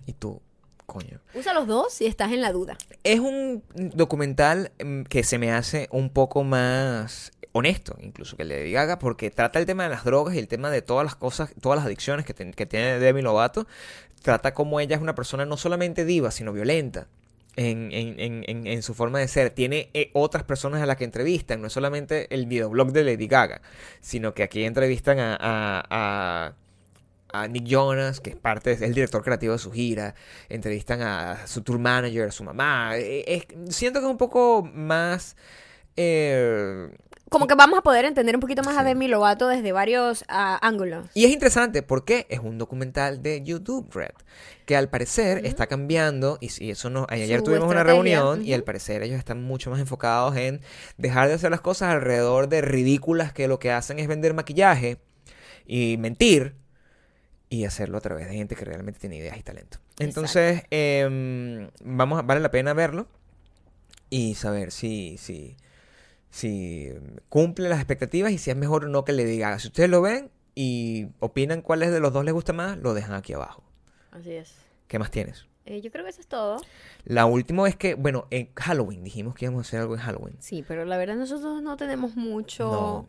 [0.06, 0.40] Y tú,
[0.86, 1.20] coño.
[1.34, 2.78] Usa los dos si estás en la duda.
[3.04, 8.72] Es un documental mm, que se me hace un poco más honesto, incluso que Lady
[8.72, 11.54] Gaga, porque trata el tema de las drogas y el tema de todas las cosas,
[11.62, 12.34] todas las adicciones que,
[12.66, 13.68] tiene Demi Lovato.
[14.22, 17.08] Trata como ella es una persona no solamente diva, sino violenta.
[17.56, 18.16] En, en-
[18.68, 19.52] en- su forma de ser.
[19.52, 21.62] Tiene eh, otras personas a las que entrevistan.
[21.62, 23.62] No es solamente el videoblog de Lady Gaga,
[24.02, 26.54] sino que aquí entrevistan a, a-
[27.32, 30.16] a- Nick Jonas, que es parte, es el director creativo de su gira.
[30.50, 32.94] Entrevistan a su tour manager, a su mamá.
[32.98, 35.36] Eh, siento que es un poco más.
[35.96, 36.90] eh,
[37.34, 38.86] Como que vamos a poder entender un poquito más a Sí.
[38.86, 41.08] Demi Lovato desde varios ah, ángulos.
[41.14, 44.12] y es interesante porque es un documental de YouTube Red,
[44.66, 48.54] que al parecer está cambiando, y, y eso no, ayer Su tuvimos una reunión y
[48.54, 50.62] al parecer ellos están mucho más enfocados en
[50.98, 55.00] dejar de hacer las cosas alrededor de ridículas que lo que hacen es vender maquillaje
[55.66, 56.56] y mentir
[57.50, 59.80] y hacerlo a través de gente que realmente tiene ideas y talento.
[60.00, 63.08] Entonces, em, vamos a- vale la pena verlo
[64.10, 65.56] y saber si, si,
[66.34, 66.92] si
[67.30, 69.58] cumple las expectativas y si es mejor o no que le diga.
[69.60, 73.14] Si ustedes lo ven y opinan cuáles de los dos les gusta más, lo dejan
[73.14, 73.64] aquí abajo.
[74.10, 74.56] Así es.
[74.88, 75.46] ¿Qué más tienes?
[75.66, 76.60] Eh, yo creo que eso es todo.
[77.06, 80.36] La última es que, bueno, en Halloween dijimos que íbamos a hacer algo en Halloween.
[80.40, 83.08] Sí, pero la verdad nosotros no tenemos mucho No.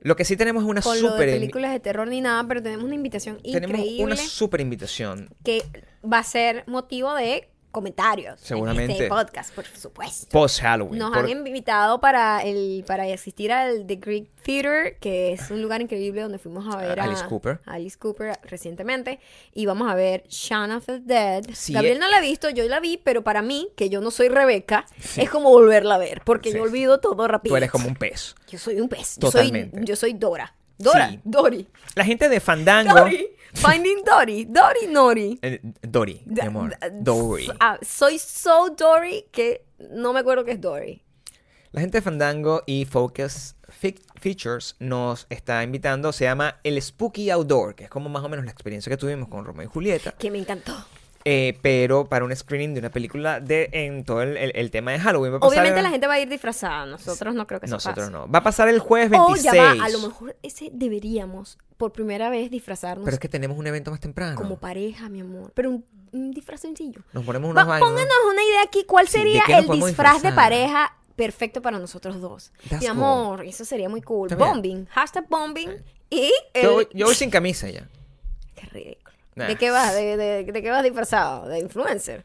[0.00, 2.62] Lo que sí tenemos es una con lo de películas de terror ni nada, pero
[2.62, 5.28] tenemos una invitación tenemos increíble una súper invitación.
[5.44, 5.62] que
[6.10, 8.40] va a ser motivo de comentarios.
[8.40, 8.84] Seguramente.
[8.84, 10.28] En este podcast, por supuesto.
[10.30, 10.98] Post Halloween.
[10.98, 15.60] Nos por- han invitado para el para asistir al The Greek Theater, que es un
[15.62, 17.60] lugar increíble donde fuimos a ver a Alice Cooper.
[17.66, 19.20] a Alice Cooper recientemente
[19.54, 21.44] y vamos a ver Shaun of the Dead.
[21.52, 22.00] Sí, Gabriel eh.
[22.00, 24.86] no la ha visto, yo la vi, pero para mí, que yo no soy Rebeca,
[25.16, 26.56] es como volverla a ver, porque Sí.
[26.56, 27.52] yo olvido todo rápido.
[27.52, 28.34] Tú eres como un pez.
[28.48, 29.16] Yo soy un pez.
[29.18, 29.80] Yo soy, Totalmente.
[29.84, 30.54] yo soy Dora.
[30.82, 31.20] Dora, Sí.
[31.24, 31.68] Dory.
[31.94, 32.94] La gente de Fandango.
[32.94, 33.28] Dory.
[33.54, 34.44] Finding Dory.
[34.44, 35.38] Dory Nori.
[35.42, 36.76] Eh, Dory, mi amor.
[37.00, 37.50] Dory.
[37.58, 41.02] Ah, soy so Dory que no me acuerdo que es Dory.
[41.72, 43.54] La gente de Fandango y Focus
[44.20, 46.12] Features nos está invitando.
[46.12, 49.28] Se llama El Spooky Outdoor, que es como más o menos la experiencia que tuvimos
[49.28, 50.12] con Romeo y Julieta.
[50.12, 50.74] Que me encantó.
[51.24, 54.92] Eh, pero para un screening de una película de en todo el, el- el tema
[54.92, 55.32] de Halloween.
[55.34, 56.86] Va a pasar Obviamente el- la gente va a ir disfrazada.
[56.86, 58.12] Nosotros no creo que eso Nosotros pase.
[58.12, 58.30] no.
[58.30, 59.52] Va a pasar el jueves O 26.
[59.54, 63.56] ya va, a lo mejor ese deberíamos por primera vez disfrazarnos Pero es que tenemos
[63.58, 64.36] un evento más temprano.
[64.36, 65.50] como pareja, mi amor.
[65.54, 67.00] Pero un, un disfraz sencillo.
[67.12, 67.88] Nos ponemos Va, unos vainas.
[67.88, 68.84] pónganos una idea aquí.
[68.86, 72.52] ¿Cuál Sí, ¿de sería el disfraz de pareja perfecto para nosotros dos?
[72.68, 72.90] That's mi cool.
[72.90, 74.28] amor, eso sería muy cool.
[74.36, 74.86] Bombing.
[74.86, 75.70] Hashtag bombing.
[76.10, 76.62] Y el...
[76.62, 77.88] Yo, voy- yo voy sin camisa ya.
[78.56, 78.99] Qué ridículo.
[79.40, 79.46] Nah.
[79.46, 79.94] ¿De qué vas?
[79.94, 81.48] ¿De, de, de qué vas disfrazado?
[81.48, 82.24] ¿De influencer?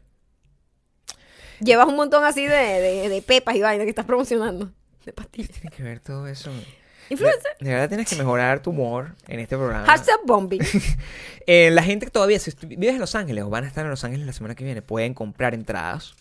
[1.60, 4.70] Llevas un montón así de, de, de pepas y vainas que estás promocionando.
[5.04, 5.50] De pastillas.
[5.50, 6.50] Tiene que ver todo eso.
[7.08, 7.56] Influencer.
[7.60, 9.86] De, de verdad tienes que mejorar tu humor en este programa.
[9.86, 10.60] Hashtag bombing.
[11.48, 13.90] Eh, la gente que todavía, si vives en Los Ángeles o van a estar en
[13.92, 16.16] Los Ángeles la semana que viene, pueden comprar entradas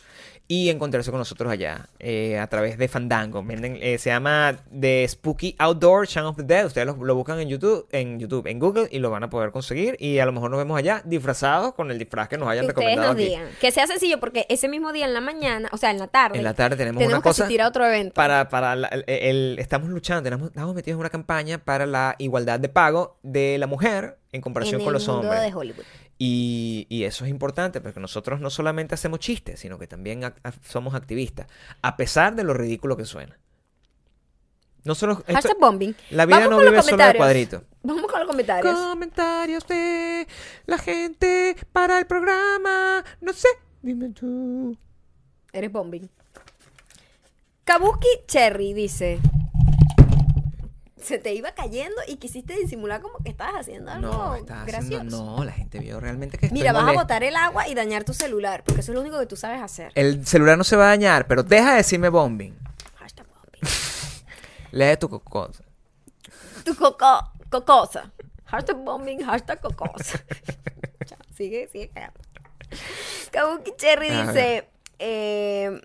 [0.48, 3.44] y encontrarse con nosotros allá eh, a través de Fandango.
[3.44, 6.68] Venden, eh, se llama The Spooky Outdoor Shaun of the Dead.
[6.68, 9.50] Ustedes lo, lo buscan en YouTube, en YouTube, en Google y lo van a poder
[9.52, 9.98] conseguir.
[10.00, 12.70] Y a lo mejor nos vemos allá disfrazados con el disfraz que nos hayan Que
[12.74, 13.26] recomendado nos aquí.
[13.30, 13.48] digan.
[13.60, 16.38] Que sea sencillo porque ese mismo día en la mañana, o sea, en la tarde.
[16.38, 18.14] En la tarde tenemos, tenemos una que cosa asistir a otro evento.
[18.14, 22.16] para, para la- el, el- estamos luchando, tenemos, estamos metidos en una campaña para la
[22.20, 25.42] igualdad de pago de la mujer en comparación en con el los mundo hombres.
[25.42, 25.86] de Hollywood.
[26.18, 30.22] Y, y eso es importante porque nosotros no solamente hacemos chistes, sino que también
[30.64, 31.48] somos activistas,
[31.82, 33.38] a pesar de lo ridículo que suena.
[34.86, 35.96] No solo esto- bombing.
[36.12, 37.18] la vida Vamos no con los vive solo de comentarios.
[37.26, 37.64] cuadrito.
[37.84, 38.76] Vamos con los comentarios.
[38.80, 40.28] Comentarios de
[40.68, 43.04] la gente para el programa.
[43.20, 43.48] No sé,
[43.82, 44.78] dime tú.
[45.52, 46.08] Eres bombing.
[47.64, 49.20] Kabuki Cherry dice.
[51.06, 54.78] Se te iba cayendo y quisiste disimular como que estabas haciendo algo No, gracioso.
[54.78, 57.76] haciendo, no, la gente vio realmente que estoy Mira, vas a botar el agua y
[57.76, 59.92] dañar tu celular, porque eso es lo único que tú sabes hacer.
[59.96, 62.58] El celular no se va a dañar, pero deja de decirme bombing.
[62.96, 63.72] Hashtag bombing.
[64.72, 65.64] Lee tu cosa.
[66.64, 68.12] Tu coco, cocosa.
[68.46, 70.20] Hashtag bombing, hashtag cocosa.
[71.06, 72.20] Chao, sigue, sigue callando.
[73.32, 74.68] Kabuki Cherry dice,
[74.98, 75.82] eh,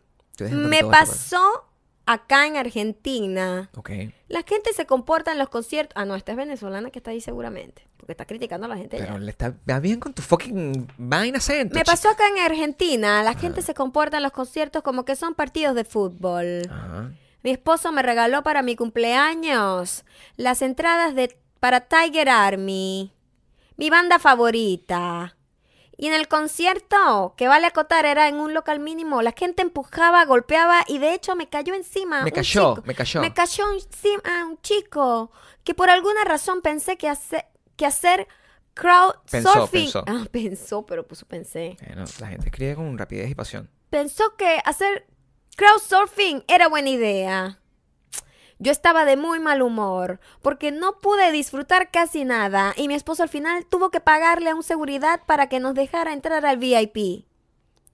[0.50, 1.69] me pasó
[2.12, 3.70] acá en Argentina.
[3.76, 3.90] Ok.
[4.28, 5.92] La gente se comporta en los conciertos.
[5.96, 7.86] Ah, no, esta es venezolana que está ahí seguramente.
[7.96, 9.18] Porque está criticando a la gente Pero allá.
[9.24, 11.74] le está bien con tu fucking vaina acento.
[11.74, 13.22] Me pasó acá en Argentina.
[13.22, 16.62] La gente se comporta en los conciertos como que son partidos de fútbol.
[16.70, 17.10] Ajá.
[17.42, 20.04] Mi esposo me regaló para mi cumpleaños
[20.36, 23.12] las entradas de para Tiger Army,
[23.76, 25.36] mi banda favorita.
[26.02, 29.20] Y en el concierto, que vale acotar, era en un local mínimo.
[29.20, 32.20] La gente empujaba, golpeaba y de hecho me cayó encima.
[32.22, 32.82] Me un cayó, chico.
[32.86, 33.20] me cayó.
[33.20, 35.30] Me cayó encima un chico
[35.62, 37.44] que por alguna razón pensé que, hace-
[37.76, 38.26] que hacer
[38.72, 39.30] crowdsurfing.
[39.30, 40.04] Pensó, pensó.
[40.06, 41.76] Ah, pensó, pero puso pensé.
[41.86, 43.68] Bueno, la gente escribe con rapidez y pasión.
[43.90, 45.06] Pensó que hacer
[45.56, 47.59] crowdsurfing era buena idea.
[48.62, 53.22] Yo estaba de muy mal humor porque no pude disfrutar casi nada y mi esposo
[53.22, 57.24] al final tuvo que pagarle a un seguridad para que nos dejara entrar al VIP,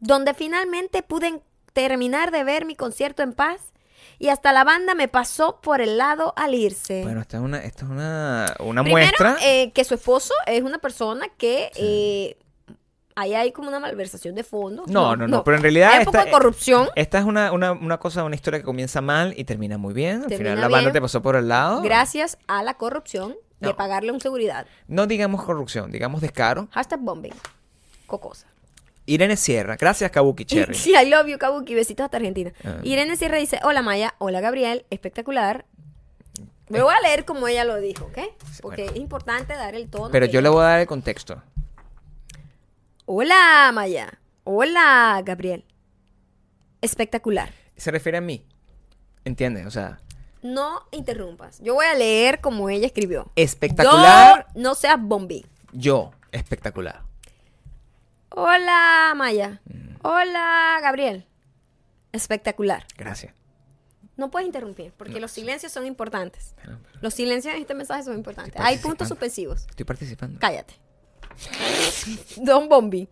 [0.01, 1.41] donde finalmente pude
[1.73, 3.73] terminar de ver mi concierto en paz
[4.19, 7.03] y hasta la banda me pasó por el lado al irse.
[7.03, 9.37] Bueno, esta es una, esta es una, una Primero, muestra.
[9.43, 12.39] eh, que su esposo es una persona que eh,
[13.17, 14.87] ahí hay como una malversación de fondos.
[14.89, 16.89] No, no, no, pero en realidad hay un poco esta- de corrupción.
[16.95, 20.23] Esta es una, una, una cosa, una historia que comienza mal y termina muy bien.
[20.23, 20.93] Al Termina final la banda bien.
[20.93, 21.83] te pasó por el lado.
[21.83, 23.77] Gracias a la corrupción de No.
[23.77, 24.67] pagarle un seguridad.
[24.87, 26.69] No digamos corrupción, digamos descaro.
[26.71, 27.33] Hashtag bombing.
[28.07, 28.47] Cocosa.
[29.07, 30.75] Irene Sierra, gracias Kabuki Cherry.
[30.75, 31.75] Sí, I love you, Kabuki.
[31.75, 32.53] Besitos hasta Argentina.
[32.65, 32.77] Ah.
[32.83, 35.65] Irene Sierra dice, hola Maya, hola Gabriel, espectacular.
[36.69, 38.19] Me voy a leer como ella lo dijo, ¿ok?
[38.61, 38.93] Porque bueno.
[38.97, 40.11] es importante dar el tono.
[40.11, 41.41] Pero yo le voy a dar el contexto.
[43.09, 45.65] Hola Maya, hola Gabriel.
[46.81, 47.53] Espectacular.
[47.77, 48.45] Se refiere a mí.
[49.25, 49.65] ¿Entiendes?
[49.67, 50.01] O sea,
[50.43, 51.61] No interrumpas.
[51.61, 53.31] Yo voy a leer como ella escribió.
[53.37, 54.47] espectacular.
[54.55, 55.47] Yo no seas bombing.
[55.73, 57.03] Yo, espectacular.
[58.31, 59.61] Hola Maya.
[59.67, 59.97] Mm.
[60.03, 61.27] Hola Gabriel.
[62.13, 62.87] Espectacular.
[62.97, 63.35] Gracias.
[64.17, 66.55] No puedes interrumpir, porque los silencios son importantes.
[66.65, 68.59] Bueno, pero Los silencios en este mensaje son importantes.
[68.59, 69.67] Hay puntos suspensivos.
[69.69, 70.41] Estoy participando.
[70.41, 70.75] Cállate.
[72.37, 73.09] Don Bombi.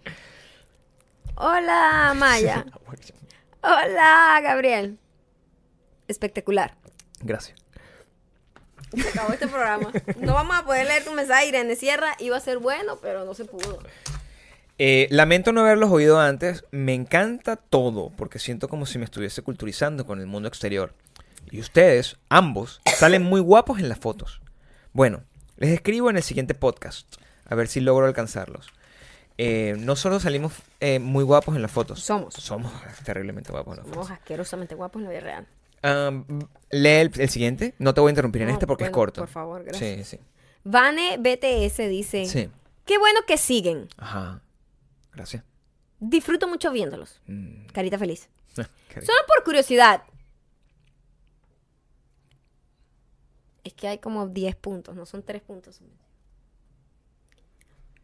[1.37, 2.65] Hola, Maya.
[3.63, 4.99] Hola, Gabriel.
[6.09, 6.77] Espectacular.
[7.21, 7.59] Gracias.
[8.95, 9.91] Se acabó este programa.
[10.19, 12.15] No vamos a poder leer tu mensaje, Irene Sierra.
[12.21, 13.81] Iba a ser bueno, pero no se pudo.
[14.79, 16.65] Eh, lamento no haberlos oído antes.
[16.71, 20.93] Me encanta todo porque siento como si me estuviese culturizando con el mundo exterior.
[21.51, 24.41] Y ustedes, ambos, salen muy guapos en las fotos.
[24.93, 25.25] Bueno,
[25.57, 27.17] les escribo en el siguiente podcast.
[27.47, 28.69] A ver si logro alcanzarlos.
[29.37, 32.01] Eh, no solo salimos eh, muy guapos en las fotos.
[32.01, 32.35] Somos.
[32.35, 32.73] Somos
[33.05, 34.21] terriblemente guapos en las Somos fotos.
[34.21, 35.47] asquerosamente guapos en la vida real.
[35.83, 36.25] Am,
[36.71, 37.75] lee el, el siguiente.
[37.79, 39.21] No te voy a interrumpir en No, este porque es corto.
[39.23, 40.09] por favor, gracias.
[40.09, 40.23] Sí, sí.
[40.65, 42.49] Vane BTS dice: Sí.
[42.87, 43.89] Qué bueno que siguen.
[43.99, 44.41] Ajá.
[45.13, 45.43] Gracias.
[46.01, 47.21] Disfruto mucho viéndolos.
[47.27, 48.29] Mm, Carita feliz.
[48.55, 50.03] Solo por curiosidad.
[53.65, 55.81] Es que hay como 10 puntos, no son 3 puntos.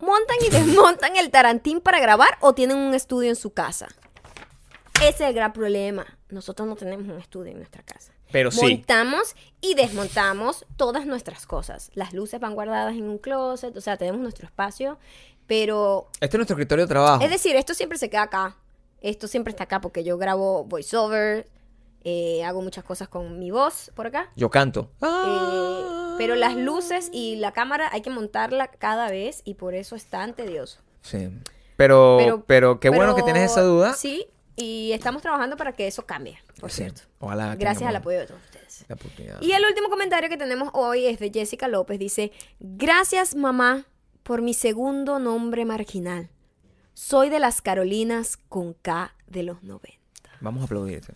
[0.01, 3.89] ¿Montan y desmontan el tarantín para grabar o tienen un estudio en su casa?
[4.97, 6.06] Ese es el gran problema.
[6.28, 8.12] Nosotros no tenemos un estudio en nuestra casa.
[8.31, 8.60] Pero sí.
[8.60, 11.90] Montamos y desmontamos todas nuestras cosas.
[11.94, 14.98] Las luces van guardadas en un closet, o sea, tenemos nuestro espacio,
[15.47, 17.24] pero Este es nuestro criterio de trabajo.
[17.24, 18.56] es decir, esto siempre se queda acá.
[19.01, 21.48] Esto siempre está acá porque yo grabo voiceover
[22.02, 24.31] Eh, hago muchas cosas con mi voz por acá.
[24.36, 24.90] Yo canto.
[25.02, 29.97] Eh, pero las luces y la cámara hay que montarla cada vez y por eso
[29.97, 30.81] es tan tedioso.
[31.02, 31.28] Sí.
[31.77, 33.94] Pero, pero, qué bueno que tienes esa duda.
[33.94, 36.82] Sí, y estamos trabajando para que eso cambie, por Sí.
[36.82, 37.02] cierto.
[37.18, 38.85] Ojalá Gracias al apoyo de todos ustedes.
[38.89, 39.39] la.
[39.40, 41.98] Y el último comentario que tenemos hoy es de Jessica López.
[41.98, 43.86] Dice, gracias mamá
[44.22, 46.28] por mi segundo nombre marginal.
[46.93, 49.98] Soy de las Carolinas con K de los 90.
[50.43, 51.14] Vamos a aplaudirte.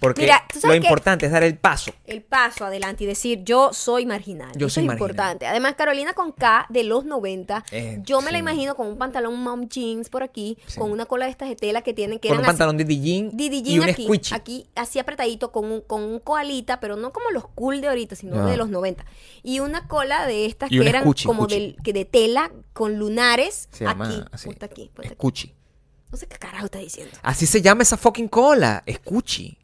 [0.00, 1.90] Porque Mira, ¿tú lo importante es dar el paso.
[2.04, 4.52] El paso adelante y decir, yo soy marginal.
[4.56, 5.10] Yo Eso soy es marginal.
[5.10, 5.46] importante.
[5.46, 9.42] Además, Carolina con K de los 90, Eh, yo me la imagino con un pantalón
[9.42, 10.78] mom jeans por aquí, Sí.
[10.78, 12.84] con una cola de estas de tela que tienen, que Con un así- pantalón de
[12.84, 14.34] jean Didi y jean un aquí, squishy.
[14.34, 18.14] aquí así apretadito con un, con un coalita, pero no como los cool de ahorita,
[18.14, 18.50] sino Ah.
[18.50, 19.04] de los 90.
[19.42, 21.54] Y una cola de estas Y que eran escuchi, como escuchi.
[21.60, 24.48] del, que de tela con lunares Se llama aquí, así.
[24.60, 25.54] aquí, aquí.
[26.10, 27.18] No sé qué carajo está diciendo.
[27.22, 28.82] Así se llama esa fucking cola.
[28.86, 29.58] Escuchi.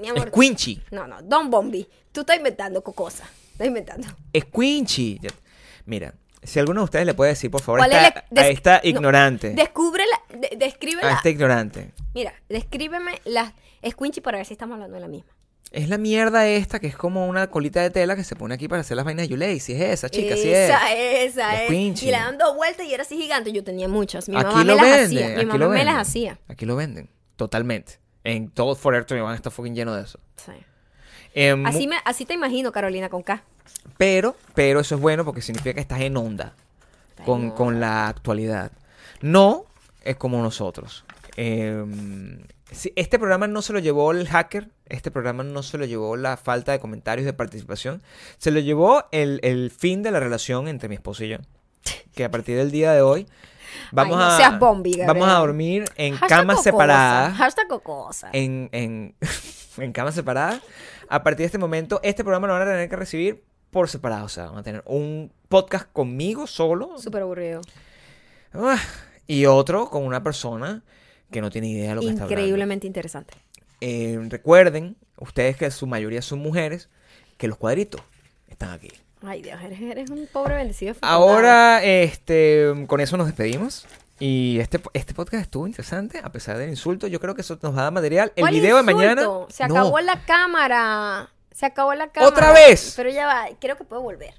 [0.00, 0.28] Mi amor.
[0.28, 0.82] Squinchy.
[0.90, 1.86] No, no, Don Bombi.
[2.12, 3.24] Tú estás inventando cocosa.
[3.52, 4.06] Estás inventando.
[4.36, 5.20] Squinchy.
[5.86, 8.44] Mira, si alguno de ustedes le puede decir, por favor, ¿Cuál es esta, la- a
[8.44, 9.50] des- esta no, ignorante.
[9.50, 11.08] Descúbrela, de- descríbela.
[11.12, 11.92] a esta ignorante.
[12.14, 13.52] Mira, descríbeme las
[13.88, 15.30] squinchy para ver si estamos hablando de la misma.
[15.72, 18.66] Es la mierda esta que es como una colita de tela que se pone aquí
[18.66, 19.60] para hacer las vainas de Yulei.
[19.60, 20.68] Si es esa, chica, si es.
[20.70, 22.02] esa, esa La es.
[22.02, 23.52] Y le dan dos vueltas y era así gigante.
[23.52, 24.28] Yo tenía muchas.
[24.28, 25.24] Mi aquí mamá lo me las venden.
[25.24, 25.36] hacía.
[25.38, 26.38] Mi mamá lo me las hacía.
[26.48, 27.08] Aquí lo venden.
[27.36, 28.00] Totalmente.
[28.24, 30.20] En todo Forever van a estar fucking lleno de eso.
[30.36, 30.52] Sí.
[31.34, 33.42] Eh, Así, me, así te imagino, Carolina, con K.
[33.96, 36.54] Pero, pero eso es bueno porque significa que estás en onda
[37.24, 38.72] con, en con la actualidad.
[39.20, 39.64] No
[40.02, 41.04] es como nosotros.
[41.36, 41.84] Eh,
[42.94, 46.36] este programa no se lo llevó el hacker, este programa no se lo llevó la
[46.36, 48.02] falta de comentarios de participación,
[48.38, 51.38] se lo llevó el, el fin de la relación entre mi esposo y yo.
[52.14, 53.26] Que a partir del día de hoy
[53.92, 55.06] vamos, no a, seas bombi, Gabriel.
[55.08, 57.36] vamos a dormir en Hashtag camas cocosa, separadas.
[57.36, 58.30] Hashtag cocosa.
[58.32, 59.14] En, en,
[59.78, 60.60] en camas separadas.
[61.08, 64.26] A partir de este momento, este programa lo van a tener que recibir por separado.
[64.26, 66.98] O sea, van a tener un podcast conmigo solo.
[66.98, 67.60] Súper aburrido.
[68.52, 68.78] Ah,
[69.26, 70.82] y otro con una persona
[71.30, 72.40] que no tiene idea de lo que está hablando.
[72.40, 73.34] Increíblemente interesante.
[73.80, 76.88] Eh, recuerden, ustedes que su mayoría son mujeres,
[77.38, 78.02] que los cuadritos
[78.48, 78.90] están aquí.
[79.22, 80.94] Ay, Dios, eres, eres un pobre bendecido.
[81.02, 83.86] Ahora, este, con eso nos despedimos.
[84.18, 87.06] Y este, este podcast estuvo interesante, a pesar del insulto.
[87.06, 88.32] Yo creo que eso nos va a dar material.
[88.36, 88.96] El ¿Cuál video de insulto?
[88.98, 89.22] mañana.
[89.48, 89.74] Se No.
[89.76, 91.30] acabó la cámara.
[91.52, 92.28] Se acabó la cámara.
[92.30, 92.94] ¿Otra vez?
[92.96, 94.34] Pero ya va, creo que puedo volver.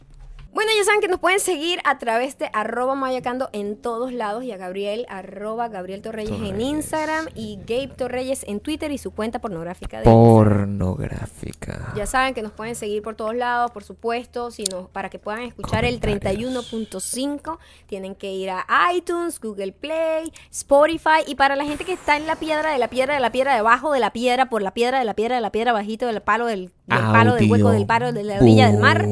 [0.53, 4.44] Bueno, ya saben que nos pueden seguir a través de arroba mayacando en todos lados
[4.44, 6.60] y a Gabriel, arroba Gabriel Torreyes, en.
[6.60, 10.34] Instagram y Gabe Torreyes en Twitter y su cuenta pornográfica de Instagram.
[10.34, 11.94] Pornográfica.
[11.95, 15.19] Ya saben que nos pueden seguir por todos lados, por supuesto, si no, para que
[15.19, 16.69] puedan escuchar el Comentarios.
[16.69, 17.57] 31.5
[17.88, 22.28] tienen que ir a iTunes, Google Play, Spotify y para la gente que está en
[22.28, 24.99] la piedra de la piedra de la piedra debajo de la piedra, por la piedra
[24.99, 27.86] de la piedra de la piedra bajito del palo del, del palo del hueco del
[27.86, 29.07] palo de la orilla del mar,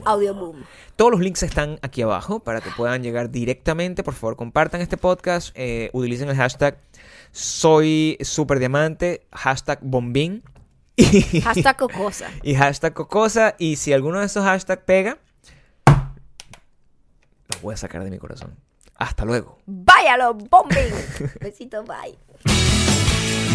[0.00, 0.08] Boom.
[0.08, 0.64] Audio Boom.
[0.96, 4.02] Todos los links están aquí abajo para que puedan llegar directamente.
[4.02, 5.50] Por favor, compartan este podcast.
[5.54, 6.78] eh, utilicen el hashtag
[7.32, 10.42] soy superdiamante, hashtag bombín
[10.96, 12.28] y, Hasta cocosa.
[12.42, 13.54] y hashtag cocosa.
[13.58, 15.18] Y si alguno de esos hashtags pega,
[17.48, 18.56] los voy a sacar de mi corazón.
[18.96, 19.58] Hasta luego.
[19.66, 20.92] Váyalo, bombing.
[21.40, 22.18] Besito, bye.